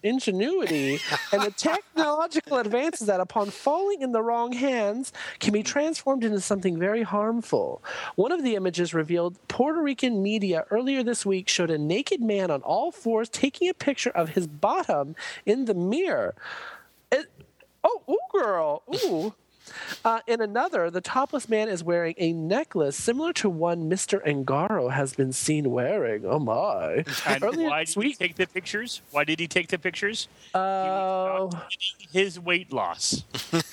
ingenuity 0.03 0.99
and 1.31 1.41
the 1.41 1.51
technological 1.51 2.57
advances 2.57 3.07
that, 3.07 3.19
upon 3.19 3.49
falling 3.49 4.01
in 4.01 4.11
the 4.11 4.21
wrong 4.21 4.51
hands, 4.51 5.11
can 5.39 5.53
be 5.53 5.63
transformed 5.63 6.23
into 6.23 6.39
something 6.39 6.77
very 6.77 7.03
harmful. 7.03 7.81
One 8.15 8.31
of 8.31 8.43
the 8.43 8.55
images 8.55 8.93
revealed 8.93 9.37
Puerto 9.47 9.81
Rican 9.81 10.21
media 10.21 10.65
earlier 10.69 11.03
this 11.03 11.25
week 11.25 11.47
showed 11.47 11.71
a 11.71 11.77
naked 11.77 12.21
man 12.21 12.51
on 12.51 12.61
all 12.61 12.91
fours 12.91 13.29
taking 13.29 13.69
a 13.69 13.73
picture 13.73 14.11
of 14.11 14.29
his 14.29 14.47
bottom 14.47 15.15
in 15.45 15.65
the 15.65 15.73
mirror. 15.73 16.35
It, 17.11 17.27
oh, 17.83 18.01
ooh, 18.09 18.39
girl. 18.39 18.83
Ooh. 18.93 19.33
Uh, 20.05 20.19
in 20.27 20.41
another, 20.41 20.89
the 20.89 21.01
topless 21.01 21.47
man 21.49 21.69
is 21.69 21.83
wearing 21.83 22.15
a 22.17 22.33
necklace 22.33 22.95
similar 22.95 23.33
to 23.33 23.49
one 23.49 23.89
Mr. 23.89 24.23
Angaro 24.25 24.91
has 24.91 25.13
been 25.15 25.31
seen 25.31 25.71
wearing. 25.71 26.25
Oh 26.25 26.39
my! 26.39 27.03
And 27.25 27.43
Earlier 27.43 27.69
why 27.69 27.83
this 27.83 27.95
did 27.95 28.03
he 28.03 28.13
take 28.13 28.35
the 28.35 28.47
pictures? 28.47 29.01
Why 29.11 29.23
did 29.23 29.39
he 29.39 29.47
take 29.47 29.67
the 29.67 29.77
pictures? 29.77 30.27
oh, 30.53 31.49
His 32.11 32.39
weight 32.39 32.71
loss. 32.71 33.23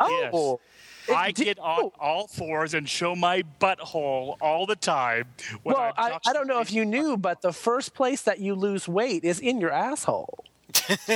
oh, 0.00 0.60
It 1.08 1.14
I 1.14 1.30
get 1.30 1.58
on 1.58 1.84
oh. 1.84 1.92
all 2.00 2.26
fours 2.26 2.74
and 2.74 2.88
show 2.88 3.14
my 3.14 3.44
butthole 3.60 4.36
all 4.40 4.66
the 4.66 4.76
time. 4.76 5.26
when 5.62 5.76
Well, 5.76 5.92
I, 5.96 6.18
I 6.26 6.32
don't 6.32 6.48
know 6.48 6.60
if 6.60 6.72
you 6.72 6.84
knew, 6.84 7.16
but 7.16 7.42
the 7.42 7.52
first 7.52 7.94
place 7.94 8.22
that 8.22 8.40
you 8.40 8.54
lose 8.54 8.88
weight 8.88 9.24
is 9.24 9.38
in 9.38 9.60
your 9.60 9.70
asshole. 9.70 10.44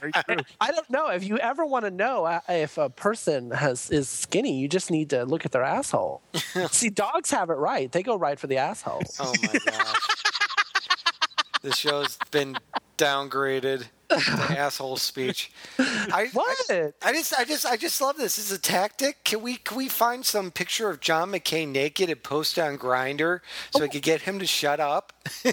Very. 0.00 0.44
I 0.60 0.70
don't 0.70 0.88
know 0.90 1.08
if 1.08 1.24
you 1.24 1.38
ever 1.38 1.64
want 1.64 1.84
to 1.84 1.90
know 1.90 2.24
uh, 2.24 2.40
if 2.48 2.78
a 2.78 2.90
person 2.90 3.50
has 3.50 3.90
is 3.90 4.08
skinny. 4.08 4.58
You 4.58 4.68
just 4.68 4.90
need 4.90 5.10
to 5.10 5.24
look 5.24 5.44
at 5.44 5.52
their 5.52 5.62
asshole. 5.62 6.22
See, 6.70 6.88
dogs 6.88 7.30
have 7.30 7.50
it 7.50 7.54
right; 7.54 7.90
they 7.90 8.02
go 8.02 8.16
right 8.16 8.38
for 8.38 8.46
the 8.46 8.58
asshole. 8.58 9.02
oh 9.20 9.32
my 9.42 9.58
gosh. 9.64 9.96
the 11.62 11.72
show's 11.72 12.18
been 12.30 12.56
downgraded. 12.98 13.86
To 14.18 14.30
asshole 14.58 14.96
speech. 14.96 15.50
I, 15.78 16.28
What? 16.32 16.56
I, 16.70 16.92
I 17.02 17.12
just, 17.12 17.34
I 17.38 17.44
just, 17.44 17.66
I 17.66 17.76
just 17.76 18.00
love 18.00 18.16
this. 18.16 18.36
This 18.36 18.50
is 18.50 18.56
a 18.58 18.60
tactic. 18.60 19.24
Can 19.24 19.42
we, 19.42 19.56
can 19.56 19.76
we 19.76 19.88
find 19.88 20.24
some 20.24 20.50
picture 20.50 20.88
of 20.90 21.00
John 21.00 21.30
McCain 21.32 21.68
naked 21.68 22.08
and 22.10 22.22
post 22.22 22.58
on 22.58 22.78
Grindr 22.78 23.40
so 23.70 23.82
I 23.82 23.86
oh. 23.86 23.88
could 23.88 24.02
get 24.02 24.22
him 24.22 24.38
to 24.38 24.46
shut 24.46 24.80
up? 24.80 25.12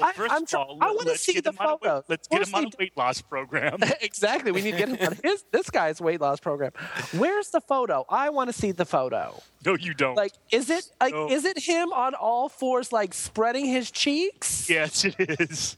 Well, 0.00 0.08
I- 0.08 0.12
first 0.14 0.32
I'm 0.32 0.42
of 0.44 0.48
try- 0.48 0.60
all, 0.60 0.78
I 0.80 0.90
wanna 0.92 1.16
see 1.16 1.40
the 1.40 1.52
photo. 1.52 1.96
weight- 1.96 2.04
Let's 2.08 2.26
get 2.28 2.48
him 2.48 2.54
on 2.54 2.64
a 2.64 2.68
weight 2.78 2.96
loss 2.96 3.20
program. 3.20 3.78
exactly. 4.00 4.50
We 4.50 4.62
need 4.62 4.70
to 4.72 4.76
get 4.78 4.88
him 4.88 5.06
on 5.06 5.18
his 5.22 5.44
this 5.52 5.68
guy's 5.68 6.00
weight 6.00 6.18
loss 6.20 6.40
program. 6.40 6.72
Where's 7.12 7.50
the 7.50 7.60
photo? 7.60 8.06
I 8.08 8.30
want 8.30 8.48
to 8.48 8.54
see 8.54 8.72
the 8.72 8.86
photo. 8.86 9.42
no, 9.66 9.76
you 9.76 9.92
don't. 9.92 10.14
Like, 10.14 10.32
is 10.50 10.70
it 10.70 10.88
like 10.98 11.12
No. 11.12 11.28
is 11.30 11.44
it 11.44 11.58
him 11.58 11.92
on 11.92 12.14
all 12.14 12.48
fours, 12.48 12.90
like 12.90 13.12
spreading 13.12 13.66
his 13.66 13.90
cheeks? 13.90 14.68
yes, 14.70 15.04
it 15.04 15.14
is. 15.18 15.76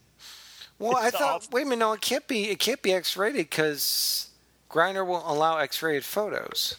Well, 0.79 0.97
I 0.97 1.11
thought, 1.11 1.23
awful. 1.37 1.49
wait 1.53 1.63
a 1.63 1.65
minute, 1.67 1.79
no, 1.79 1.93
it 1.93 2.01
can't 2.01 2.27
be, 2.27 2.51
it 2.51 2.59
can't 2.59 2.83
be 2.83 2.93
X-rated 2.93 3.49
because 3.49 4.29
Grindr 4.71 5.07
won't 5.07 5.25
allow 5.27 5.59
X-rated 5.59 6.05
photos. 6.05 6.77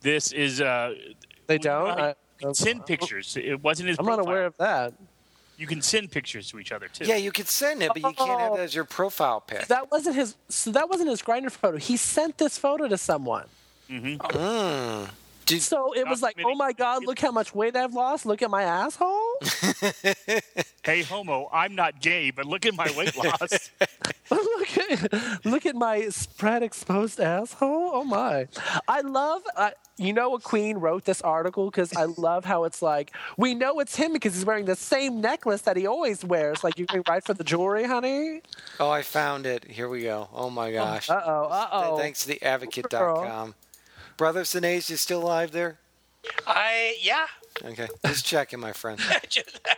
This 0.00 0.32
is. 0.32 0.60
uh 0.60 0.94
They 1.46 1.58
don't. 1.58 1.98
how 1.98 2.04
I- 2.04 2.14
you 2.40 2.48
can 2.48 2.54
send 2.54 2.84
pictures. 2.86 3.36
It 3.36 3.62
wasn't 3.62 3.88
his. 3.88 3.98
I'm 3.98 4.04
not 4.06 4.18
aware 4.18 4.44
of 4.46 4.56
that. 4.58 4.92
You 5.56 5.66
can 5.66 5.80
send 5.80 6.10
pictures 6.10 6.50
to 6.50 6.58
each 6.58 6.70
other 6.70 6.86
too. 6.88 7.06
Yeah, 7.06 7.16
you 7.16 7.32
could 7.32 7.48
send 7.48 7.82
it, 7.82 7.88
but 7.88 7.96
you 8.02 8.12
can't 8.12 8.38
have 8.40 8.52
Oh. 8.52 8.56
it 8.56 8.60
as 8.60 8.74
your 8.74 8.84
profile 8.84 9.40
pic. 9.40 9.66
That 9.68 9.90
wasn't 9.90 10.16
his. 10.16 10.34
So 10.50 10.70
that 10.72 10.90
wasn't 10.90 11.08
his 11.08 11.22
Grindr 11.22 11.50
photo. 11.50 11.78
He 11.78 11.96
sent 11.96 12.36
this 12.36 12.58
photo 12.58 12.88
to 12.88 12.98
someone. 12.98 13.46
Mm. 13.90 15.08
Did, 15.46 15.62
So 15.62 15.92
it 15.94 16.06
was 16.08 16.22
like, 16.22 16.36
oh 16.44 16.54
my 16.56 16.72
god, 16.72 17.04
look 17.04 17.20
how 17.20 17.30
much 17.30 17.54
weight 17.54 17.76
I've 17.76 17.94
lost. 17.94 18.26
Look 18.26 18.42
at 18.42 18.50
my 18.50 18.62
asshole. 18.62 19.38
Hey, 20.86 21.02
homo, 21.02 21.48
I'm 21.52 21.74
not 21.74 22.00
gay, 22.00 22.30
but 22.30 22.46
look 22.46 22.64
at 22.64 22.76
my 22.76 22.88
weight 22.96 23.16
loss. 23.16 23.72
look 24.30 24.78
at 24.78 25.44
look 25.44 25.66
at 25.66 25.74
my 25.74 26.08
spread 26.10 26.62
exposed 26.62 27.18
asshole. 27.18 27.90
Oh 27.92 28.04
my! 28.04 28.46
I 28.86 29.00
love. 29.00 29.42
Uh, 29.56 29.70
you 29.96 30.12
know, 30.12 30.36
a 30.36 30.40
queen 30.40 30.76
wrote 30.76 31.04
this 31.04 31.20
article 31.22 31.70
because 31.72 31.92
I 31.96 32.04
love 32.04 32.44
how 32.44 32.64
it's 32.64 32.82
like 32.82 33.12
we 33.36 33.52
know 33.52 33.80
it's 33.80 33.96
him 33.96 34.12
because 34.12 34.34
he's 34.34 34.44
wearing 34.44 34.66
the 34.66 34.76
same 34.76 35.20
necklace 35.20 35.62
that 35.62 35.76
he 35.76 35.88
always 35.88 36.24
wears. 36.24 36.62
Like 36.62 36.78
you're 36.78 36.86
going 36.86 37.02
right 37.08 37.24
for 37.24 37.34
the 37.34 37.42
jewelry, 37.42 37.84
honey. 37.84 38.42
oh, 38.78 38.88
I 38.88 39.02
found 39.02 39.44
it. 39.44 39.64
Here 39.64 39.88
we 39.88 40.02
go. 40.02 40.28
Oh 40.32 40.50
my 40.50 40.70
gosh. 40.70 41.10
Uh 41.10 41.20
oh. 41.24 41.44
Uh 41.50 41.68
oh. 41.72 41.98
Thanks 41.98 42.20
to 42.20 42.28
the 42.28 42.40
advocate.com. 42.42 43.56
Brother 44.16 44.42
Cinedaus, 44.44 44.88
you 44.90 44.96
still 44.96 45.22
alive 45.22 45.52
there? 45.52 45.78
I 46.46 46.96
yeah. 47.00 47.26
Okay, 47.64 47.88
just 48.04 48.24
checking, 48.26 48.60
my 48.60 48.72
friend. 48.72 48.98
Just- 49.28 49.60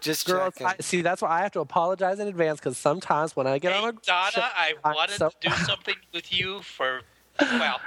Just 0.00 0.26
Girls, 0.26 0.54
checking. 0.54 0.66
I, 0.66 0.74
see, 0.80 1.00
that's 1.00 1.22
why 1.22 1.28
I 1.28 1.42
have 1.42 1.52
to 1.52 1.60
apologize 1.60 2.18
in 2.18 2.26
advance 2.26 2.58
because 2.58 2.76
sometimes 2.76 3.36
when 3.36 3.46
I 3.46 3.58
get 3.60 3.72
on 3.72 3.82
hey, 3.82 3.88
a 3.90 3.92
Donna, 4.04 4.30
show, 4.32 4.40
I 4.42 4.72
I'm 4.84 4.96
wanted 4.96 5.14
so- 5.14 5.28
to 5.28 5.48
do 5.48 5.54
something 5.64 5.94
with 6.12 6.32
you 6.36 6.60
for 6.62 7.02
well, 7.40 7.80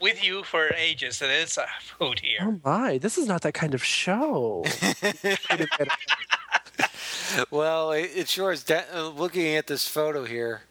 with 0.00 0.24
you 0.24 0.42
for 0.42 0.74
ages, 0.76 1.22
and 1.22 1.30
it's 1.30 1.56
a 1.56 1.66
food 1.80 2.18
here. 2.18 2.38
Oh 2.42 2.60
my, 2.64 2.98
this 2.98 3.16
is 3.16 3.28
not 3.28 3.42
that 3.42 3.54
kind 3.54 3.74
of 3.74 3.84
show. 3.84 4.64
Well, 7.50 7.92
it, 7.92 8.10
it 8.16 8.28
sure 8.28 8.50
is. 8.50 8.64
De- 8.64 8.84
uh, 8.92 9.08
looking 9.10 9.54
at 9.54 9.68
this 9.68 9.86
photo 9.86 10.24
here, 10.24 10.62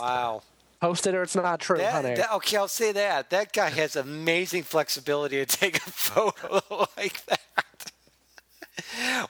wow. 0.00 0.42
Post 0.88 1.06
it 1.06 1.14
or 1.14 1.22
it's 1.22 1.34
not 1.34 1.60
true, 1.60 1.78
That- 1.78 1.92
honey. 1.92 2.14
that- 2.14 2.32
okay, 2.34 2.56
I'll 2.56 2.68
say 2.68 2.92
that. 2.92 3.30
That 3.30 3.52
guy 3.52 3.70
has 3.70 3.96
amazing 3.96 4.64
flexibility 4.64 5.36
to 5.44 5.46
take 5.46 5.76
a 5.78 5.80
photo 5.90 6.86
like 6.96 7.24
that. 7.26 7.40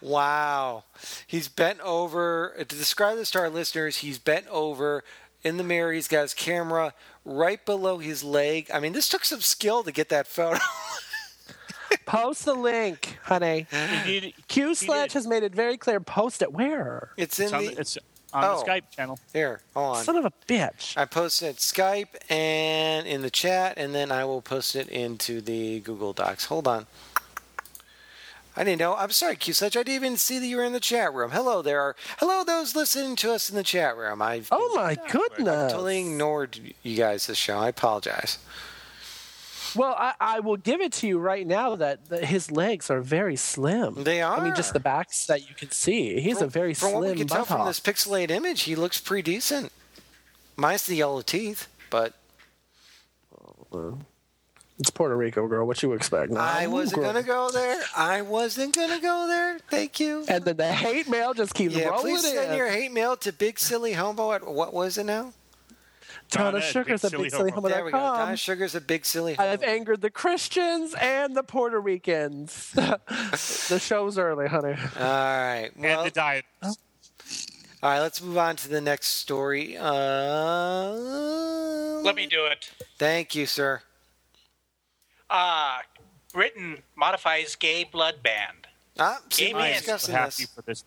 wow. 0.01 0.85
He's 1.27 1.49
bent 1.49 1.81
over. 1.81 2.55
To 2.59 2.65
describe 2.65 3.17
this 3.17 3.31
to 3.33 3.39
our 3.41 3.51
listeners, 3.51 3.99
he's 3.99 4.19
bent 4.19 4.47
over 4.49 5.05
in 5.43 5.57
the 5.57 5.65
mirror. 5.65 5.93
He's 5.93 6.09
got 6.09 6.23
his 6.23 6.35
camera 6.35 6.95
right 7.25 7.65
below 7.65 7.99
his 7.99 8.25
leg. 8.25 8.71
I 8.73 8.81
mean, 8.81 8.93
this 8.93 9.09
took 9.09 9.25
some 9.25 9.41
skill 9.41 9.83
to 9.85 9.93
get 9.93 10.09
that 10.09 10.27
photo. 10.27 10.59
Post 12.07 12.45
the 12.45 12.55
link, 12.55 13.19
honey. 13.23 13.67
Q 14.49 14.69
he 14.69 14.75
Sledge 14.75 15.13
has 15.13 15.27
made 15.27 15.43
it 15.43 15.55
very 15.55 15.77
clear. 15.77 16.01
Post 16.01 16.43
it 16.43 16.53
where? 16.53 17.11
it's 17.17 17.39
in 17.39 17.45
It's 17.47 17.53
the. 17.53 17.75
the, 17.75 17.81
it's 17.81 17.99
on 18.35 18.45
Oh. 18.45 18.59
the 18.59 18.71
Skype 18.71 18.91
channel. 18.91 19.19
Here, 19.33 19.61
hold 19.75 19.97
on. 19.97 20.05
Son 20.05 20.17
of 20.17 20.25
a 20.25 20.33
bitch. 20.49 20.97
I 20.97 21.05
posted 21.05 21.51
it 21.51 21.57
Skype 21.57 22.09
and 22.31 23.07
in 23.07 23.23
the 23.23 23.31
chat, 23.31 23.75
and 23.79 23.95
then 23.95 24.11
I 24.13 24.25
will 24.25 24.43
post 24.43 24.77
it 24.77 24.89
into 24.89 25.41
the 25.41 25.81
Google 25.81 26.13
Docs. 26.13 26.47
Hold 26.47 26.67
on. 26.69 26.87
I 28.57 28.63
didn't 28.63 28.79
know. 28.79 28.95
I'm 28.95 29.11
sorry, 29.11 29.35
Q 29.35 29.53
Such. 29.53 29.77
I 29.77 29.81
didn't 29.83 29.95
even 29.97 30.17
see 30.17 30.39
that 30.39 30.47
you 30.47 30.57
were 30.59 30.65
in 30.65 30.73
the 30.73 30.79
chat 30.81 31.13
room. 31.13 31.33
Hello 31.33 31.61
there. 31.61 31.97
Hello, 32.19 32.45
those 32.45 32.77
listening 32.77 33.17
to 33.17 33.33
us 33.33 33.51
in 33.51 33.57
the 33.57 33.65
chat 33.65 33.97
room. 33.97 34.23
I've 34.23 34.49
Oh 34.53 34.73
my 34.77 34.97
goodness. 35.11 35.73
I 35.73 35.75
totally 35.75 36.01
ignored 36.01 36.61
you 36.83 36.97
guys 36.97 37.27
this 37.27 37.39
show. 37.39 37.59
I 37.59 37.69
apologize. 37.69 38.39
Well, 39.77 39.95
I, 39.99 40.15
I 40.21 40.41
will 40.41 40.57
give 40.57 40.81
it 40.81 40.93
to 40.95 41.07
you 41.09 41.19
right 41.19 41.47
now 41.47 41.77
that, 41.77 42.09
that 42.09 42.25
his 42.25 42.51
legs 42.51 42.91
are 42.91 43.01
very 43.01 43.37
slim. 43.37 44.05
They 44.05 44.23
are. 44.23 44.39
I 44.39 44.45
mean, 44.45 44.55
just 44.55 44.73
the 44.73 44.81
backs 44.81 45.27
that 45.27 45.49
you 45.49 45.55
can 45.55 45.71
see. 45.71 46.21
He's 46.21 46.41
a 46.41 46.47
very 46.47 46.75
From 46.75 46.91
slim 46.91 47.01
what 47.03 47.11
we 47.13 47.17
can 47.17 47.27
tell 47.29 47.45
from 47.45 47.67
this 47.67 47.81
pixelated 47.81 48.31
image, 48.31 48.63
he 48.63 48.77
looks 48.77 49.01
pretty 49.01 49.33
decent. 49.33 49.73
Minus 50.57 50.87
the 50.87 50.95
yellow 50.97 51.21
teeth, 51.23 51.67
but 51.91 52.15
It's 54.79 54.91
Puerto 54.91 55.17
Rico, 55.17 55.47
girl. 55.49 55.67
What 55.67 55.83
you 55.83 55.93
expect? 55.93 56.31
Nah, 56.33 56.41
I 56.41 56.67
wasn't 56.69 57.03
girl. 57.03 57.13
gonna 57.13 57.25
go 57.25 57.51
there. 57.51 57.81
I 57.97 58.23
wasn't 58.23 58.75
gonna 58.75 59.01
go 59.01 59.27
there. 59.29 59.59
Thank 59.71 59.99
you. 60.01 60.25
And 60.29 60.45
then 60.45 60.57
the 60.57 60.73
hate 60.73 61.09
mail 61.09 61.35
just 61.35 61.55
keeps 61.55 61.75
Yeah, 61.75 61.87
rolling 61.89 62.03
please 62.17 62.23
send 62.33 62.53
in. 62.53 62.57
your 62.59 62.69
hate 62.69 62.93
mail 62.93 63.17
to 63.19 63.33
Big 63.33 63.59
Silly 63.59 63.93
Homo 63.95 64.33
at 64.33 64.47
what 64.47 64.73
was 64.75 64.99
it 64.99 65.07
now? 65.07 65.33
Donna 66.31 66.53
Donna 66.53 66.65
at 66.65 66.73
Sugars 66.73 67.05
a 67.05 67.11
Big 67.11 67.31
Silly 67.31 67.51
Homo. 67.51 67.69
There 67.69 67.85
we 67.85 67.93
go. 67.93 67.99
Donna 67.99 68.33
BigSillyHomo.com. 68.33 68.37
Sugar's 68.37 68.75
a 68.75 68.81
Big 68.81 69.05
Silly 69.05 69.35
Homo. 69.35 69.49
I've 69.51 69.63
angered 69.63 70.01
the 70.01 70.11
Christians 70.11 70.95
and 71.01 71.37
the 71.37 71.43
Puerto 71.43 71.81
Ricans. 71.81 72.71
the 72.73 73.79
show's 73.79 74.19
early, 74.19 74.49
honey. 74.49 74.77
All 74.99 75.05
right. 75.05 75.71
Well, 75.77 76.01
and 76.01 76.07
the 76.07 76.15
diet. 76.15 76.45
all 76.63 76.75
right. 77.83 78.01
Let's 78.01 78.23
move 78.23 78.39
on 78.39 78.57
to 78.57 78.69
the 78.69 78.81
next 78.81 79.09
story. 79.09 79.77
Uh, 79.77 80.93
Let 82.03 82.17
me 82.17 82.27
do 82.27 82.47
it. 82.47 82.71
Thank 82.99 83.35
you, 83.35 83.47
sir. 83.47 83.83
Uh, 85.31 85.79
Britain 86.33 86.79
modifies 86.97 87.57
gay 87.57 87.85
blood 87.85 88.17
ban. 88.23 88.55
Ah, 88.99 89.21
see, 89.31 89.47
Gay 89.47 89.55
we're. 89.55 89.61
I 89.61 89.69
am 89.69 89.83
happy 89.83 90.43
this. 90.43 90.47
for 90.47 90.63
this. 90.63 90.85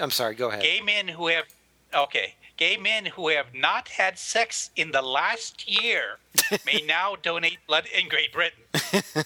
I'm 0.00 0.10
sorry. 0.10 0.34
Go 0.34 0.48
ahead. 0.48 0.62
Gay 0.62 0.80
men 0.80 1.08
who 1.08 1.28
have 1.28 1.44
okay, 1.94 2.34
gay 2.58 2.76
men 2.76 3.06
who 3.06 3.28
have 3.28 3.54
not 3.54 3.88
had 3.88 4.18
sex 4.18 4.70
in 4.76 4.90
the 4.90 5.00
last 5.00 5.66
year 5.66 6.18
may 6.66 6.82
now 6.86 7.16
donate 7.16 7.58
blood 7.66 7.86
in 7.98 8.08
Great 8.08 8.32
Britain. 8.32 8.60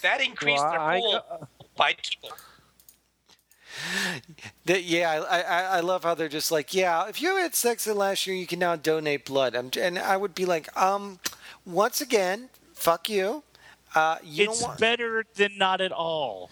That 0.03 0.21
increased 0.21 0.63
Well, 0.63 0.71
their 0.71 1.01
pool 1.01 1.13
go- 1.41 1.49
by 1.77 1.95
two. 1.95 2.29
That- 4.67 4.85
yeah, 4.85 5.11
I, 5.29 5.41
I 5.41 5.63
I 5.79 5.81
love 5.81 6.05
how 6.05 6.15
they're 6.15 6.29
just 6.29 6.53
like, 6.53 6.75
yeah, 6.75 7.09
if 7.09 7.21
you 7.23 7.37
had 7.37 7.55
sex 7.55 7.87
in 7.87 7.97
last 7.97 8.27
year, 8.27 8.37
you 8.37 8.47
can 8.47 8.59
now 8.59 8.77
donate 8.77 9.25
blood. 9.25 9.57
I'm, 9.57 9.71
and 9.81 9.99
I 9.99 10.17
would 10.17 10.35
be 10.35 10.45
like, 10.45 10.75
um, 10.77 11.19
once 11.65 12.01
again, 12.01 12.51
fuck 12.75 13.09
you. 13.09 13.43
Uh, 13.95 14.17
you 14.23 14.45
it's 14.51 14.61
don't 14.61 14.69
want. 14.69 14.81
better 14.81 15.25
than 15.35 15.57
not 15.59 15.81
at 15.81 15.93
all. 15.93 16.51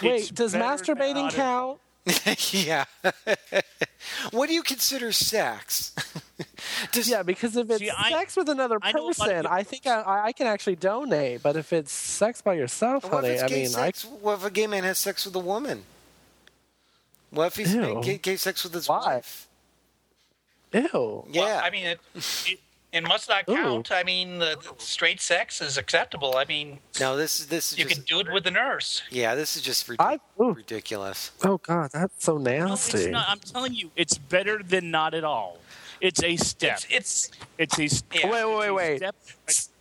It's 0.00 0.02
Wait, 0.30 0.34
does 0.34 0.54
masturbating 0.54 1.30
count? 1.32 1.78
yeah. 2.52 2.84
what 4.30 4.48
do 4.48 4.54
you 4.54 4.62
consider 4.62 5.10
sex? 5.12 5.94
Does, 6.92 7.08
Yeah, 7.08 7.22
because 7.22 7.56
if 7.56 7.68
it's 7.70 7.80
See, 7.80 7.90
I- 7.90 8.10
sex 8.10 8.36
with 8.36 8.48
another 8.48 8.78
I 8.82 8.92
know 8.92 9.00
a 9.00 9.02
lot 9.02 9.10
of 9.10 9.16
person, 9.18 9.36
people- 9.36 9.52
I 9.52 9.62
think 9.62 9.86
I, 9.86 10.26
I 10.26 10.32
can 10.32 10.46
actually 10.46 10.76
donate. 10.76 11.42
But 11.42 11.56
if 11.56 11.72
it's 11.72 11.92
sex 11.92 12.40
by 12.42 12.54
yourself, 12.54 13.04
What 13.04 13.24
honey, 13.24 13.38
I 13.40 13.48
gay 13.48 13.54
mean, 13.64 13.66
I 13.66 13.90
sex? 13.90 14.04
What 14.04 14.34
if 14.34 14.44
a 14.44 14.50
gay 14.50 14.66
man 14.66 14.84
has 14.84 14.98
sex 14.98 15.24
with 15.26 15.34
a 15.34 15.40
woman? 15.40 15.82
What 17.30 17.46
if 17.48 17.56
he's 17.56 17.74
gay, 17.74 18.18
gay 18.18 18.36
sex 18.36 18.62
with 18.64 18.72
his 18.74 18.88
Why? 18.88 18.98
wife? 19.16 19.48
ew. 20.72 21.24
Yeah. 21.30 21.42
Well, 21.42 21.60
I 21.64 21.70
mean, 21.70 21.86
it, 21.86 22.00
it, 22.14 22.60
it 22.96 23.08
must 23.08 23.28
not 23.28 23.44
Ooh. 23.48 23.54
count. 23.54 23.92
I 23.92 24.02
mean, 24.02 24.38
the, 24.38 24.56
the 24.60 24.72
straight 24.82 25.20
sex 25.20 25.60
is 25.60 25.76
acceptable. 25.78 26.36
I 26.36 26.44
mean, 26.44 26.78
no, 27.00 27.16
this 27.16 27.40
is 27.40 27.46
this 27.46 27.72
is 27.72 27.78
you 27.78 27.84
just 27.84 27.96
can 27.96 28.04
do 28.04 28.20
it 28.28 28.32
with 28.32 28.46
a 28.46 28.50
nurse. 28.50 29.02
yeah, 29.10 29.34
this 29.34 29.56
is 29.56 29.62
just 29.62 29.86
ridic- 29.86 29.96
I- 30.00 30.20
ridiculous. 30.38 31.30
Oh 31.44 31.58
God, 31.58 31.90
that's 31.92 32.24
so 32.24 32.38
No, 32.38 32.50
nasty. 32.68 33.10
not. 33.10 33.26
I'm 33.28 33.38
telling 33.38 33.74
you, 33.74 33.90
it's 33.96 34.18
better 34.18 34.62
than 34.62 34.90
not 34.90 35.14
at 35.14 35.24
all. 35.24 35.58
It's 36.00 36.22
a 36.22 36.36
step. 36.36 36.80
It's 36.90 37.30
it's 37.58 37.78
It's 37.78 37.78
a 37.78 37.88
step. 37.88 38.20
Yeah. 38.24 38.30
Wait, 38.30 38.44
wait, 38.44 38.58
It's 38.58 38.68
a 38.70 38.74
wait. 38.74 38.96
step. 38.98 39.16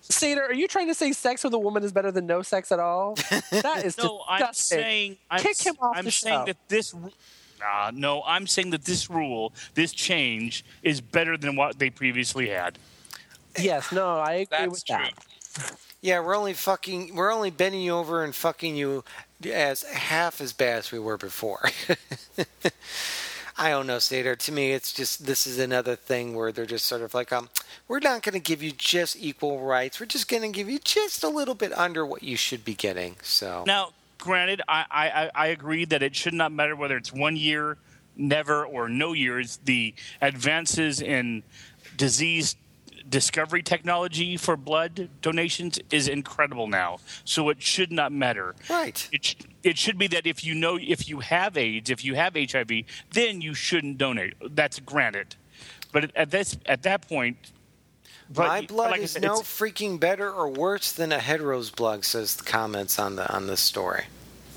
Satyr, 0.07 0.43
are 0.43 0.53
you 0.53 0.67
trying 0.67 0.87
to 0.87 0.93
say 0.93 1.11
sex 1.13 1.43
with 1.43 1.53
a 1.53 1.59
woman 1.59 1.83
is 1.83 1.91
better 1.91 2.11
than 2.11 2.27
no 2.27 2.41
sex 2.43 2.71
at 2.71 2.79
all? 2.79 3.15
That 3.51 3.83
is 3.83 3.97
No, 3.97 4.21
I'm 4.29 4.39
disgusting. 4.39 4.77
saying 4.79 5.17
I'm, 5.31 5.41
Kick 5.41 5.59
him 5.65 5.75
off 5.81 5.95
I'm 5.97 6.05
the 6.05 6.11
saying 6.11 6.39
show. 6.41 6.45
that 6.45 6.57
this. 6.69 6.93
ru- 6.93 7.11
Nah, 7.59 7.89
no, 7.93 8.21
I'm 8.25 8.45
saying 8.47 8.69
that 8.71 8.83
this 8.85 9.09
rule, 9.09 9.51
this 9.73 9.91
change, 9.93 10.63
is 10.83 10.99
better 11.01 11.37
than 11.37 11.55
what 11.55 11.79
they 11.79 11.89
previously 11.89 12.49
had. 12.49 12.77
Yes, 13.57 13.91
no, 13.91 14.17
I 14.17 14.33
agree 14.33 14.45
that's 14.57 14.71
with 14.71 14.85
true. 14.85 14.97
that. 14.97 15.13
Yeah, 16.01 16.19
we're 16.19 16.35
only 16.35 16.53
fucking 16.53 17.15
we're 17.15 17.31
only 17.33 17.49
bending 17.49 17.81
you 17.81 17.93
over 17.93 18.23
and 18.23 18.35
fucking 18.35 18.75
you 18.75 19.03
as 19.51 19.83
half 19.83 20.39
as 20.41 20.53
bad 20.53 20.79
as 20.79 20.91
we 20.91 20.99
were 20.99 21.17
before. 21.17 21.69
I 23.57 23.69
don't 23.69 23.87
know, 23.87 23.99
Satyr. 23.99 24.35
To 24.35 24.51
me, 24.51 24.73
it's 24.73 24.91
just 24.91 25.25
this 25.25 25.47
is 25.47 25.59
another 25.59 25.95
thing 25.95 26.35
where 26.35 26.51
they're 26.51 26.65
just 26.65 26.85
sort 26.87 27.01
of 27.01 27.13
like, 27.13 27.31
um, 27.31 27.49
we're 27.87 27.99
not 27.99 28.21
going 28.21 28.33
to 28.33 28.39
give 28.39 28.61
you 28.61 28.71
just 28.73 29.15
equal 29.17 29.61
rights. 29.61 29.99
We're 29.99 30.07
just 30.07 30.27
going 30.27 30.41
to 30.43 30.49
give 30.49 30.69
you 30.69 30.77
just 30.79 31.23
a 31.23 31.29
little 31.29 31.55
bit 31.55 31.71
under 31.77 32.05
what 32.05 32.21
you 32.21 32.35
should 32.35 32.65
be 32.65 32.73
getting. 32.75 33.15
So 33.23 33.63
Now, 33.65 33.91
granted, 34.17 34.61
I, 34.67 34.85
I, 34.91 35.09
I- 35.09 35.31
I 35.33 35.47
agree 35.47 35.85
that 35.85 36.03
it 36.03 36.15
should 36.17 36.33
not 36.33 36.51
matter 36.51 36.75
whether 36.75 36.97
it's 36.97 37.13
one 37.13 37.37
year, 37.37 37.77
never, 38.17 38.65
or 38.65 38.89
no 38.89 39.13
years. 39.13 39.57
The 39.63 39.93
advances 40.21 41.01
in 41.01 41.41
disease 41.95 42.57
discovery 43.09 43.61
technology 43.63 44.37
for 44.37 44.57
blood 44.57 45.09
donations 45.21 45.79
is 45.91 46.07
incredible 46.07 46.67
now. 46.67 46.97
So 47.23 47.49
it 47.49 47.61
should 47.61 47.91
not 47.91 48.11
matter. 48.11 48.55
right, 48.69 49.07
It, 49.11 49.25
sh- 49.25 49.35
it 49.63 49.77
should 49.77 49.97
be 49.97 50.07
that 50.07 50.25
if 50.25 50.43
you 50.43 50.55
know 50.55 50.77
if 50.81 51.07
you 51.07 51.19
have 51.19 51.57
AIDS, 51.57 51.89
if 51.89 52.03
you 52.03 52.15
have 52.15 52.35
HIV, 52.35 52.71
then 53.13 53.41
you 53.41 53.53
shouldn't 53.53 53.97
donate. 53.97 54.33
That's 54.55 54.79
granted. 54.79 55.35
But 55.91 56.11
at 56.15 56.31
this 56.31 56.57
at 56.65 56.83
that 56.83 57.07
point, 57.07 57.37
but 58.29 58.47
my 58.47 58.61
blood 58.61 58.91
like 58.91 59.01
is 59.01 59.11
said, 59.11 59.21
no 59.21 59.39
freaking 59.39 59.99
better 59.99 60.31
or 60.31 60.49
worse 60.49 60.91
than 60.91 61.11
a 61.11 61.19
hetero's 61.19 61.69
blood. 61.69 62.03
Says 62.03 62.35
the 62.35 62.43
comments 62.43 62.99
on 62.99 63.15
the 63.15 63.31
on 63.33 63.47
this 63.47 63.61
story. 63.61 64.05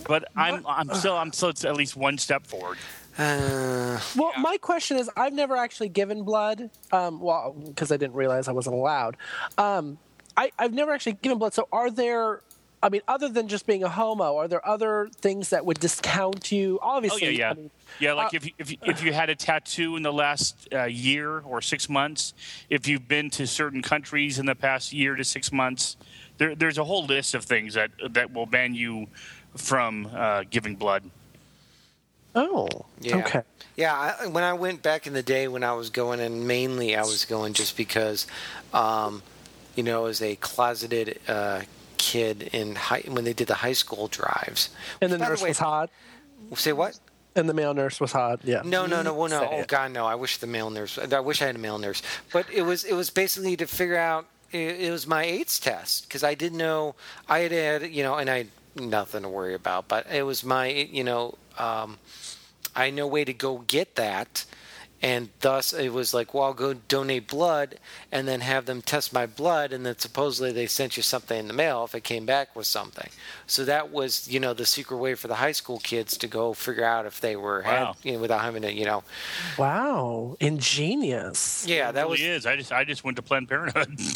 But 0.06 0.24
I'm 0.34 0.64
I'm 0.66 0.92
still 0.94 1.16
I'm 1.16 1.32
still 1.32 1.50
at 1.50 1.76
least 1.76 1.96
one 1.96 2.18
step 2.18 2.46
forward. 2.46 2.78
Uh, 3.18 4.00
Well, 4.16 4.32
my 4.38 4.58
question 4.58 4.96
is, 4.96 5.10
I've 5.16 5.32
never 5.32 5.56
actually 5.56 5.88
given 5.88 6.22
blood. 6.22 6.70
Um, 6.92 7.20
well, 7.20 7.52
because 7.52 7.90
I 7.90 7.96
didn't 7.96 8.14
realize 8.14 8.48
I 8.48 8.52
wasn't 8.52 8.76
allowed. 8.76 9.16
Um, 9.58 9.98
I, 10.36 10.52
I've 10.58 10.72
never 10.72 10.92
actually 10.92 11.14
given 11.14 11.38
blood. 11.38 11.52
So, 11.52 11.68
are 11.72 11.90
there? 11.90 12.42
I 12.80 12.90
mean, 12.90 13.00
other 13.08 13.28
than 13.28 13.48
just 13.48 13.66
being 13.66 13.82
a 13.82 13.88
homo, 13.88 14.36
are 14.36 14.46
there 14.46 14.66
other 14.66 15.08
things 15.16 15.50
that 15.50 15.66
would 15.66 15.80
discount 15.80 16.52
you? 16.52 16.78
Oh 16.80 16.90
Obviously, 16.90 17.32
yeah, 17.32 17.38
yeah, 17.38 17.50
I 17.50 17.54
mean, 17.54 17.70
yeah. 17.98 18.12
Like 18.12 18.26
uh, 18.26 18.30
if 18.36 18.46
you, 18.46 18.52
if 18.56 18.70
you, 18.70 18.76
if 18.84 19.02
you 19.02 19.12
had 19.12 19.30
a 19.30 19.34
tattoo 19.34 19.96
in 19.96 20.04
the 20.04 20.12
last 20.12 20.68
uh, 20.72 20.84
year 20.84 21.40
or 21.40 21.60
six 21.60 21.88
months, 21.88 22.34
if 22.70 22.86
you've 22.86 23.08
been 23.08 23.30
to 23.30 23.48
certain 23.48 23.82
countries 23.82 24.38
in 24.38 24.46
the 24.46 24.54
past 24.54 24.92
year 24.92 25.16
to 25.16 25.24
six 25.24 25.50
months, 25.50 25.96
there, 26.36 26.54
there's 26.54 26.78
a 26.78 26.84
whole 26.84 27.04
list 27.04 27.34
of 27.34 27.44
things 27.44 27.74
that 27.74 27.90
that 28.10 28.32
will 28.32 28.46
ban 28.46 28.74
you 28.74 29.08
from 29.56 30.08
uh, 30.14 30.44
giving 30.48 30.76
blood. 30.76 31.02
Oh, 32.38 32.86
Yeah. 33.00 33.16
okay. 33.18 33.42
Yeah, 33.76 33.94
I, 33.94 34.26
when 34.26 34.42
I 34.44 34.54
went 34.54 34.82
back 34.82 35.06
in 35.06 35.12
the 35.12 35.22
day 35.22 35.46
when 35.48 35.62
I 35.62 35.72
was 35.74 35.90
going, 35.90 36.18
and 36.20 36.48
mainly 36.48 36.96
I 36.96 37.02
was 37.02 37.24
going 37.24 37.52
just 37.52 37.76
because, 37.76 38.26
um, 38.74 39.22
you 39.76 39.82
know, 39.84 40.06
as 40.06 40.20
a 40.22 40.34
closeted 40.36 41.20
uh, 41.28 41.62
kid 41.96 42.50
in 42.52 42.74
high 42.74 43.02
when 43.06 43.24
they 43.24 43.32
did 43.32 43.46
the 43.46 43.54
high 43.54 43.72
school 43.74 44.08
drives. 44.08 44.70
And 45.00 45.12
the 45.12 45.18
nurse 45.18 45.42
way- 45.42 45.50
was 45.50 45.58
hot. 45.58 45.90
Say 46.56 46.72
what? 46.72 46.98
And 47.36 47.48
the 47.48 47.54
male 47.54 47.72
nurse 47.74 48.00
was 48.00 48.10
hot. 48.10 48.40
Yeah. 48.42 48.62
No, 48.64 48.86
no, 48.86 49.00
no. 49.02 49.14
Well, 49.14 49.28
no. 49.28 49.40
Say 49.42 49.48
Oh 49.52 49.60
it. 49.60 49.68
God, 49.68 49.92
no. 49.92 50.06
I 50.06 50.16
wish 50.16 50.38
the 50.38 50.48
male 50.48 50.70
nurse. 50.70 50.98
I 50.98 51.20
wish 51.20 51.40
I 51.40 51.46
had 51.46 51.54
a 51.54 51.58
male 51.60 51.78
nurse. 51.78 52.02
But 52.32 52.50
it 52.52 52.62
was 52.62 52.82
it 52.82 52.94
was 52.94 53.10
basically 53.10 53.56
to 53.58 53.66
figure 53.66 53.96
out. 53.98 54.26
It, 54.50 54.80
it 54.80 54.90
was 54.90 55.06
my 55.06 55.22
AIDS 55.24 55.60
test 55.60 56.08
because 56.08 56.24
I 56.24 56.34
didn't 56.34 56.58
know 56.58 56.96
I 57.28 57.40
had 57.40 57.52
had 57.52 57.82
you 57.92 58.02
know, 58.02 58.16
and 58.16 58.28
I 58.28 58.38
had 58.38 58.48
nothing 58.74 59.22
to 59.22 59.28
worry 59.28 59.54
about. 59.54 59.86
But 59.86 60.06
it 60.10 60.22
was 60.24 60.42
my 60.42 60.66
you 60.68 61.04
know, 61.04 61.36
um, 61.58 61.98
I 62.78 62.86
had 62.86 62.94
no 62.94 63.06
way 63.06 63.24
to 63.24 63.32
go 63.34 63.58
get 63.58 63.96
that. 63.96 64.44
And 65.00 65.28
thus, 65.40 65.72
it 65.72 65.90
was 65.92 66.12
like, 66.12 66.34
well, 66.34 66.42
I'll 66.42 66.54
go 66.54 66.74
donate 66.74 67.28
blood 67.28 67.78
and 68.10 68.26
then 68.26 68.40
have 68.40 68.66
them 68.66 68.82
test 68.82 69.12
my 69.12 69.26
blood. 69.26 69.72
And 69.72 69.86
then 69.86 69.96
supposedly 69.96 70.50
they 70.50 70.66
sent 70.66 70.96
you 70.96 71.04
something 71.04 71.38
in 71.38 71.46
the 71.46 71.54
mail 71.54 71.84
if 71.84 71.94
it 71.94 72.02
came 72.02 72.26
back 72.26 72.56
with 72.56 72.66
something. 72.66 73.08
So 73.46 73.64
that 73.64 73.92
was, 73.92 74.26
you 74.28 74.40
know, 74.40 74.54
the 74.54 74.66
secret 74.66 74.96
way 74.96 75.14
for 75.14 75.28
the 75.28 75.36
high 75.36 75.52
school 75.52 75.78
kids 75.78 76.16
to 76.18 76.26
go 76.26 76.52
figure 76.52 76.82
out 76.84 77.06
if 77.06 77.20
they 77.20 77.36
were, 77.36 77.62
Wow. 77.64 77.94
had, 77.94 78.04
you 78.04 78.12
know, 78.14 78.18
without 78.18 78.40
having 78.40 78.62
to, 78.62 78.72
you 78.72 78.86
know. 78.86 79.04
Wow. 79.56 80.36
Ingenious. 80.40 81.64
Yeah, 81.66 81.92
that 81.92 82.02
It 82.02 82.08
was. 82.08 82.20
really 82.20 82.32
is. 82.32 82.46
I 82.46 82.56
just 82.56 82.72
I 82.72 82.82
just 82.84 83.04
went 83.04 83.16
to 83.16 83.22
Planned 83.22 83.48
Parenthood. 83.48 83.98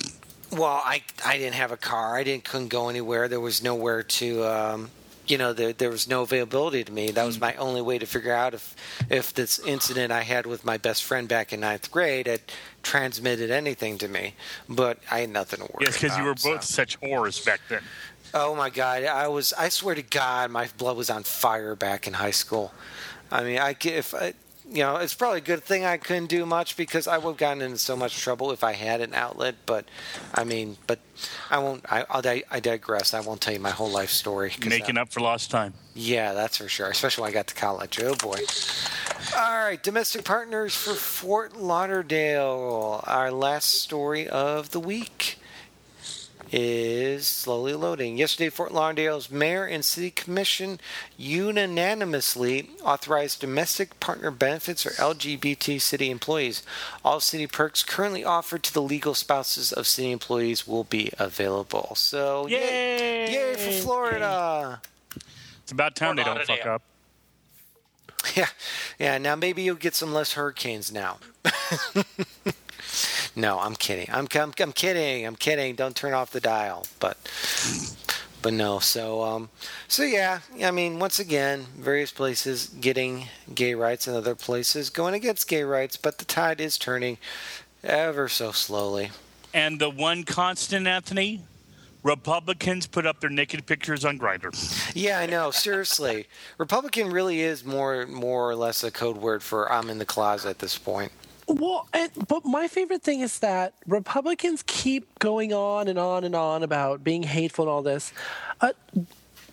Well, 0.55 0.83
I 0.85 1.01
I 1.25 1.39
didn't 1.39 1.55
have 1.55 1.73
a 1.73 1.79
car. 1.79 2.15
I 2.15 2.25
didn't 2.25 2.45
couldn't 2.45 2.69
go 2.69 2.91
anywhere. 2.91 3.27
There 3.27 3.41
was 3.41 3.63
nowhere 3.63 4.03
to. 4.03 4.45
Um, 4.45 4.91
you 5.33 5.39
know, 5.39 5.55
there, 5.55 5.73
there 5.73 5.89
was 5.89 6.07
no 6.07 6.23
availability 6.23 6.85
to 6.85 6.93
me. 6.93 7.11
That 7.11 7.25
was 7.25 7.39
mm. 7.39 7.41
my 7.41 7.55
only 7.55 7.81
way 7.81 7.99
to 7.99 8.05
figure 8.05 8.35
out 8.35 8.53
if, 8.53 8.77
if 9.09 9.33
this 9.33 9.59
incident 9.61 10.13
I 10.13 10.25
had 10.25 10.45
with 10.45 10.63
my 10.63 10.77
best 10.77 11.05
friend 11.05 11.27
back 11.27 11.55
in 11.55 11.61
ninth 11.61 11.91
grade 11.91 12.27
had 12.27 12.43
transmitted 12.83 13.51
anything 13.51 13.97
to 13.97 14.09
me. 14.09 14.35
But 14.69 14.99
I 15.11 15.21
had 15.21 15.31
nothing 15.31 15.61
to 15.61 15.73
worry 15.73 15.87
yes, 15.87 15.99
because 15.99 16.19
you 16.19 16.25
were 16.25 16.37
so. 16.37 16.53
both 16.53 16.65
such 16.65 17.01
whores 17.01 17.43
back 17.47 17.61
then. 17.71 17.83
Oh 18.35 18.55
my 18.55 18.69
god, 18.69 19.05
I 19.05 19.29
was 19.29 19.55
I 19.55 19.71
swear 19.71 19.95
to 19.95 20.03
god 20.03 20.51
my 20.51 20.69
blood 20.77 20.99
was 20.99 21.09
on 21.09 21.23
fire 21.23 21.75
back 21.75 22.07
in 22.07 22.13
high 22.13 22.31
school. 22.31 22.75
I 23.31 23.43
mean, 23.43 23.59
I 23.59 23.75
if 23.85 24.15
I, 24.15 24.35
you 24.71 24.79
know, 24.83 24.97
it's 24.97 25.15
probably 25.15 25.39
a 25.39 25.43
good 25.43 25.63
thing 25.65 25.85
I 25.85 25.97
couldn't 25.97 26.27
do 26.27 26.47
much 26.47 26.77
because 26.77 27.07
I 27.07 27.19
would 27.19 27.31
have 27.33 27.37
gotten 27.37 27.63
into 27.63 27.79
so 27.79 27.97
much 27.97 28.19
trouble 28.21 28.53
if 28.53 28.63
I 28.65 28.73
had 28.73 29.01
an 29.01 29.13
outlet, 29.15 29.57
but 29.67 29.85
I 30.35 30.45
mean, 30.45 30.77
but 30.87 30.99
I 31.51 31.59
won't 31.59 31.85
I 31.91 32.05
I'll, 32.09 32.23
di- 32.23 32.45
I 32.51 32.61
digress. 32.61 33.13
I 33.15 33.21
won't 33.21 33.41
tell 33.41 33.53
you 33.53 33.61
my 33.61 33.71
whole 33.71 33.91
life 33.91 34.11
story. 34.11 34.53
Making 34.65 34.99
I- 34.99 35.03
up 35.03 35.13
for 35.13 35.21
lost 35.21 35.51
time. 35.51 35.75
yeah, 35.95 36.33
that's 36.33 36.57
for 36.57 36.69
sure, 36.69 36.89
especially 36.89 37.23
when 37.23 37.31
I 37.31 37.35
got 37.35 37.49
to 37.49 37.55
college. 37.55 38.01
Oh 38.03 38.15
boy. 38.15 38.39
All 39.37 39.65
right, 39.65 39.83
domestic 39.83 40.25
partners 40.25 40.75
for 40.75 40.95
Fort 40.95 41.57
Lauderdale. 41.57 43.03
Our 43.07 43.31
last 43.31 43.71
story 43.83 44.29
of 44.29 44.71
the 44.71 44.81
week 44.81 45.39
is 46.53 47.27
slowly 47.27 47.73
loading. 47.73 48.19
Yesterday, 48.19 48.51
Fort 48.51 48.73
Lauderdale's 48.73 49.31
mayor 49.31 49.65
and 49.65 49.83
city 49.85 50.11
commission 50.11 50.79
unanimously 51.17 52.69
authorized 52.85 53.41
domestic 53.41 53.99
partner 54.01 54.31
benefits 54.31 54.83
for 54.83 54.91
LGBT 54.91 55.81
city 55.81 56.11
employees. 56.11 56.63
All 57.05 57.21
city 57.21 57.47
perks 57.47 57.83
currently 57.83 58.23
offered 58.23 58.63
to 58.65 58.75
the 58.75 58.83
legal 58.83 59.15
spouses 59.15 59.73
of 59.73 59.87
city 59.87 60.13
employees 60.13 60.67
will 60.69 60.85
be 60.85 61.11
available. 61.19 61.95
So, 61.97 62.47
yay, 62.47 63.27
Yay! 63.27 63.33
yay 63.33 63.55
for 63.55 63.83
Florida. 63.83 64.83
It's 65.63 65.73
about 65.73 65.97
time 65.97 66.17
they 66.17 66.25
don't 66.25 66.45
fuck 66.45 66.67
up. 66.67 66.83
Yeah, 68.37 68.47
yeah. 69.01 69.19
Now 69.19 69.35
maybe 69.35 69.63
you'll 69.63 69.75
get 69.75 69.97
some 69.97 70.15
less 70.15 70.35
hurricanes 70.35 70.93
now. 70.93 71.19
no, 73.35 73.59
I'm 73.59 73.75
kidding. 73.75 74.09
I'm, 74.13 74.29
I'm 74.35 74.53
I'm 74.59 74.73
kidding. 74.73 75.27
I'm 75.27 75.37
kidding. 75.37 75.75
Don't 75.75 75.97
turn 75.97 76.13
off 76.13 76.31
the 76.31 76.41
dial. 76.41 76.87
But 77.01 77.17
but 78.43 78.53
no. 78.53 78.79
So 78.79 79.23
um 79.23 79.49
so 79.89 80.03
yeah. 80.03 80.41
I 80.63 80.71
mean, 80.71 80.99
once 80.99 81.19
again, 81.19 81.67
various 81.77 82.13
places 82.13 82.69
getting 82.69 83.29
gay 83.55 83.75
rights, 83.75 84.07
and 84.07 84.17
other 84.17 84.35
places 84.35 84.91
going 84.91 85.15
against 85.15 85.49
gay 85.49 85.63
rights. 85.63 85.97
But 85.97 86.19
the 86.19 86.25
tide 86.25 86.61
is 86.61 86.77
turning 86.77 87.19
ever 87.83 88.29
so 88.29 88.53
slowly. 88.53 89.11
And 89.55 89.81
the 89.81 89.91
one 89.91 90.25
constant, 90.25 90.87
Anthony, 90.87 91.43
Republicans 92.03 92.87
put 92.87 93.07
up 93.07 93.21
their 93.21 93.31
naked 93.31 93.67
pictures 93.67 94.05
on 94.05 94.19
Grindr. 94.19 94.53
Yeah, 94.95 95.19
I 95.19 95.27
know. 95.27 95.51
Seriously, 95.51 96.27
Republican 96.59 97.11
really 97.11 97.41
is 97.41 97.65
more 97.65 98.07
more 98.07 98.51
or 98.51 98.57
less 98.57 98.83
a 98.85 98.91
code 98.91 99.17
word 99.17 99.43
for 99.43 99.71
I'm 99.73 99.89
in 99.89 99.99
the 99.99 100.05
closet 100.05 100.51
at 100.51 100.59
this 100.59 100.77
point. 100.77 101.13
Well, 101.49 101.89
and, 101.93 102.11
but 102.29 102.45
my 102.45 102.69
favorite 102.69 103.03
thing 103.03 103.21
is 103.21 103.41
that 103.41 103.75
Republicans 103.87 104.63
keep 104.67 105.19
going 105.19 105.53
on 105.53 105.89
and 105.89 105.99
on 105.99 106.25
and 106.25 106.35
on 106.35 106.63
about 106.63 107.03
being 107.03 107.23
hateful 107.23 107.65
and 107.65 107.71
all 107.71 107.83
this. 107.83 108.13
Uh, 108.61 108.73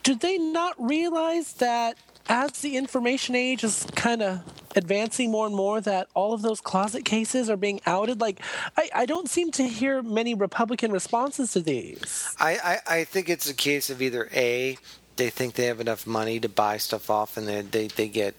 do 0.03 0.15
they 0.15 0.37
not 0.37 0.75
realize 0.77 1.53
that 1.53 1.97
as 2.27 2.51
the 2.61 2.77
information 2.77 3.35
age 3.35 3.63
is 3.63 3.87
kind 3.95 4.21
of 4.21 4.41
advancing 4.75 5.31
more 5.31 5.47
and 5.47 5.55
more, 5.55 5.81
that 5.81 6.07
all 6.13 6.31
of 6.31 6.43
those 6.43 6.61
closet 6.61 7.03
cases 7.03 7.49
are 7.49 7.57
being 7.57 7.81
outed? 7.87 8.21
Like, 8.21 8.39
I, 8.77 8.89
I 8.93 9.05
don't 9.05 9.27
seem 9.27 9.51
to 9.51 9.67
hear 9.67 10.03
many 10.03 10.35
Republican 10.35 10.91
responses 10.91 11.53
to 11.53 11.61
these. 11.61 12.33
I, 12.39 12.57
I, 12.87 12.97
I 12.99 13.03
think 13.03 13.29
it's 13.29 13.49
a 13.49 13.53
case 13.53 13.89
of 13.89 14.01
either 14.01 14.29
A, 14.33 14.77
they 15.15 15.29
think 15.29 15.55
they 15.55 15.65
have 15.65 15.81
enough 15.81 16.07
money 16.07 16.39
to 16.39 16.47
buy 16.47 16.77
stuff 16.77 17.09
off 17.09 17.35
and 17.35 17.47
they, 17.47 17.61
they, 17.61 17.87
they 17.87 18.07
get 18.07 18.35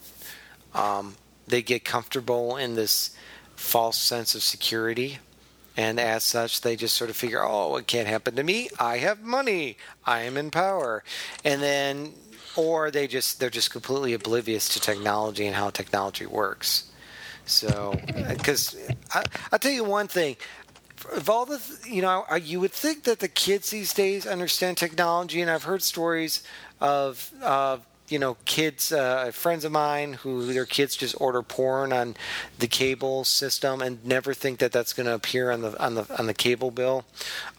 um, 0.73 1.17
they 1.47 1.63
get 1.63 1.85
comfortable 1.85 2.57
in 2.57 2.77
this 2.77 3.11
false 3.61 3.99
sense 3.99 4.35
of 4.35 4.43
security. 4.43 5.19
And 5.77 6.01
as 6.01 6.25
such, 6.25 6.63
they 6.63 6.77
just 6.77 6.97
sort 6.97 7.11
of 7.11 7.17
figure, 7.17 7.43
oh, 7.45 7.77
it 7.77 7.87
can't 7.87 8.09
happen 8.09 8.35
to 8.37 8.43
me. 8.43 8.69
I 8.79 8.99
have 8.99 9.21
money. 9.21 9.77
I 10.05 10.23
am 10.23 10.37
in 10.37 10.51
power. 10.51 11.05
And 11.45 11.63
then, 11.63 12.15
or 12.57 12.91
they 12.91 13.07
just, 13.07 13.39
they're 13.39 13.51
just 13.51 13.71
completely 13.71 14.13
oblivious 14.15 14.69
to 14.71 14.81
technology 14.81 15.47
and 15.47 15.55
how 15.55 15.71
technology 15.71 16.27
works. 16.27 16.91
So, 17.45 17.99
because 18.29 18.77
I'll 19.53 19.59
tell 19.59 19.73
you 19.73 19.85
one 19.85 20.09
thing 20.09 20.37
of 21.13 21.31
all 21.31 21.47
the, 21.47 21.61
you 21.87 22.03
know, 22.03 22.25
you 22.43 22.61
would 22.61 22.73
think 22.73 23.05
that 23.05 23.21
the 23.21 23.29
kids 23.29 23.71
these 23.71 23.95
days 23.95 24.27
understand 24.27 24.77
technology, 24.77 25.41
and 25.41 25.51
I've 25.51 25.65
heard 25.65 25.83
stories 25.83 26.43
of, 26.81 27.31
uh, 27.43 27.79
you 28.11 28.19
know, 28.19 28.37
kids, 28.45 28.93
uh, 28.93 29.31
friends 29.33 29.65
of 29.65 29.73
mine 29.73 30.15
who 30.15 30.53
their 30.53 30.67
kids 30.67 30.97
just 30.97 31.15
order 31.21 31.43
porn 31.43 31.93
on 31.93 32.17
the 32.59 32.67
cable 32.67 33.25
system 33.25 33.81
and 33.81 34.05
never 34.05 34.35
think 34.35 34.59
that 34.59 34.73
that's 34.73 34.93
going 34.93 35.07
to 35.07 35.15
appear 35.15 35.51
on 35.51 35.63
the 35.63 35.83
on 35.83 35.95
the 35.95 36.07
on 36.19 36.27
the 36.27 36.35
cable 36.35 36.71
bill, 36.71 37.05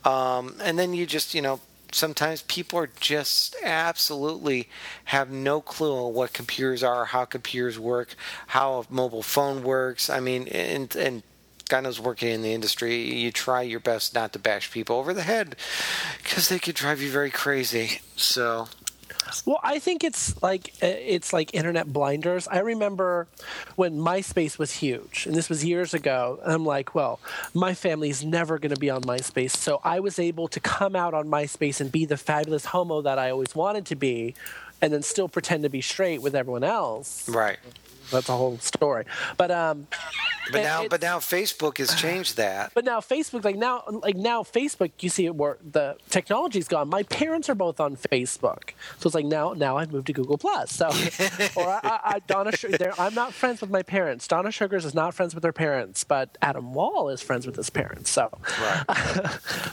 um, 0.05 0.55
and 0.63 0.77
then 0.77 0.93
you 0.93 1.05
just, 1.05 1.33
you 1.33 1.41
know. 1.41 1.59
Sometimes 1.93 2.41
people 2.43 2.79
are 2.79 2.89
just 3.01 3.53
absolutely 3.61 4.69
have 5.03 5.29
no 5.29 5.59
clue 5.59 6.07
what 6.07 6.31
computers 6.31 6.83
are, 6.83 7.03
how 7.03 7.25
computers 7.25 7.77
work, 7.77 8.15
how 8.47 8.75
a 8.75 8.85
mobile 8.89 9.21
phone 9.21 9.61
works. 9.61 10.09
I 10.09 10.21
mean, 10.21 10.47
and 10.47 10.95
and 10.95 11.21
God 11.71 11.85
knows 11.85 12.01
working 12.01 12.27
in 12.29 12.41
the 12.41 12.53
industry, 12.53 12.97
you 12.97 13.31
try 13.31 13.61
your 13.61 13.79
best 13.79 14.13
not 14.13 14.33
to 14.33 14.39
bash 14.39 14.71
people 14.71 14.97
over 14.97 15.13
the 15.13 15.21
head 15.21 15.55
because 16.21 16.49
they 16.49 16.59
could 16.59 16.75
drive 16.75 17.01
you 17.01 17.09
very 17.09 17.31
crazy. 17.31 18.01
So, 18.17 18.67
Well, 19.45 19.59
I 19.63 19.79
think 19.79 20.03
it's 20.03 20.41
like 20.41 20.73
uh, 20.81 20.87
it's 20.87 21.33
like 21.33 21.53
internet 21.53 21.91
blinders. 21.91 22.47
I 22.47 22.59
remember 22.59 23.27
when 23.75 23.97
MySpace 23.97 24.57
was 24.57 24.73
huge, 24.73 25.25
and 25.25 25.35
this 25.35 25.49
was 25.49 25.63
years 25.65 25.93
ago. 25.93 26.39
I'm 26.45 26.65
like, 26.65 26.95
well, 26.95 27.19
my 27.53 27.73
family's 27.73 28.23
never 28.23 28.59
going 28.59 28.73
to 28.73 28.79
be 28.79 28.89
on 28.89 29.01
MySpace, 29.03 29.51
so 29.51 29.81
I 29.83 29.99
was 29.99 30.19
able 30.19 30.47
to 30.49 30.59
come 30.59 30.95
out 30.95 31.13
on 31.13 31.27
MySpace 31.27 31.81
and 31.81 31.91
be 31.91 32.05
the 32.05 32.17
fabulous 32.17 32.65
homo 32.65 33.01
that 33.01 33.17
I 33.19 33.29
always 33.29 33.55
wanted 33.55 33.85
to 33.87 33.95
be, 33.95 34.35
and 34.81 34.91
then 34.93 35.01
still 35.01 35.29
pretend 35.29 35.63
to 35.63 35.69
be 35.69 35.81
straight 35.81 36.21
with 36.21 36.35
everyone 36.35 36.63
else. 36.63 37.27
right. 37.29 37.59
That's 38.11 38.29
a 38.29 38.35
whole 38.35 38.57
story. 38.59 39.05
But 39.37 39.51
um, 39.51 39.87
But 40.51 40.63
now, 40.63 40.77
it's- 40.79 40.89
but 40.89 41.01
now 41.01 41.19
Facebook 41.19 41.77
has 41.77 41.93
changed 41.95 42.37
that. 42.37 42.71
But 42.73 42.83
now 42.85 42.99
Facebook, 42.99 43.43
like 43.45 43.55
now, 43.55 43.83
like 44.03 44.15
now 44.17 44.43
Facebook, 44.43 44.91
you 44.99 45.09
see 45.09 45.25
it 45.25 45.35
where 45.35 45.57
the 45.63 45.95
technology's 46.09 46.67
gone. 46.67 46.89
My 46.89 47.03
parents 47.03 47.49
are 47.49 47.55
both 47.55 47.79
on 47.79 47.95
Facebook, 47.95 48.71
so 48.99 49.07
it's 49.07 49.15
like 49.15 49.25
now, 49.25 49.53
now 49.53 49.77
I've 49.77 49.91
moved 49.93 50.07
to 50.07 50.13
Google 50.13 50.37
Plus. 50.37 50.71
So, 50.71 50.87
or 51.55 51.67
I, 51.69 51.79
I, 51.83 51.99
I 52.03 52.19
Donna, 52.27 52.51
I'm 52.99 53.13
not 53.13 53.33
friends 53.33 53.61
with 53.61 53.69
my 53.69 53.81
parents. 53.83 54.27
Donna 54.27 54.49
Suggarz 54.49 54.83
is 54.85 54.93
not 54.93 55.13
friends 55.13 55.33
with 55.35 55.43
her 55.43 55.53
parents, 55.53 56.03
but 56.03 56.37
Adam 56.41 56.73
Wall 56.73 57.09
is 57.09 57.21
friends 57.21 57.45
with 57.45 57.55
his 57.55 57.69
parents. 57.69 58.09
So, 58.09 58.29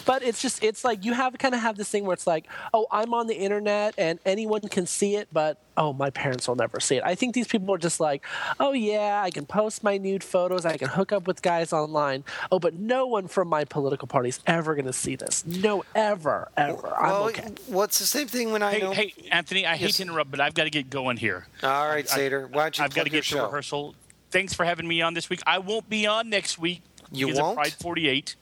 but 0.07 0.23
it's 0.23 0.41
just, 0.41 0.63
it's 0.63 0.85
like 0.85 1.05
you 1.05 1.13
have 1.15 1.37
kind 1.39 1.55
of 1.55 1.61
have 1.61 1.77
this 1.77 1.89
thing 1.89 2.05
where 2.05 2.15
it's 2.15 2.27
like, 2.27 2.47
oh, 2.73 2.87
I'm 2.91 3.15
on 3.15 3.27
the 3.27 3.35
internet 3.35 3.95
and 3.99 4.19
anyone 4.25 4.61
can 4.63 4.87
see 4.87 5.17
it, 5.17 5.29
but 5.33 5.59
oh, 5.79 5.93
my 5.95 6.11
parents 6.11 6.47
will 6.49 6.57
never 6.57 6.81
see 6.81 6.97
it. 6.97 7.03
I 7.05 7.15
think 7.15 7.35
these 7.35 7.47
people 7.47 7.73
are 7.75 7.79
just 7.79 8.01
like, 8.01 8.25
oh 8.61 8.73
yeah, 8.73 9.23
I 9.25 9.31
can 9.31 9.47
post 9.47 9.83
my 9.83 9.97
nude 9.97 10.25
photos, 10.25 10.67
I 10.67 10.77
can 10.77 10.89
hook 10.89 11.13
up 11.13 11.27
with 11.27 11.41
guys 11.41 11.73
online. 11.73 12.25
Oh, 12.53 12.59
but 12.59 12.75
no 12.75 13.07
one 13.07 13.29
from 13.29 13.49
my 13.49 13.65
political 13.65 14.09
party 14.09 14.29
is 14.29 14.41
ever 14.47 14.75
going 14.75 14.87
to 14.87 14.93
see 14.93 15.17
this. 15.17 15.47
No, 15.47 15.85
ever, 15.95 16.49
ever. 16.57 16.95
I'm 16.97 17.11
well, 17.11 17.25
okay. 17.29 17.49
well, 17.69 17.85
it's 17.85 17.99
the 18.01 18.07
same 18.07 18.27
thing 18.27 18.53
when 18.53 18.63
I 18.63 18.73
Hey, 18.75 18.81
know. 18.81 18.91
hey, 18.93 19.15
Anthony, 19.31 19.65
I 19.67 19.77
hate 19.77 19.95
to 19.95 20.03
interrupt, 20.03 20.31
but 20.31 20.41
I've 20.41 20.55
got 20.55 20.65
to 20.65 20.71
get 20.71 20.91
going 20.91 21.17
here. 21.17 21.47
All 21.63 21.89
right, 21.89 22.05
I- 22.13 22.15
Satyr, 22.17 22.49
why 22.49 22.65
don't 22.65 22.79
you 22.79 22.85
I've 22.85 22.95
got 22.95 23.05
to 23.05 23.11
get 23.11 23.25
to 23.25 23.43
rehearsal. 23.43 23.95
Thanks 24.31 24.53
for 24.53 24.65
having 24.65 24.87
me 24.87 25.01
on 25.01 25.15
this 25.15 25.31
week. 25.31 25.41
I 25.47 25.59
won't 25.59 25.89
be 25.89 26.07
on 26.07 26.29
next 26.29 26.59
week. 26.59 26.83
You 27.11 27.33
won't? 27.35 27.57
Pride 27.57 27.73
48. 27.73 28.35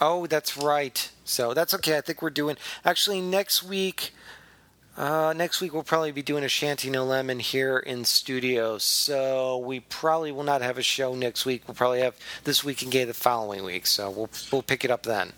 Oh, 0.00 0.26
that's 0.26 0.56
right. 0.56 1.10
So 1.24 1.52
that's 1.54 1.74
okay. 1.74 1.96
I 1.98 2.00
think 2.00 2.22
we're 2.22 2.30
doing 2.30 2.56
actually 2.84 3.20
next 3.20 3.62
week. 3.62 4.12
Uh, 5.00 5.32
next 5.34 5.62
week 5.62 5.72
we'll 5.72 5.82
probably 5.82 6.12
be 6.12 6.20
doing 6.20 6.44
a 6.44 6.48
shanty 6.48 6.90
no 6.90 7.06
lemon 7.06 7.38
here 7.38 7.78
in 7.78 8.04
studio. 8.04 8.76
So 8.76 9.56
we 9.56 9.80
probably 9.80 10.30
will 10.30 10.44
not 10.44 10.60
have 10.60 10.76
a 10.76 10.82
show 10.82 11.14
next 11.14 11.46
week. 11.46 11.62
We'll 11.66 11.74
probably 11.74 12.02
have 12.02 12.14
this 12.44 12.62
week 12.62 12.82
in 12.82 12.90
gay 12.90 13.04
the 13.04 13.14
following 13.14 13.64
week. 13.64 13.86
So 13.86 14.10
we'll 14.10 14.28
we'll 14.52 14.62
pick 14.62 14.84
it 14.84 14.90
up 14.90 15.04
then. 15.04 15.32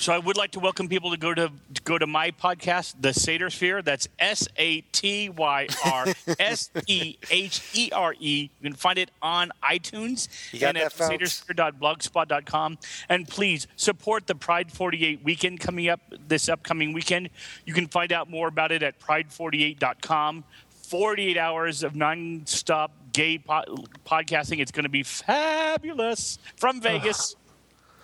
So 0.00 0.14
I 0.14 0.18
would 0.18 0.38
like 0.38 0.52
to 0.52 0.60
welcome 0.60 0.88
people 0.88 1.10
to 1.10 1.18
go 1.18 1.34
to, 1.34 1.52
to 1.74 1.82
go 1.82 1.98
to 1.98 2.06
my 2.06 2.30
podcast, 2.30 2.94
The 3.02 3.12
Satyr 3.12 3.50
Sphere. 3.50 3.82
That's 3.82 4.08
S 4.18 4.48
A 4.56 4.80
T 4.80 5.28
Y 5.28 5.66
R 5.84 6.06
S 6.38 6.70
E 6.86 7.18
H 7.30 7.60
E 7.74 7.90
R 7.92 8.14
E. 8.18 8.50
You 8.60 8.70
can 8.70 8.72
find 8.72 8.98
it 8.98 9.10
on 9.20 9.52
iTunes 9.62 10.28
and 10.54 10.78
at 10.78 10.94
satyrsphere.blogspot.com. 10.94 12.78
And 13.10 13.28
please 13.28 13.66
support 13.76 14.26
the 14.26 14.34
Pride 14.34 14.72
48 14.72 15.22
weekend 15.22 15.60
coming 15.60 15.90
up 15.90 16.00
this 16.26 16.48
upcoming 16.48 16.94
weekend. 16.94 17.28
You 17.66 17.74
can 17.74 17.86
find 17.86 18.10
out 18.10 18.30
more 18.30 18.48
about 18.48 18.72
it 18.72 18.82
at 18.82 18.98
pride48.com. 19.00 20.44
48 20.70 21.36
hours 21.36 21.82
of 21.82 21.94
non-stop 21.94 22.90
gay 23.12 23.36
po- 23.38 23.84
podcasting. 24.06 24.60
It's 24.60 24.72
going 24.72 24.84
to 24.84 24.88
be 24.88 25.02
fabulous 25.02 26.38
from 26.56 26.80
Vegas. 26.80 27.36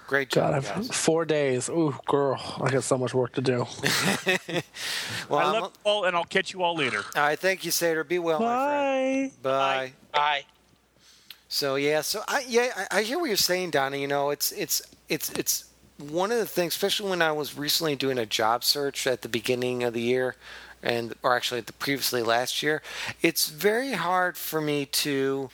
Great 0.07 0.30
God, 0.30 0.52
job, 0.52 0.54
I've 0.54 0.86
guys. 0.88 0.88
four 0.96 1.24
days. 1.24 1.68
Ooh, 1.68 1.94
girl, 2.07 2.40
I 2.62 2.70
got 2.70 2.84
so 2.84 2.96
much 2.96 3.12
work 3.14 3.32
to 3.34 3.40
do. 3.40 3.66
Well, 5.28 5.40
I 5.40 5.42
I'm- 5.44 5.62
love 5.62 5.72
you 5.74 5.80
all, 5.90 6.04
and 6.04 6.16
I'll 6.16 6.24
catch 6.24 6.52
you 6.52 6.62
all 6.62 6.76
later. 6.76 6.98
all 7.16 7.22
right. 7.22 7.38
Thank 7.38 7.64
you, 7.64 7.70
Satyr. 7.72 8.04
Be 8.04 8.18
well, 8.20 8.38
my 8.40 8.64
friend. 8.66 9.42
Bye. 9.42 9.50
Bye. 9.50 9.92
Bye. 10.12 10.42
So 11.48 11.74
yeah, 11.76 12.00
so 12.02 12.22
I 12.28 12.44
yeah 12.48 12.86
I, 12.90 12.98
I 12.98 13.02
hear 13.02 13.18
what 13.18 13.26
you're 13.26 13.36
saying, 13.36 13.70
Donna. 13.70 13.96
You 13.96 14.07
know, 14.09 14.30
it's 14.30 14.52
it's 14.52 14.82
it's 15.09 15.30
it's 15.32 15.64
one 15.98 16.30
of 16.32 16.38
the 16.38 16.46
things, 16.46 16.74
especially 16.74 17.11
when 17.11 17.22
I 17.22 17.32
was 17.32 17.57
recently 17.57 17.96
doing 17.96 18.18
a 18.18 18.26
job 18.26 18.62
search 18.64 19.07
at 19.07 19.22
the 19.22 19.28
beginning 19.28 19.82
of 19.84 19.94
the 19.94 20.00
year, 20.02 20.36
and 20.82 21.14
or 21.22 21.34
actually 21.36 21.59
at 21.59 21.66
the 21.66 21.72
previously 21.72 22.22
last 22.22 22.62
year. 22.62 22.82
It's 23.22 23.48
very 23.48 23.92
hard 23.92 24.36
for 24.36 24.61
me 24.61 24.86
to, 24.86 25.50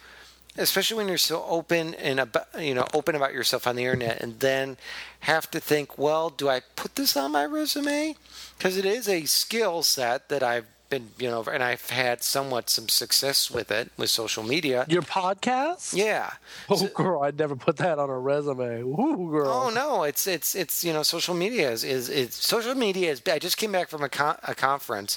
especially 0.56 0.96
when 0.96 1.08
you're 1.08 1.18
so 1.18 1.44
open 1.44 1.94
and 1.94 2.20
about 2.20 2.48
you 2.58 2.74
know 2.74 2.86
open 2.94 3.14
about 3.14 3.32
yourself 3.32 3.66
on 3.66 3.76
the 3.76 3.84
internet, 3.84 4.20
and 4.20 4.40
then 4.40 4.76
have 5.20 5.50
to 5.52 5.60
think, 5.60 5.98
well, 5.98 6.30
do 6.30 6.48
I 6.48 6.60
put 6.76 6.96
this 6.96 7.16
on 7.16 7.32
my 7.32 7.44
resume? 7.44 8.16
Because 8.56 8.76
it 8.76 8.84
is 8.84 9.08
a 9.08 9.24
skill 9.24 9.82
set 9.82 10.28
that 10.28 10.42
I've 10.42 10.66
been 10.92 11.08
you 11.18 11.30
know, 11.30 11.42
and 11.44 11.62
I've 11.62 11.88
had 11.88 12.22
somewhat 12.22 12.68
some 12.68 12.88
success 12.88 13.50
with 13.50 13.70
it 13.70 13.90
with 13.96 14.10
social 14.10 14.42
media. 14.42 14.84
Your 14.88 15.00
podcast? 15.02 15.96
Yeah. 15.96 16.32
Oh, 16.68 16.86
girl, 16.88 17.22
I'd 17.22 17.38
never 17.38 17.56
put 17.56 17.78
that 17.78 17.98
on 17.98 18.10
a 18.10 18.18
resume. 18.18 18.82
Ooh, 18.82 19.30
girl. 19.30 19.48
Oh 19.50 19.70
no, 19.70 20.02
it's 20.02 20.26
it's 20.26 20.54
it's 20.54 20.84
you 20.84 20.92
know 20.92 21.02
social 21.02 21.34
media 21.34 21.70
is 21.70 21.82
is, 21.82 22.10
is 22.10 22.34
social 22.34 22.74
media 22.74 23.10
is. 23.10 23.22
I 23.26 23.38
just 23.38 23.56
came 23.56 23.72
back 23.72 23.88
from 23.88 24.02
a, 24.02 24.08
con- 24.10 24.38
a 24.42 24.54
conference 24.54 25.16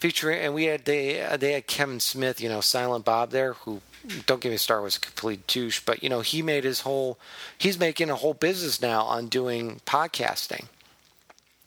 featuring, 0.00 0.40
and 0.40 0.52
we 0.52 0.64
had 0.64 0.84
they 0.84 1.24
they 1.38 1.52
had 1.52 1.68
Kevin 1.68 2.00
Smith, 2.00 2.40
you 2.40 2.48
know, 2.48 2.60
Silent 2.60 3.04
Bob 3.04 3.30
there, 3.30 3.52
who 3.52 3.80
don't 4.26 4.40
get 4.40 4.50
me 4.50 4.56
started 4.56 4.82
was 4.82 4.96
a 4.96 5.00
complete 5.00 5.46
douche, 5.46 5.80
but 5.80 6.02
you 6.02 6.08
know 6.08 6.20
he 6.20 6.42
made 6.42 6.64
his 6.64 6.80
whole 6.80 7.18
he's 7.58 7.78
making 7.78 8.10
a 8.10 8.16
whole 8.16 8.34
business 8.34 8.80
now 8.80 9.02
on 9.02 9.26
doing 9.26 9.80
podcasting 9.86 10.66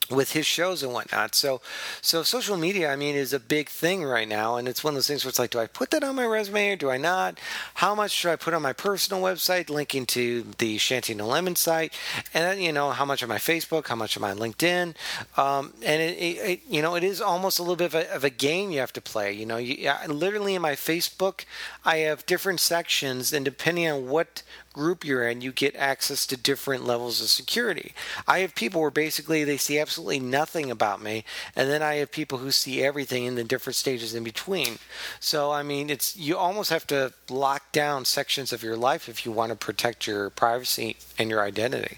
with 0.09 0.31
his 0.31 0.45
shows 0.45 0.83
and 0.83 0.93
whatnot. 0.93 1.35
So, 1.35 1.61
so 2.01 2.23
social 2.23 2.57
media, 2.57 2.91
I 2.91 2.95
mean, 2.95 3.15
is 3.15 3.33
a 3.33 3.39
big 3.39 3.69
thing 3.69 4.03
right 4.03 4.27
now, 4.27 4.55
and 4.55 4.67
it's 4.67 4.83
one 4.83 4.91
of 4.91 4.95
those 4.95 5.07
things 5.07 5.25
where 5.25 5.29
it's 5.29 5.39
like, 5.39 5.51
do 5.51 5.59
I 5.59 5.67
put 5.67 5.91
that 5.91 6.03
on 6.03 6.15
my 6.15 6.25
resume 6.25 6.71
or 6.71 6.75
do 6.75 6.89
I 6.89 6.97
not? 6.97 7.39
How 7.75 7.93
much 7.95 8.11
should 8.11 8.31
I 8.31 8.35
put 8.35 8.53
on 8.53 8.61
my 8.61 8.73
personal 8.73 9.21
website, 9.21 9.69
linking 9.69 10.05
to 10.07 10.45
the 10.57 10.77
Shanty 10.77 11.13
No 11.13 11.27
Lemon 11.27 11.55
site, 11.55 11.93
and 12.33 12.43
then 12.43 12.61
you 12.61 12.71
know 12.71 12.91
how 12.91 13.05
much 13.05 13.21
on 13.23 13.29
my 13.29 13.37
Facebook, 13.37 13.87
how 13.87 13.95
much 13.95 14.17
on 14.17 14.21
my 14.21 14.33
LinkedIn, 14.33 14.95
um, 15.37 15.73
and 15.83 16.01
it, 16.01 16.17
it, 16.17 16.49
it, 16.49 16.61
you 16.69 16.81
know, 16.81 16.95
it 16.95 17.03
is 17.03 17.21
almost 17.21 17.59
a 17.59 17.61
little 17.61 17.75
bit 17.75 17.93
of 17.93 17.95
a, 17.95 18.15
of 18.15 18.23
a 18.23 18.29
game 18.29 18.71
you 18.71 18.79
have 18.79 18.93
to 18.93 19.01
play. 19.01 19.33
You 19.33 19.45
know, 19.45 19.57
you, 19.57 19.89
I, 19.89 20.05
literally 20.07 20.55
in 20.55 20.61
my 20.61 20.73
Facebook, 20.73 21.45
I 21.83 21.97
have 21.97 22.25
different 22.25 22.59
sections, 22.59 23.33
and 23.33 23.43
depending 23.43 23.89
on 23.89 24.07
what 24.07 24.43
group 24.77 25.03
you're 25.03 25.27
in, 25.27 25.41
you 25.41 25.51
get 25.51 25.75
access 25.75 26.25
to 26.27 26.37
different 26.37 26.85
levels 26.85 27.19
of 27.19 27.27
security. 27.27 27.93
I 28.27 28.39
have 28.39 28.53
people 28.55 28.79
where 28.79 28.91
basically 28.91 29.43
they 29.43 29.57
see 29.57 29.79
absolutely 29.79 30.19
nothing 30.19 30.69
about 30.69 31.01
me, 31.01 31.25
and 31.55 31.69
then 31.69 31.81
I 31.81 31.95
have 31.95 32.11
people 32.11 32.37
who 32.37 32.51
see 32.51 32.83
everything 32.83 33.25
in 33.25 33.35
the 33.35 33.43
different 33.43 33.75
stages 33.75 34.13
in 34.13 34.23
between. 34.23 34.77
So 35.19 35.51
I 35.51 35.63
mean, 35.63 35.89
it's 35.89 36.15
you 36.15 36.37
almost 36.37 36.69
have 36.69 36.85
to 36.87 37.11
lock 37.29 37.71
down 37.71 38.05
sections 38.05 38.53
of 38.53 38.63
your 38.63 38.77
life 38.77 39.09
if 39.09 39.25
you 39.25 39.31
want 39.31 39.51
to 39.51 39.57
protect 39.57 40.07
your 40.07 40.29
privacy 40.29 40.97
and 41.17 41.29
your 41.29 41.41
identity. 41.41 41.97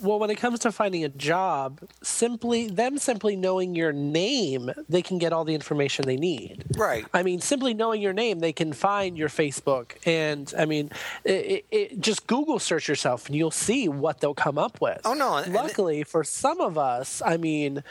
Well, 0.00 0.18
when 0.18 0.28
it 0.30 0.36
comes 0.36 0.58
to 0.60 0.72
finding 0.72 1.04
a 1.04 1.08
job, 1.08 1.80
simply 2.02 2.68
them 2.68 2.98
simply 2.98 3.36
knowing 3.36 3.74
your 3.74 3.92
name, 3.92 4.70
they 4.88 5.02
can 5.02 5.18
get 5.18 5.32
all 5.32 5.44
the 5.44 5.54
information 5.54 6.04
they 6.04 6.16
need. 6.16 6.64
Right. 6.76 7.06
I 7.14 7.22
mean, 7.22 7.40
simply 7.40 7.74
knowing 7.74 8.02
your 8.02 8.12
name, 8.12 8.40
they 8.40 8.52
can 8.52 8.72
find 8.72 9.16
your 9.16 9.28
Facebook, 9.28 9.92
and 10.04 10.52
I 10.58 10.64
mean, 10.64 10.90
it, 11.24 11.64
it, 11.70 12.00
just 12.00 12.26
Google 12.26 12.58
search 12.58 12.88
yourself, 12.88 13.26
and 13.26 13.36
you'll 13.36 13.50
see 13.50 13.88
what 13.88 14.20
they'll 14.20 14.34
come 14.34 14.58
up 14.58 14.80
with. 14.80 15.00
Oh, 15.04 15.14
no, 15.14 15.42
Luckily 15.48 16.02
for 16.04 16.24
some 16.24 16.60
of 16.60 16.76
us, 16.78 17.22
I 17.24 17.36
mean. 17.36 17.82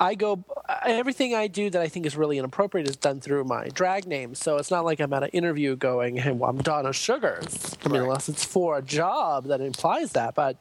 I 0.00 0.14
go 0.14 0.44
everything 0.86 1.34
I 1.34 1.48
do 1.48 1.70
that 1.70 1.82
I 1.82 1.88
think 1.88 2.06
is 2.06 2.16
really 2.16 2.38
inappropriate 2.38 2.88
is 2.88 2.94
done 2.94 3.20
through 3.20 3.42
my 3.42 3.66
drag 3.70 4.06
name. 4.06 4.36
So 4.36 4.56
it's 4.56 4.70
not 4.70 4.84
like 4.84 5.00
I'm 5.00 5.12
at 5.12 5.24
an 5.24 5.30
interview 5.30 5.74
going, 5.74 6.18
"Hey, 6.18 6.30
well, 6.30 6.50
I'm 6.50 6.58
Donna 6.58 6.90
Suggarz." 6.90 7.74
I 7.84 7.88
mean, 7.88 8.02
Right. 8.02 8.06
unless 8.06 8.28
it's 8.28 8.44
for 8.44 8.78
a 8.78 8.82
job 8.82 9.46
that 9.46 9.60
implies 9.60 10.12
that. 10.12 10.36
But 10.36 10.56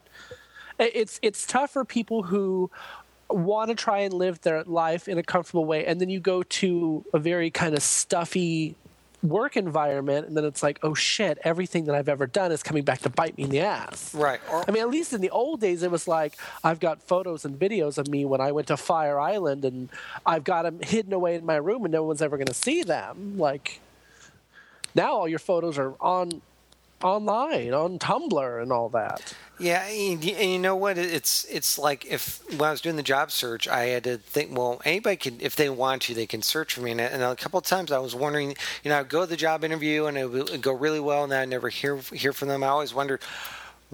it's 0.79 1.19
it's 1.21 1.45
tough 1.45 1.71
for 1.71 1.85
people 1.85 2.23
who 2.23 2.69
want 3.29 3.69
to 3.69 3.75
try 3.75 3.99
and 3.99 4.13
live 4.13 4.41
their 4.41 4.63
life 4.63 5.07
in 5.07 5.17
a 5.17 5.23
comfortable 5.23 5.65
way, 5.65 5.85
and 5.85 5.99
then 5.99 6.09
you 6.09 6.19
go 6.19 6.43
to 6.43 7.03
a 7.13 7.19
very 7.19 7.51
kind 7.51 7.75
of 7.75 7.83
stuffy 7.83 8.75
work 9.23 9.57
environment, 9.57 10.27
and 10.27 10.37
then 10.37 10.45
it's 10.45 10.61
like, 10.61 10.79
oh 10.83 10.93
shit, 10.93 11.39
everything 11.43 11.85
that 11.85 11.95
I've 11.95 12.07
ever 12.07 12.27
done 12.27 12.51
is 12.51 12.61
coming 12.61 12.83
back 12.83 12.99
to 12.99 13.09
bite 13.09 13.35
me 13.37 13.45
in 13.45 13.49
the 13.49 13.61
ass. 13.61 14.13
Right. 14.13 14.39
Or, 14.51 14.63
I 14.67 14.71
mean, 14.71 14.83
at 14.83 14.89
least 14.89 15.11
in 15.11 15.21
the 15.21 15.31
old 15.31 15.59
days, 15.59 15.81
it 15.83 15.91
was 15.91 16.07
like 16.07 16.37
I've 16.63 16.79
got 16.79 17.01
photos 17.01 17.43
and 17.43 17.59
videos 17.59 17.97
of 17.97 18.07
me 18.07 18.25
when 18.25 18.39
I 18.39 18.51
went 18.51 18.67
to 18.67 18.77
Fire 18.77 19.19
Island, 19.19 19.65
and 19.65 19.89
I've 20.25 20.43
got 20.43 20.63
them 20.63 20.79
hidden 20.81 21.13
away 21.13 21.35
in 21.35 21.45
my 21.45 21.55
room, 21.55 21.83
and 21.83 21.91
no 21.91 22.03
one's 22.03 22.21
ever 22.21 22.37
going 22.37 22.47
to 22.47 22.53
see 22.53 22.83
them. 22.83 23.37
Like 23.37 23.81
now, 24.93 25.13
all 25.13 25.27
your 25.27 25.39
photos 25.39 25.77
are 25.77 25.95
on 25.99 26.41
online 27.03 27.73
on 27.73 27.99
Tumblr 27.99 28.61
and 28.61 28.71
all 28.71 28.89
that. 28.89 29.33
Yeah, 29.59 29.83
and 29.87 30.23
you, 30.23 30.59
know 30.59 30.75
what? 30.75 30.99
It's 30.99 31.43
it's 31.45 31.79
like 31.79 32.05
if 32.05 32.43
when 32.51 32.67
I 32.67 32.71
was 32.71 32.81
doing 32.81 32.95
the 32.95 33.03
job 33.03 33.31
search, 33.31 33.67
I 33.67 33.85
had 33.85 34.03
to 34.03 34.17
think. 34.17 34.55
Well, 34.55 34.81
anybody 34.85 35.15
can, 35.15 35.37
if 35.41 35.55
they 35.55 35.69
want 35.69 36.03
to, 36.03 36.13
they 36.13 36.27
can 36.27 36.43
search 36.43 36.75
for 36.75 36.81
me. 36.81 36.91
And, 36.91 37.01
a 37.01 37.35
couple 37.35 37.57
of 37.59 37.65
times, 37.65 37.91
I 37.91 37.97
was 37.97 38.13
wondering, 38.13 38.55
you 38.83 38.89
know, 38.89 38.99
I'd 38.99 39.09
go 39.09 39.21
to 39.21 39.25
the 39.25 39.35
job 39.35 39.63
interview 39.63 40.05
and 40.05 40.17
it 40.17 40.29
would 40.29 40.61
go 40.61 40.73
really 40.73 40.99
well, 40.99 41.23
and 41.23 41.31
then 41.31 41.41
I 41.41 41.45
never 41.45 41.69
hear 41.69 41.97
hear 41.97 42.33
from 42.33 42.49
them. 42.49 42.63
I 42.63 42.67
always 42.67 42.93
wondered, 42.93 43.21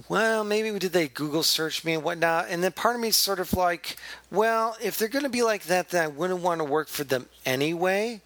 well, 0.09 0.43
maybe 0.43 0.77
did 0.79 0.91
they 0.91 1.07
Google 1.07 1.43
search 1.43 1.85
me 1.85 1.93
and 1.93 2.03
whatnot? 2.03 2.47
And 2.49 2.63
then 2.63 2.71
part 2.73 2.95
of 2.95 3.01
me 3.01 3.09
is 3.09 3.15
sort 3.15 3.39
of 3.39 3.53
like, 3.53 3.95
well, 4.31 4.75
if 4.81 4.97
they're 4.97 5.07
going 5.07 5.23
to 5.23 5.29
be 5.29 5.43
like 5.43 5.63
that, 5.65 5.89
then 5.89 6.03
I 6.03 6.07
wouldn't 6.07 6.41
want 6.41 6.59
to 6.59 6.65
work 6.65 6.87
for 6.89 7.03
them 7.03 7.27
anyway. 7.45 8.21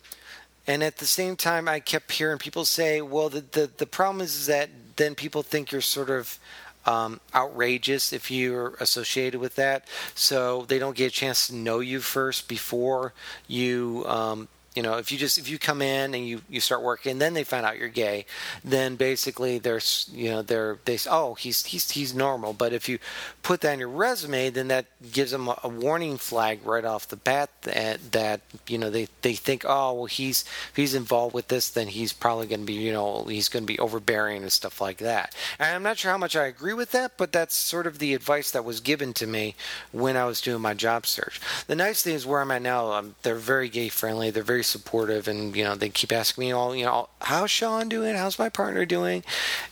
And 0.68 0.84
at 0.84 0.98
the 0.98 1.06
same 1.06 1.36
time, 1.38 1.68
I 1.68 1.80
kept 1.80 2.12
hearing 2.12 2.38
people 2.40 2.66
say, 2.66 3.02
well, 3.02 3.30
the, 3.30 3.42
the, 3.42 3.70
the 3.78 3.86
problem 3.86 4.22
is 4.22 4.48
that 4.48 4.70
then 4.98 5.16
people 5.16 5.44
think 5.44 5.72
you're 5.72 5.82
sort 5.82 6.10
of 6.10 6.40
um, 6.86 7.20
outrageous 7.34 8.14
if 8.14 8.32
you're 8.32 8.76
associated 8.80 9.40
with 9.40 9.56
that. 9.56 9.88
So 10.16 10.66
they 10.68 10.80
don't 10.80 10.96
get 10.96 11.08
a 11.08 11.16
chance 11.16 11.48
to 11.48 11.56
know 11.56 11.80
you 11.80 12.00
first 12.00 12.48
before 12.48 13.14
you. 13.48 14.04
Um, 14.08 14.48
you 14.78 14.84
know, 14.84 15.00
if 15.00 15.12
you 15.12 15.18
just 15.18 15.40
if 15.40 15.50
you 15.50 15.58
come 15.58 15.82
in 15.82 16.14
and 16.14 16.28
you, 16.28 16.40
you 16.48 16.60
start 16.60 16.84
working, 16.84 17.18
then 17.18 17.34
they 17.34 17.44
find 17.44 17.66
out 17.66 17.80
you're 17.80 17.90
gay, 17.90 18.28
then 18.64 18.96
basically 18.96 19.58
there's 19.58 20.08
you 20.14 20.30
know 20.30 20.44
they're 20.44 20.78
they 20.86 20.98
say, 20.98 21.10
oh 21.12 21.34
he's 21.34 21.66
he's 21.66 21.90
he's 21.90 22.14
normal. 22.14 22.54
But 22.54 22.74
if 22.74 22.88
you 22.88 23.00
put 23.42 23.62
that 23.62 23.74
in 23.74 23.80
your 23.80 23.90
resume, 23.90 24.52
then 24.52 24.68
that 24.68 24.86
gives 25.12 25.32
them 25.32 25.48
a, 25.48 25.60
a 25.64 25.68
warning 25.68 26.18
flag 26.18 26.64
right 26.64 26.86
off 26.86 27.08
the 27.08 27.16
bat 27.16 27.50
that 27.64 28.12
that 28.12 28.42
you 28.68 28.78
know 28.78 28.92
they 28.92 29.08
they 29.24 29.34
think 29.34 29.66
oh 29.68 29.94
well 29.94 30.06
he's 30.06 30.46
he's 30.76 30.94
involved 30.94 31.34
with 31.34 31.48
this, 31.48 31.72
then 31.72 31.88
he's 31.88 32.14
probably 32.14 32.46
going 32.46 32.60
to 32.60 32.68
be 32.68 32.74
you 32.74 32.94
know 32.94 33.24
he's 33.24 33.50
going 33.50 33.64
to 33.64 33.74
be 33.74 33.80
overbearing 33.80 34.44
and 34.44 34.52
stuff 34.52 34.80
like 34.80 35.00
that. 35.00 35.34
And 35.58 35.74
I'm 35.76 35.82
not 35.82 35.98
sure 35.98 36.12
how 36.12 36.20
much 36.20 36.36
I 36.36 36.46
agree 36.46 36.76
with 36.76 36.92
that, 36.92 37.18
but 37.18 37.32
that's 37.32 37.56
sort 37.56 37.88
of 37.88 37.98
the 37.98 38.14
advice 38.14 38.52
that 38.52 38.64
was 38.64 38.80
given 38.80 39.12
to 39.14 39.26
me 39.26 39.56
when 39.92 40.16
I 40.16 40.26
was 40.26 40.40
doing 40.40 40.62
my 40.62 40.76
job 40.76 41.08
search. 41.08 41.42
The 41.66 41.76
nice 41.76 42.04
thing 42.04 42.14
is 42.14 42.28
where 42.28 42.42
I'm 42.42 42.52
at 42.52 42.62
now, 42.62 42.92
um, 42.92 43.16
they're 43.24 43.34
very 43.34 43.70
gay 43.70 43.90
friendly, 43.90 44.30
they're 44.30 44.44
very 44.44 44.67
supportive, 44.68 45.28
and 45.28 45.56
you 45.56 45.64
know 45.64 45.76
they 45.76 45.90
keep 45.90 46.12
asking 46.12 46.44
me 46.44 46.52
all 46.52 46.76
you 46.76 46.86
know 46.86 47.10
how's 47.22 47.52
Sean 47.52 47.90
doing, 47.90 48.16
how's 48.16 48.38
my 48.38 48.50
partner 48.50 48.86
doing, 48.86 49.24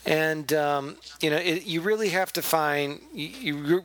and 0.04 0.52
um, 0.52 0.96
you 1.20 1.30
know 1.30 1.36
it, 1.36 1.64
you 1.64 1.80
really 1.80 2.10
have 2.10 2.32
to 2.34 2.42
find 2.42 3.00
you. 3.12 3.56
you 3.56 3.84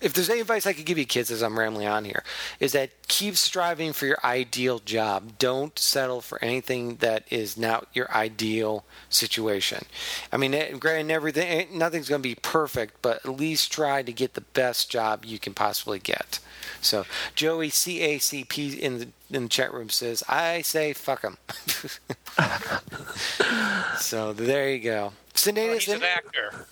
if 0.00 0.14
there's 0.14 0.30
any 0.30 0.40
advice 0.40 0.66
I 0.66 0.72
could 0.72 0.86
give 0.86 0.98
you 0.98 1.04
kids 1.04 1.30
as 1.30 1.42
I'm 1.42 1.58
rambling 1.58 1.86
on 1.86 2.04
here, 2.04 2.22
is 2.58 2.72
that 2.72 2.90
keep 3.08 3.36
striving 3.36 3.92
for 3.92 4.06
your 4.06 4.18
ideal 4.24 4.78
job. 4.78 5.38
Don't 5.38 5.78
settle 5.78 6.20
for 6.20 6.42
anything 6.42 6.96
that 6.96 7.24
is 7.30 7.56
not 7.56 7.86
your 7.92 8.10
ideal 8.12 8.84
situation. 9.08 9.84
I 10.32 10.38
mean, 10.38 10.54
eh, 10.54 10.72
granted, 10.72 11.12
everything, 11.12 11.48
eh, 11.48 11.66
nothing's 11.72 12.08
going 12.08 12.22
to 12.22 12.28
be 12.28 12.34
perfect, 12.34 13.02
but 13.02 13.24
at 13.24 13.36
least 13.36 13.72
try 13.72 14.02
to 14.02 14.12
get 14.12 14.34
the 14.34 14.40
best 14.40 14.90
job 14.90 15.24
you 15.24 15.38
can 15.38 15.54
possibly 15.54 15.98
get. 15.98 16.40
So 16.80 17.04
Joey 17.34 17.70
CACP 17.70 18.78
in 18.78 18.98
the 18.98 19.08
in 19.30 19.44
the 19.44 19.48
chat 19.48 19.72
room 19.72 19.90
says, 19.90 20.22
"I 20.28 20.62
say 20.62 20.92
fuck 20.92 21.22
him." 21.22 21.36
so 23.98 24.32
there 24.32 24.70
you 24.70 24.80
go. 24.80 25.00
Well, 25.00 25.12
Sinead, 25.34 25.74
he's 25.74 25.88
an 25.88 26.02
actor. 26.02 26.66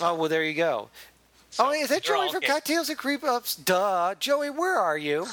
oh 0.00 0.14
well, 0.14 0.28
there 0.28 0.44
you 0.44 0.54
go. 0.54 0.88
Oh, 1.58 1.72
is 1.72 1.88
that 1.88 2.02
Joey 2.02 2.30
from 2.30 2.40
gay. 2.40 2.48
Cocktails 2.48 2.88
and 2.88 2.98
Cream 2.98 3.20
Puffs? 3.20 3.56
Duh, 3.56 4.14
Joey, 4.18 4.50
where 4.50 4.78
are 4.78 4.98
you? 4.98 5.26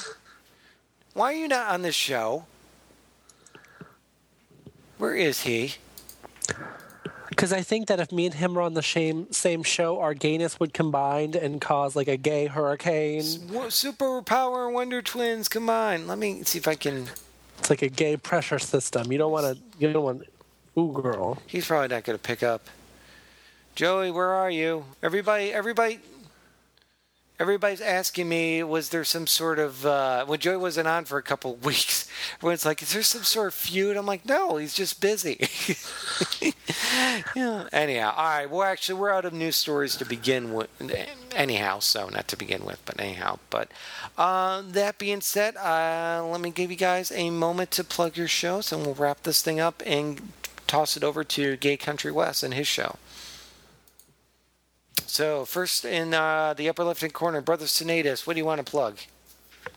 Why 1.12 1.32
are 1.32 1.36
you 1.36 1.48
not 1.48 1.70
on 1.72 1.82
this 1.82 1.94
show? 1.94 2.46
Where 4.98 5.14
is 5.14 5.42
he? 5.42 5.74
Because 7.28 7.52
I 7.52 7.62
think 7.62 7.88
that 7.88 7.98
if 7.98 8.12
me 8.12 8.26
and 8.26 8.34
him 8.34 8.54
were 8.54 8.62
on 8.62 8.74
the 8.74 8.82
same 8.82 9.30
same 9.32 9.62
show, 9.64 9.98
our 10.00 10.14
gayness 10.14 10.60
would 10.60 10.72
combine 10.72 11.34
and 11.34 11.60
cause 11.60 11.96
like 11.96 12.06
a 12.06 12.16
gay 12.16 12.46
hurricane. 12.46 13.24
Wo- 13.50 13.66
Superpower 13.66 14.66
and 14.66 14.74
Wonder 14.74 15.02
Twins 15.02 15.48
combined. 15.48 16.06
Let 16.06 16.18
me 16.18 16.44
see 16.44 16.58
if 16.58 16.68
I 16.68 16.74
can. 16.76 17.08
It's 17.58 17.70
like 17.70 17.82
a 17.82 17.88
gay 17.88 18.16
pressure 18.16 18.58
system. 18.60 19.10
You 19.10 19.18
don't 19.18 19.32
want 19.32 19.56
to. 19.56 19.62
You 19.78 19.92
don't 19.92 20.04
want. 20.04 20.22
Ooh, 20.78 20.92
girl. 20.92 21.38
He's 21.46 21.66
probably 21.66 21.88
not 21.88 22.04
going 22.04 22.18
to 22.18 22.22
pick 22.22 22.42
up. 22.42 22.62
Joey, 23.74 24.10
where 24.12 24.30
are 24.30 24.50
you? 24.50 24.84
Everybody, 25.02 25.52
everybody, 25.52 25.98
everybody's 27.38 27.80
asking 27.80 28.28
me, 28.28 28.62
was 28.62 28.90
there 28.90 29.04
some 29.04 29.26
sort 29.26 29.58
of 29.58 29.84
uh, 29.84 30.24
when 30.26 30.38
Joey 30.38 30.56
wasn't 30.56 30.88
on 30.88 31.04
for 31.04 31.18
a 31.18 31.22
couple 31.22 31.54
of 31.54 31.64
weeks? 31.64 32.08
Everyone's 32.38 32.64
like, 32.64 32.82
is 32.82 32.92
there 32.92 33.02
some 33.02 33.22
sort 33.22 33.48
of 33.48 33.54
feud? 33.54 33.96
I'm 33.96 34.06
like, 34.06 34.24
no, 34.24 34.56
he's 34.56 34.74
just 34.74 35.00
busy. 35.00 35.48
yeah. 37.36 37.68
Anyhow, 37.72 38.14
all 38.16 38.24
right. 38.24 38.50
Well, 38.50 38.62
actually, 38.62 39.00
we're 39.00 39.12
out 39.12 39.24
of 39.24 39.32
news 39.32 39.56
stories 39.56 39.96
to 39.96 40.04
begin 40.04 40.54
with. 40.54 40.70
Anyhow, 41.34 41.80
so 41.80 42.08
not 42.08 42.28
to 42.28 42.36
begin 42.36 42.64
with, 42.64 42.80
but 42.84 43.00
anyhow. 43.00 43.38
But 43.50 43.70
uh, 44.16 44.62
that 44.66 44.98
being 44.98 45.20
said, 45.20 45.56
uh, 45.56 46.24
let 46.26 46.40
me 46.40 46.50
give 46.50 46.70
you 46.70 46.76
guys 46.76 47.10
a 47.12 47.30
moment 47.30 47.70
to 47.72 47.84
plug 47.84 48.16
your 48.16 48.28
shows, 48.28 48.72
and 48.72 48.84
we'll 48.84 48.94
wrap 48.94 49.22
this 49.22 49.42
thing 49.42 49.60
up 49.60 49.82
and 49.84 50.32
toss 50.66 50.96
it 50.96 51.04
over 51.04 51.24
to 51.24 51.56
Gay 51.56 51.76
Country 51.76 52.10
West 52.10 52.42
and 52.42 52.54
his 52.54 52.66
show. 52.66 52.96
So 55.06 55.44
first 55.44 55.84
in 55.84 56.14
uh, 56.14 56.54
the 56.54 56.68
upper 56.68 56.84
left-hand 56.84 57.12
corner, 57.14 57.40
Brother 57.40 57.66
Cinedaus, 57.66 58.26
what 58.26 58.34
do 58.34 58.38
you 58.40 58.44
want 58.44 58.64
to 58.64 58.70
plug? 58.70 58.98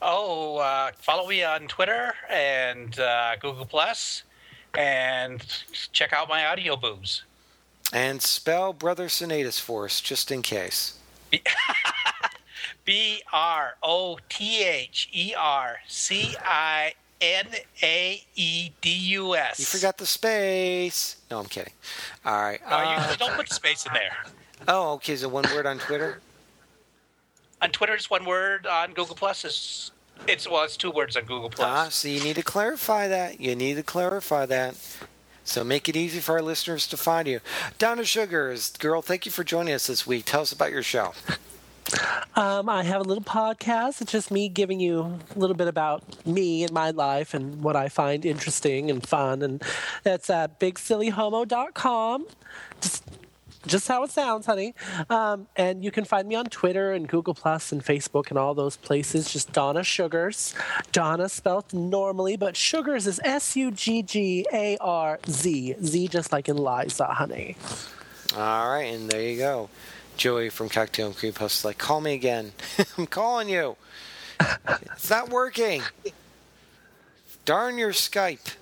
Oh, 0.02 0.58
uh, 0.58 0.90
follow 0.98 1.28
me 1.28 1.42
on 1.42 1.66
Twitter 1.68 2.14
and 2.30 2.98
uh, 2.98 3.36
Google 3.40 3.64
Plus, 3.64 4.22
and 4.76 5.40
check 5.92 6.12
out 6.12 6.28
my 6.28 6.46
audio 6.46 6.76
boobs. 6.76 7.24
And 7.92 8.20
spell 8.20 8.72
Brother 8.72 9.06
Cinedaus 9.08 9.58
for 9.58 9.86
us, 9.86 10.00
just 10.00 10.30
in 10.30 10.42
case. 10.42 10.98
B 12.84 13.22
R 13.32 13.74
O 13.82 14.18
T 14.28 14.62
H 14.64 15.08
E 15.12 15.34
R 15.36 15.76
C 15.88 16.34
I 16.42 16.92
N 17.20 17.46
A 17.82 18.22
E 18.34 18.70
D 18.80 18.90
U 18.90 19.34
S. 19.36 19.58
You 19.58 19.64
forgot 19.64 19.98
the 19.98 20.06
space. 20.06 21.16
No, 21.30 21.38
I'm 21.38 21.46
kidding. 21.46 21.72
All 22.24 22.40
right. 22.40 22.60
No, 22.68 22.76
Uh, 22.76 23.08
you 23.10 23.16
don't 23.16 23.34
put 23.34 23.48
the 23.48 23.54
space 23.54 23.86
in 23.86 23.92
there. 23.94 24.16
Oh, 24.66 24.94
okay. 24.94 25.12
Is 25.12 25.22
it 25.22 25.30
one 25.30 25.44
word 25.54 25.66
on 25.66 25.78
Twitter? 25.78 26.20
On 27.62 27.70
Twitter, 27.70 27.94
it's 27.94 28.10
one 28.10 28.24
word. 28.24 28.66
On 28.66 28.92
Google 28.92 29.14
Plus, 29.14 29.44
is 29.44 29.90
it's 30.26 30.48
well, 30.48 30.64
it's 30.64 30.76
two 30.76 30.90
words 30.90 31.16
on 31.16 31.24
Google 31.24 31.50
Plus. 31.50 31.68
Ah, 31.68 31.88
so 31.90 32.08
you 32.08 32.22
need 32.22 32.36
to 32.36 32.42
clarify 32.42 33.08
that. 33.08 33.40
You 33.40 33.54
need 33.54 33.74
to 33.74 33.82
clarify 33.82 34.46
that. 34.46 34.76
So 35.44 35.64
make 35.64 35.88
it 35.88 35.96
easy 35.96 36.20
for 36.20 36.32
our 36.32 36.42
listeners 36.42 36.86
to 36.88 36.96
find 36.96 37.26
you. 37.26 37.40
Donna 37.78 38.02
Suggarz, 38.02 38.78
girl, 38.78 39.00
thank 39.00 39.24
you 39.24 39.32
for 39.32 39.44
joining 39.44 39.72
us 39.72 39.86
this 39.86 40.06
week. 40.06 40.26
Tell 40.26 40.42
us 40.42 40.52
about 40.52 40.70
your 40.72 40.82
show. 40.82 41.12
Um, 42.36 42.68
I 42.68 42.82
have 42.82 43.00
a 43.00 43.04
little 43.04 43.24
podcast. 43.24 44.02
It's 44.02 44.12
just 44.12 44.30
me 44.30 44.50
giving 44.50 44.78
you 44.78 45.18
a 45.34 45.38
little 45.38 45.56
bit 45.56 45.66
about 45.68 46.26
me 46.26 46.62
and 46.64 46.72
my 46.72 46.90
life 46.90 47.32
and 47.32 47.62
what 47.62 47.76
I 47.76 47.88
find 47.88 48.26
interesting 48.26 48.90
and 48.90 49.04
fun. 49.06 49.40
And 49.40 49.62
that's 50.02 50.28
at 50.28 50.60
bigsillyhomo.com. 50.60 52.26
Just, 52.82 53.04
just 53.68 53.88
how 53.88 54.02
it 54.02 54.10
sounds, 54.10 54.46
honey. 54.46 54.74
Um, 55.10 55.46
and 55.56 55.84
you 55.84 55.90
can 55.90 56.04
find 56.04 56.26
me 56.26 56.34
on 56.34 56.46
Twitter 56.46 56.92
and 56.92 57.08
Google 57.08 57.34
Plus 57.34 57.72
and 57.72 57.84
Facebook 57.84 58.30
and 58.30 58.38
all 58.38 58.54
those 58.54 58.76
places. 58.76 59.32
Just 59.32 59.52
Donna 59.52 59.80
Suggarz. 59.80 60.54
Donna 60.92 61.28
spelled 61.28 61.72
normally, 61.72 62.36
but 62.36 62.54
Suggarz 62.54 63.06
is 63.06 63.20
S 63.24 63.56
U 63.56 63.70
G 63.70 64.02
G 64.02 64.46
A 64.52 64.76
R 64.80 65.18
Z. 65.28 65.76
Z 65.82 66.08
just 66.08 66.32
like 66.32 66.48
in 66.48 66.56
Liza, 66.56 67.06
honey. 67.06 67.56
All 68.36 68.70
right, 68.70 68.82
and 68.94 69.08
there 69.10 69.22
you 69.22 69.38
go. 69.38 69.70
Joey 70.16 70.48
from 70.48 70.68
Cocktail 70.68 71.06
and 71.06 71.16
Cream 71.16 71.32
Puffs 71.32 71.60
is 71.60 71.64
like, 71.64 71.78
call 71.78 72.00
me 72.00 72.14
again. 72.14 72.52
I'm 72.98 73.06
calling 73.06 73.48
you. 73.48 73.76
it's 74.68 75.10
not 75.10 75.30
working. 75.30 75.82
Darn 77.44 77.78
your 77.78 77.92
Skype. 77.92 78.54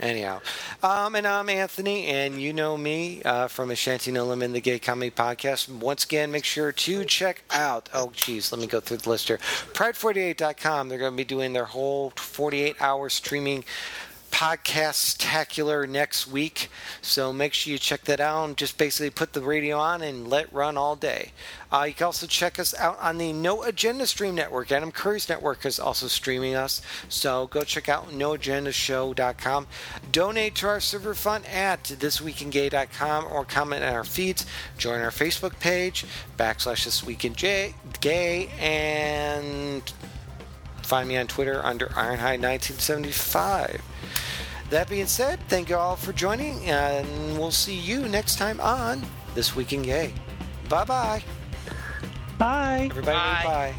Anyhow, 0.00 0.40
um, 0.82 1.14
and 1.14 1.26
I'm 1.26 1.50
Anthony, 1.50 2.06
and 2.06 2.40
you 2.40 2.54
know 2.54 2.78
me 2.78 3.22
uh, 3.22 3.48
from 3.48 3.70
A 3.70 3.76
Shanty 3.76 4.10
No 4.10 4.24
Lemon, 4.24 4.52
the 4.52 4.60
Gay 4.60 4.78
Comedy 4.78 5.10
Podcast. 5.10 5.68
Once 5.68 6.04
again, 6.04 6.32
make 6.32 6.44
sure 6.46 6.72
to 6.72 7.04
check 7.04 7.42
out. 7.50 7.90
Oh, 7.92 8.10
geez, 8.14 8.50
let 8.50 8.62
me 8.62 8.66
go 8.66 8.80
through 8.80 8.96
the 8.96 9.10
list 9.10 9.28
here. 9.28 9.36
Pride48.com. 9.74 10.88
They're 10.88 10.98
going 10.98 11.12
to 11.12 11.16
be 11.16 11.24
doing 11.24 11.52
their 11.52 11.66
whole 11.66 12.12
48-hour 12.12 13.10
streaming 13.10 13.64
podcast 14.30 15.18
tacular 15.18 15.88
next 15.88 16.26
week. 16.26 16.68
So 17.02 17.32
make 17.32 17.54
sure 17.54 17.72
you 17.72 17.78
check 17.78 18.02
that 18.02 18.20
out 18.20 18.40
just 18.56 18.78
basically 18.78 19.10
put 19.10 19.32
the 19.32 19.40
radio 19.40 19.78
on 19.78 20.02
and 20.02 20.28
let 20.28 20.52
run 20.52 20.76
all 20.76 20.96
day. 20.96 21.32
Uh, 21.72 21.84
you 21.88 21.94
can 21.94 22.06
also 22.06 22.26
check 22.26 22.58
us 22.58 22.74
out 22.74 22.98
on 23.00 23.18
the 23.18 23.32
No 23.32 23.62
Agenda 23.62 24.06
Stream 24.06 24.34
Network. 24.34 24.72
Adam 24.72 24.90
Curry's 24.90 25.28
network 25.28 25.64
is 25.64 25.78
also 25.78 26.08
streaming 26.08 26.54
us. 26.54 26.82
So 27.08 27.46
go 27.46 27.62
check 27.62 27.88
out 27.88 28.10
noagendashow.com. 28.10 29.66
Donate 30.10 30.54
to 30.56 30.66
our 30.68 30.80
server 30.80 31.14
fund 31.14 31.46
at 31.46 31.84
thisweekingay.com 31.84 33.26
or 33.30 33.44
comment 33.44 33.84
on 33.84 33.92
our 33.92 34.04
feeds. 34.04 34.46
Join 34.78 35.00
our 35.00 35.10
Facebook 35.10 35.58
page, 35.60 36.04
backslash 36.36 36.86
thisweekingay, 36.86 38.50
and 38.60 39.92
find 40.90 41.08
me 41.08 41.16
on 41.16 41.28
Twitter 41.28 41.64
under 41.64 41.86
Ironhide1975. 41.86 43.80
That 44.70 44.88
being 44.90 45.06
said, 45.06 45.38
thank 45.48 45.68
you 45.68 45.76
all 45.76 45.94
for 45.94 46.12
joining, 46.12 46.66
and 46.68 47.38
we'll 47.38 47.52
see 47.52 47.76
you 47.78 48.08
next 48.08 48.38
time 48.38 48.60
on 48.60 49.00
This 49.36 49.54
Week 49.54 49.72
in 49.72 49.82
Gay. 49.82 50.12
Bye 50.68 50.84
bye. 50.84 51.22
Bye. 52.38 52.88
Everybody, 52.90 53.16
Bye. 53.16 53.44
bye. 53.44 53.74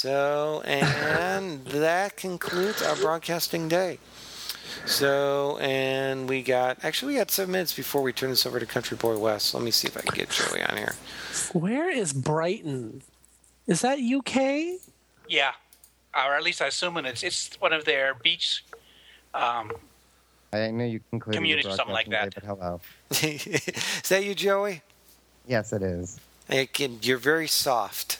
So, 0.00 0.62
and 0.64 1.62
that 1.66 2.16
concludes 2.16 2.80
our 2.80 2.96
broadcasting 2.96 3.68
day. 3.68 3.98
So, 4.86 5.58
and 5.60 6.26
we 6.26 6.42
got 6.42 6.82
actually 6.82 7.12
we 7.12 7.18
got 7.18 7.30
seven 7.30 7.52
minutes 7.52 7.74
before 7.74 8.00
we 8.00 8.14
turn 8.14 8.30
this 8.30 8.46
over 8.46 8.58
to 8.58 8.64
Country 8.64 8.96
Boy 8.96 9.18
West. 9.18 9.52
Let 9.52 9.62
me 9.62 9.70
see 9.70 9.88
if 9.88 9.98
I 9.98 10.00
can 10.00 10.14
get 10.14 10.30
Joey 10.30 10.62
on 10.62 10.78
here. 10.78 10.94
Where 11.52 11.90
is 11.90 12.14
Brighton? 12.14 13.02
Is 13.66 13.82
that 13.82 13.98
UK? 13.98 14.80
Yeah, 15.28 15.52
or 16.14 16.34
at 16.34 16.44
least 16.44 16.62
I 16.62 16.68
assume 16.68 16.96
it's 16.96 17.22
it's 17.22 17.60
one 17.60 17.74
of 17.74 17.84
their 17.84 18.14
beach. 18.14 18.64
Um, 19.34 19.70
I 20.50 20.70
know 20.70 20.86
you 20.86 21.00
can 21.10 21.20
your 21.26 21.34
Community, 21.34 21.70
something 21.72 21.92
like 21.92 22.08
that. 22.08 22.34
day, 22.34 22.40
But 22.40 22.44
hello. 22.44 22.80
is 23.10 24.08
that 24.08 24.24
you, 24.24 24.34
Joey? 24.34 24.80
Yes, 25.46 25.74
it 25.74 25.82
is. 25.82 26.18
It 26.48 26.72
can, 26.72 27.00
you're 27.02 27.18
very 27.18 27.48
soft. 27.48 28.18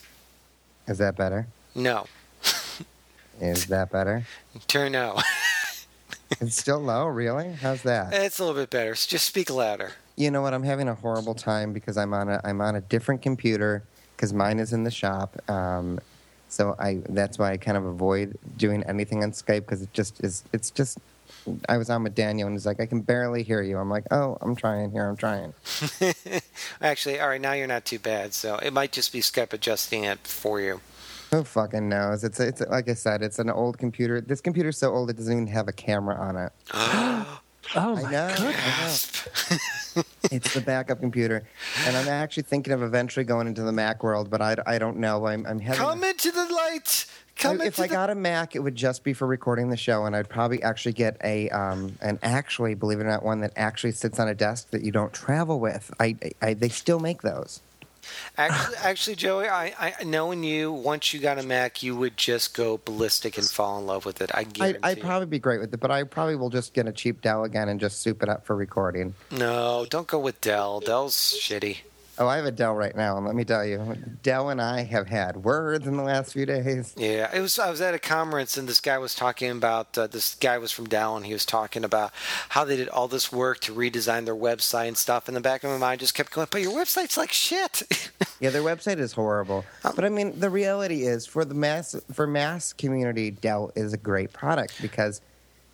Is 0.87 0.99
that 0.99 1.17
better? 1.17 1.47
No, 1.75 2.07
Is 3.41 3.67
that 3.67 3.91
better? 3.91 4.25
turn 4.67 4.93
no. 4.93 5.21
It's 6.41 6.57
still 6.57 6.79
low, 6.79 7.07
really? 7.07 7.53
How's 7.55 7.83
that? 7.83 8.13
it's 8.15 8.39
a 8.39 8.45
little 8.45 8.61
bit 8.61 8.71
better. 8.71 8.95
So 8.95 9.09
just 9.09 9.27
speak 9.27 9.51
louder. 9.51 9.93
You 10.17 10.31
know 10.31 10.43
what? 10.43 10.55
I'm 10.55 10.63
having 10.63 10.89
a 10.89 10.95
horrible 10.95 11.35
time 11.35 11.73
because 11.73 11.97
I'm 11.97 12.15
on 12.15 12.29
a 12.29 12.41
I'm 12.45 12.61
on 12.61 12.77
a 12.77 12.81
different 12.81 13.21
computer 13.21 13.83
because 14.15 14.33
mine 14.33 14.61
is 14.61 14.73
in 14.73 14.85
the 14.85 14.93
shop. 14.93 15.37
Um, 15.51 15.99
so 16.49 16.77
I 16.79 17.01
that's 17.09 17.37
why 17.37 17.51
I 17.51 17.57
kind 17.57 17.77
of 17.77 17.85
avoid 17.85 18.39
doing 18.57 18.85
anything 18.85 19.25
on 19.25 19.33
Skype 19.33 19.61
because 19.63 19.83
it 19.83 19.93
just 19.93 20.23
is. 20.23 20.45
It's 20.53 20.71
just. 20.71 20.99
I 21.69 21.79
was 21.79 21.91
on 21.91 22.03
with 22.05 22.15
Daniel 22.15 22.47
and 22.47 22.55
he's 22.55 22.67
like, 22.67 22.81
I 22.81 22.87
can 22.87 23.01
barely 23.01 23.43
hear 23.43 23.63
you. 23.63 23.79
I'm 23.79 23.89
like, 23.89 24.05
oh, 24.13 24.37
I'm 24.41 24.55
trying 24.55 24.93
here. 24.93 25.09
I'm 25.09 25.17
trying. 25.17 25.55
Actually, 26.83 27.19
all 27.19 27.29
right, 27.29 27.41
now 27.41 27.53
you're 27.55 27.67
not 27.67 27.85
too 27.87 27.99
bad. 27.99 28.35
So 28.35 28.57
it 28.57 28.73
might 28.73 28.93
just 28.93 29.11
be 29.13 29.21
Skype 29.21 29.53
adjusting 29.53 30.05
it 30.05 30.19
for 30.27 30.61
you. 30.61 30.81
Who 31.31 31.45
fucking 31.45 31.89
knows? 31.89 32.25
It's 32.25 32.41
it's 32.41 32.61
like 32.63 32.89
I 32.89 32.95
said, 32.95 33.23
it's 33.23 33.39
an 33.39 33.51
old 33.51 33.79
computer. 33.79 34.21
This 34.21 34.41
computer's 34.41 34.79
so 34.79 34.93
old 34.93 35.11
it 35.11 35.17
doesn't 35.17 35.33
even 35.33 35.47
have 35.49 35.69
a 35.69 35.73
camera 35.73 36.17
on 36.17 36.37
it. 36.37 36.53
Oh 37.77 37.95
I 37.95 38.03
my 38.03 38.11
know. 38.11 38.27
I 38.37 38.43
know. 38.43 40.03
it's 40.33 40.55
the 40.55 40.63
backup 40.65 40.99
computer, 40.99 41.45
and 41.87 41.97
I'm 41.97 42.09
actually 42.09 42.43
thinking 42.45 42.73
of 42.73 42.83
eventually 42.83 43.23
going 43.23 43.47
into 43.47 43.63
the 43.63 43.71
Mac 43.71 44.03
world, 44.03 44.29
but 44.29 44.41
I, 44.43 44.57
I 44.67 44.79
don't 44.79 44.97
know. 44.97 45.27
I'm 45.27 45.47
I'm 45.47 45.61
having. 45.61 45.79
Come 45.79 46.03
into 46.03 46.33
the 46.33 46.47
light. 46.47 47.07
Come 47.37 47.61
I- 47.61 47.67
if 47.67 47.79
I 47.79 47.87
the 47.87 47.93
got 47.95 48.11
a 48.11 48.17
Mac, 48.17 48.57
it 48.57 48.61
would 48.61 48.75
just 48.75 49.05
be 49.05 49.13
for 49.13 49.27
recording 49.27 49.71
the 49.71 49.77
show, 49.77 50.05
and 50.05 50.17
I'd 50.17 50.29
probably 50.29 50.61
actually 50.65 50.95
get 50.95 51.17
a 51.23 51.49
um, 51.51 51.97
an 52.01 52.19
actually, 52.25 52.75
believe 52.75 52.99
it 52.99 53.05
or 53.05 53.09
not, 53.09 53.23
one 53.23 53.41
that 53.43 53.53
actually 53.55 53.93
sits 53.93 54.19
on 54.19 54.27
a 54.27 54.35
desk 54.35 54.71
that 54.71 54.83
you 54.83 54.91
don't 54.91 55.13
travel 55.13 55.61
with. 55.61 55.93
I, 56.01 56.17
I 56.43 56.55
they 56.55 56.71
still 56.71 56.99
make 56.99 57.23
those. 57.23 57.61
Actually, 58.37 58.77
actually, 58.83 59.17
Joey, 59.17 59.49
I, 59.49 59.95
I 60.01 60.05
knowing 60.05 60.45
you, 60.45 60.73
once 60.73 61.13
you 61.13 61.21
got 61.21 61.39
a 61.39 61.43
Mac, 61.43 61.83
you 61.83 61.97
would 61.97 62.17
just 62.17 62.55
go 62.55 62.79
ballistic 62.79 63.39
and 63.39 63.47
fall 63.47 63.79
in 63.79 63.87
love 63.87 64.05
with 64.05 64.21
it. 64.21 64.31
I 64.35 64.41
I, 64.41 64.45
guarantee. 64.45 64.79
I'd 64.83 65.01
probably 65.01 65.27
be 65.27 65.39
great 65.39 65.61
with 65.61 65.73
it, 65.75 65.81
but 65.81 65.91
I 65.91 66.05
probably 66.05 66.37
will 66.37 66.51
just 66.51 66.75
get 66.75 66.87
a 66.87 66.93
cheap 66.93 67.23
Dell 67.23 67.45
again 67.45 67.69
and 67.69 67.79
just 67.79 68.01
soup 68.01 68.23
it 68.23 68.29
up 68.29 68.47
for 68.47 68.57
recording. 68.57 69.15
no, 69.31 69.87
don't 69.89 70.07
go 70.07 70.19
with 70.19 70.41
Dell. 70.41 70.81
Dell's 70.81 71.17
shitty. 71.17 71.79
Oh, 72.21 72.29
I 72.29 72.37
have 72.37 72.45
a 72.45 72.51
Dell 72.51 72.75
right 72.75 72.95
now, 72.95 73.17
and 73.17 73.25
let 73.25 73.35
me 73.35 73.45
tell 73.45 73.65
you, 73.65 73.97
Dell 74.23 74.51
and 74.51 74.61
I 74.61 74.83
have 74.83 75.07
had 75.07 75.39
words 75.39 75.87
in 75.87 75.97
the 75.97 76.03
last 76.03 76.35
few 76.35 76.45
days. 76.45 76.93
Yeah, 76.95 77.35
it 77.35 77.41
was. 77.41 77.59
I 77.59 77.71
was 77.71 77.81
at 77.81 77.95
a 77.95 77.99
conference 77.99 78.59
and 78.59 78.69
this 78.69 78.79
guy 78.79 78.99
was 78.99 79.15
talking 79.15 79.51
about. 79.51 79.97
Uh, 79.97 80.07
this 80.07 80.35
guy 80.35 80.59
was 80.59 80.71
from 80.71 80.87
Dell 80.87 81.17
and 81.17 81.25
he 81.25 81.33
was 81.33 81.47
talking 81.47 81.83
about 81.83 82.13
how 82.51 82.65
they 82.65 82.77
did 82.77 82.91
all 82.91 83.09
this 83.09 83.33
work 83.33 83.61
to 83.61 83.73
redesign 83.73 84.27
their 84.27 84.37
website 84.37 84.89
and 84.89 84.99
stuff. 84.99 85.29
In 85.29 85.35
the 85.35 85.41
back 85.41 85.65
of 85.65 85.71
my 85.71 85.79
mind, 85.79 86.01
just 86.01 86.15
kept 86.15 86.31
going, 86.31 86.47
"But 86.51 86.61
your 86.61 86.73
website's 86.73 87.17
like 87.17 87.33
shit." 87.33 87.83
Yeah, 88.41 88.49
their 88.49 88.63
website 88.63 88.99
is 88.99 89.13
horrible. 89.13 89.67
But 89.83 90.03
I 90.03 90.09
mean, 90.09 90.41
the 90.41 90.49
reality 90.49 91.03
is, 91.03 91.27
for 91.27 91.45
the 91.45 91.53
mass 91.53 91.95
for 92.11 92.27
mass 92.27 92.73
community, 92.73 93.31
Dell 93.31 93.71
is 93.77 93.93
a 93.93 93.99
great 93.99 94.33
product 94.33 94.81
because 94.81 95.21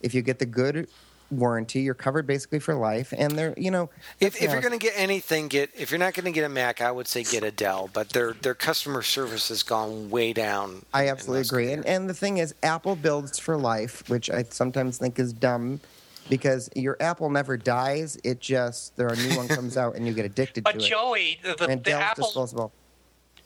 if 0.03 0.15
you 0.15 0.23
get 0.23 0.41
the 0.41 0.47
good 0.47 0.89
warranty, 1.31 1.81
you're 1.81 1.95
covered 1.95 2.27
basically 2.27 2.59
for 2.59 2.75
life, 2.75 3.13
and 3.17 3.33
they're 3.33 3.55
you 3.57 3.71
know 3.71 3.91
if, 4.21 4.41
if 4.43 4.51
you're 4.51 4.61
going 4.61 4.79
to 4.79 4.85
get 4.85 4.95
anything, 4.97 5.49
get 5.49 5.71
if 5.77 5.91
you're 5.91 5.99
not 5.99 6.15
going 6.15 6.25
to 6.25 6.33
get 6.33 6.45
a 6.45 6.49
Mac, 6.49 6.81
I 6.81 6.91
would 6.91 7.09
say 7.09 7.25
get 7.25 7.43
a 7.43 7.51
Dell. 7.51 7.91
But 7.93 8.11
their 8.11 8.33
their 8.35 8.55
customer 8.55 9.03
service 9.03 9.49
has 9.49 9.63
gone 9.63 10.11
way 10.11 10.33
down. 10.33 10.85
I 10.93 11.09
absolutely 11.09 11.43
agree. 11.43 11.67
year. 11.67 11.77
And 11.77 11.87
and 11.87 12.11
the 12.11 12.15
thing 12.15 12.39
is, 12.39 12.55
Apple 12.63 12.97
builds 12.97 13.39
for 13.39 13.57
life, 13.57 14.09
which 14.09 14.31
I 14.31 14.45
sometimes 14.45 14.99
think 14.99 15.19
is 15.19 15.33
dumb. 15.33 15.81
Because 16.29 16.69
your 16.75 16.97
Apple 16.99 17.31
never 17.31 17.57
dies, 17.57 18.19
it 18.25 18.41
just 18.41 18.97
there 18.97 19.07
a 19.07 19.15
new 19.15 19.37
one 19.37 19.47
comes 19.47 19.77
out 19.77 19.95
and 19.95 20.09
you 20.09 20.13
get 20.13 20.25
addicted 20.25 20.65
but 20.65 20.73
to 20.73 20.79
it. 20.79 20.81
But 20.81 20.89
Joey, 20.89 21.41
the, 21.41 21.55
the, 21.55 21.65
and 21.67 21.85
the 21.85 21.91
Dell's 21.91 22.03
Apple 22.03 22.25
disposable. 22.25 22.73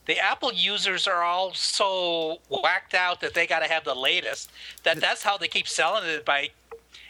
the 0.06 0.18
Apple 0.18 0.50
users 0.50 1.06
are 1.06 1.22
all 1.22 1.52
so 1.52 2.38
whacked 2.48 2.94
out 2.94 3.20
that 3.20 3.34
they 3.34 3.46
got 3.46 3.58
to 3.58 3.68
have 3.70 3.84
the 3.84 3.94
latest. 3.94 4.50
That 4.84 4.98
that's 4.98 5.22
how 5.22 5.36
they 5.36 5.46
keep 5.46 5.68
selling 5.68 6.08
it 6.08 6.24
by 6.24 6.48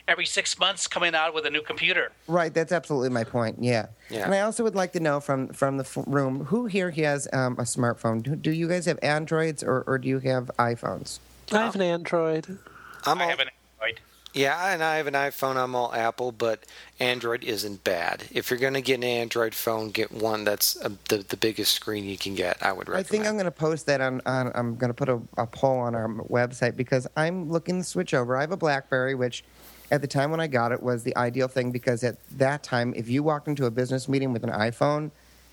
every 0.08 0.26
six 0.26 0.58
months 0.58 0.86
coming 0.86 1.14
out 1.14 1.34
with 1.34 1.46
a 1.46 1.50
new 1.50 1.62
computer. 1.62 2.12
Right, 2.26 2.52
that's 2.52 2.72
absolutely 2.72 3.10
my 3.10 3.24
point. 3.24 3.56
Yeah. 3.60 3.86
Yeah. 4.08 4.24
And 4.24 4.34
I 4.34 4.40
also 4.40 4.64
would 4.64 4.74
like 4.74 4.92
to 4.92 5.00
know 5.00 5.20
from 5.20 5.48
from 5.48 5.76
the 5.76 5.84
f- 5.84 6.04
room 6.06 6.46
who 6.46 6.66
here 6.66 6.90
has 6.90 7.28
um, 7.32 7.54
a 7.58 7.62
smartphone. 7.62 8.22
Do, 8.22 8.34
do 8.36 8.50
you 8.50 8.68
guys 8.68 8.86
have 8.86 8.98
Androids 9.02 9.62
or, 9.62 9.82
or 9.86 9.98
do 9.98 10.08
you 10.08 10.18
have 10.20 10.50
iPhones? 10.58 11.18
I 11.52 11.58
have 11.64 11.74
an 11.74 11.82
Android. 11.82 12.58
I'm 13.06 13.18
I 13.18 13.24
all, 13.24 13.30
have 13.30 13.40
an 13.40 13.48
Android. 13.80 14.00
yeah, 14.34 14.72
and 14.72 14.82
I 14.82 14.96
have 14.96 15.06
an 15.06 15.14
iPhone. 15.14 15.56
I'm 15.56 15.74
all 15.74 15.92
Apple, 15.94 16.32
but 16.32 16.64
Android 17.00 17.42
isn't 17.44 17.82
bad. 17.82 18.24
If 18.30 18.50
you're 18.50 18.58
going 18.60 18.74
to 18.74 18.80
get 18.82 18.94
an 18.94 19.04
Android 19.04 19.54
phone, 19.54 19.90
get 19.90 20.12
one 20.12 20.44
that's 20.44 20.76
uh 20.84 20.90
the 21.08 21.18
the 21.18 21.36
biggest 21.36 21.72
screen 21.72 22.04
you 22.04 22.18
can 22.18 22.34
get. 22.34 22.62
I 22.62 22.72
would 22.72 22.88
recommend. 22.88 23.06
I 23.06 23.08
think 23.08 23.26
I'm 23.26 23.34
going 23.34 23.46
to 23.46 23.50
post 23.50 23.86
that 23.86 24.00
on, 24.00 24.20
on 24.26 24.52
I'm 24.54 24.76
going 24.76 24.90
to 24.90 24.94
put 24.94 25.08
a, 25.08 25.20
a 25.36 25.46
poll 25.46 25.78
on 25.78 25.94
our 25.94 26.08
website 26.08 26.76
because 26.76 27.06
I'm 27.16 27.50
looking 27.50 27.78
to 27.78 27.84
switch 27.84 28.12
over. 28.14 28.36
I 28.36 28.40
have 28.42 28.52
a 28.52 28.56
BlackBerry, 28.56 29.14
which 29.14 29.42
at 29.90 30.00
the 30.00 30.06
time 30.06 30.30
when 30.30 30.40
I 30.40 30.46
got 30.46 30.72
it 30.72 30.82
was 30.82 31.02
the 31.02 31.16
ideal 31.16 31.48
thing 31.48 31.72
because 31.72 32.04
at 32.04 32.16
that 32.38 32.62
time, 32.62 32.94
if 32.96 33.08
you 33.08 33.22
walked 33.22 33.48
into 33.48 33.66
a 33.66 33.70
business 33.70 34.08
meeting 34.08 34.32
with 34.32 34.44
an 34.44 34.50
iPhone, 34.50 35.10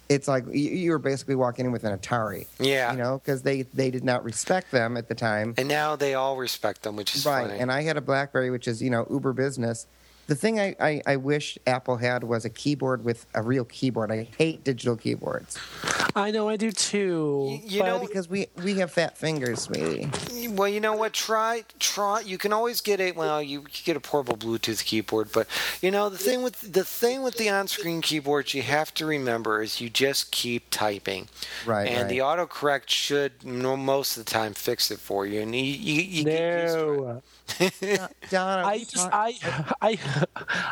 it's 0.09 0.27
like 0.27 0.45
you, 0.47 0.69
you 0.69 0.91
were 0.91 0.99
basically 0.99 1.35
walking 1.35 1.65
in 1.65 1.71
with 1.71 1.83
an 1.83 1.97
Atari. 1.97 2.47
Yeah. 2.59 2.91
You 2.91 2.97
know, 2.97 3.17
because 3.17 3.41
they, 3.41 3.63
they 3.63 3.91
did 3.91 4.03
not 4.03 4.23
respect 4.23 4.71
them 4.71 4.95
at 4.95 5.07
the 5.09 5.15
time. 5.15 5.53
And 5.57 5.67
now 5.67 5.95
they 5.95 6.13
all 6.13 6.37
respect 6.37 6.83
them, 6.83 6.95
which 6.95 7.15
is 7.15 7.25
right 7.25 7.47
funny. 7.47 7.59
and 7.59 7.71
i 7.71 7.81
had 7.81 7.97
a 7.97 8.01
blackberry 8.01 8.49
which 8.49 8.67
is 8.67 8.81
you 8.81 8.89
know 8.89 9.05
uber 9.09 9.33
business 9.33 9.85
the 10.27 10.35
thing 10.35 10.59
I, 10.59 10.75
I, 10.79 11.01
I 11.05 11.15
wish 11.15 11.57
apple 11.65 11.97
had 11.97 12.23
was 12.23 12.45
a 12.45 12.49
keyboard 12.49 13.03
with 13.03 13.25
a 13.33 13.41
real 13.41 13.65
keyboard 13.65 14.11
i 14.11 14.27
hate 14.37 14.63
digital 14.63 14.95
keyboards 14.95 15.57
I 16.15 16.31
know 16.31 16.49
I 16.49 16.57
do 16.57 16.71
too. 16.71 17.45
Y- 17.47 17.61
you 17.63 17.81
but 17.81 17.85
know- 17.87 17.99
because 17.99 18.27
we, 18.27 18.47
we 18.63 18.73
have 18.79 18.91
fat 18.91 19.15
fingers 19.19 19.61
sweetie 19.61 20.09
Well, 20.49 20.67
you 20.67 20.79
know 20.79 20.95
what? 20.95 21.13
Try, 21.13 21.63
try. 21.77 22.21
You 22.21 22.39
can 22.39 22.51
always 22.53 22.81
get 22.81 22.99
a 22.99 23.11
well. 23.11 23.39
You 23.43 23.65
get 23.83 23.95
a 23.95 23.99
portable 23.99 24.35
Bluetooth 24.35 24.83
keyboard, 24.83 25.29
but 25.31 25.45
you 25.79 25.91
know 25.91 26.09
the 26.09 26.17
thing 26.17 26.41
with 26.41 26.73
the 26.73 26.83
thing 26.83 27.21
with 27.21 27.37
the 27.37 27.49
on-screen 27.49 28.01
keyboards, 28.01 28.55
you 28.55 28.63
have 28.63 28.91
to 28.95 29.05
remember 29.05 29.61
is 29.61 29.79
you 29.79 29.91
just 29.91 30.31
keep 30.31 30.71
typing, 30.71 31.27
Right, 31.67 31.87
And 31.87 32.03
right. 32.03 32.09
the 32.09 32.19
autocorrect 32.19 32.89
should 32.89 33.43
most 33.43 34.17
of 34.17 34.25
the 34.25 34.31
time 34.31 34.53
fix 34.55 34.89
it 34.89 34.97
for 34.99 35.27
you, 35.27 35.41
and 35.41 35.53
you 35.55 35.61
you, 35.61 36.01
you 36.01 36.23
get 36.23 36.63
used 36.63 36.75
to 36.75 37.09
it. 37.17 37.23
No. 37.81 38.07
Donna, 38.29 38.67
I 38.67 38.79
just 38.79 38.95
talk- 38.95 39.11
I 39.13 39.33
I 39.81 39.99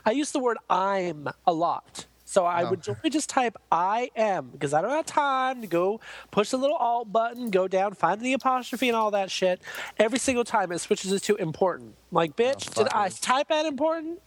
I 0.05 0.11
use 0.11 0.31
the 0.31 0.39
word 0.39 0.57
I'm 0.69 1.27
a 1.45 1.53
lot. 1.53 2.05
So 2.27 2.43
I 2.45 2.63
Oh. 2.63 2.71
would 2.71 2.81
generally 2.83 3.09
just 3.11 3.29
type 3.29 3.55
I 3.71 4.09
am 4.15 4.49
because 4.49 4.73
I 4.73 4.81
don't 4.81 4.91
have 4.91 5.05
time 5.05 5.61
to 5.61 5.67
go 5.67 6.01
push 6.31 6.49
the 6.49 6.57
little 6.57 6.75
alt 6.75 7.11
button, 7.11 7.49
go 7.49 7.67
down, 7.67 7.93
find 7.93 8.19
the 8.19 8.33
apostrophe 8.33 8.89
and 8.89 8.95
all 8.97 9.11
that 9.11 9.31
shit. 9.31 9.61
Every 9.99 10.19
single 10.19 10.43
time 10.43 10.71
it 10.71 10.79
switches 10.79 11.11
it 11.13 11.23
to 11.23 11.35
important. 11.35 11.95
Like, 12.11 12.35
bitch, 12.35 12.73
did 12.73 12.87
I 12.91 13.09
type 13.09 13.51
at 13.51 13.65
important? 13.65 14.21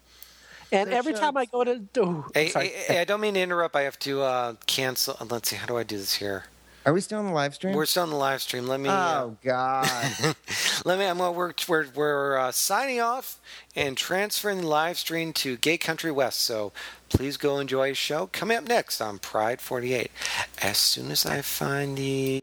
And 0.70 0.90
So 0.90 0.96
every 0.96 1.12
time 1.14 1.36
I 1.36 1.46
go 1.46 1.64
to 1.64 1.82
oh, 1.98 2.26
Hey, 2.34 2.48
hey, 2.50 2.68
hey, 2.86 3.00
I 3.00 3.04
don't 3.04 3.20
mean 3.20 3.34
to 3.34 3.40
interrupt. 3.40 3.74
I 3.74 3.82
have 3.82 3.98
to 4.00 4.22
uh, 4.22 4.54
cancel. 4.66 5.16
Let's 5.28 5.48
see. 5.50 5.56
How 5.56 5.66
do 5.66 5.76
I 5.76 5.82
do 5.82 5.96
this 5.98 6.14
here? 6.14 6.44
Are 6.88 6.92
we 6.94 7.00
still 7.02 7.18
on 7.18 7.26
the 7.26 7.32
live 7.32 7.54
stream 7.54 7.74
We're 7.74 7.84
still 7.86 8.04
on 8.04 8.10
the 8.10 8.16
live 8.16 8.40
stream. 8.40 8.66
Let 8.66 8.80
me. 8.80 8.88
uh, 8.88 9.24
oh 9.24 9.36
god 9.44 9.86
Let 10.84 10.98
me. 10.98 11.04
I'm 11.04 11.18
gonna 11.18 11.32
we're 11.32 11.52
we're, 11.68 11.86
we're 11.94 12.38
uh, 12.38 12.50
signing 12.52 13.00
off 13.00 13.38
and 13.76 13.96
transferring 13.96 14.62
the 14.62 14.66
live 14.68 14.96
stream 14.96 15.32
to 15.34 15.56
Gay 15.58 15.76
Country 15.76 16.10
West. 16.10 16.40
So 16.40 16.72
please 17.10 17.36
go 17.36 17.58
enjoy 17.58 17.88
his 17.88 17.98
show. 17.98 18.28
Coming 18.28 18.56
up 18.56 18.68
next 18.68 19.00
on 19.00 19.18
Pride 19.18 19.60
48. 19.60 20.10
As 20.62 20.78
soon 20.78 21.10
as 21.10 21.26
I 21.26 21.42
find 21.42 21.98
the 21.98 22.42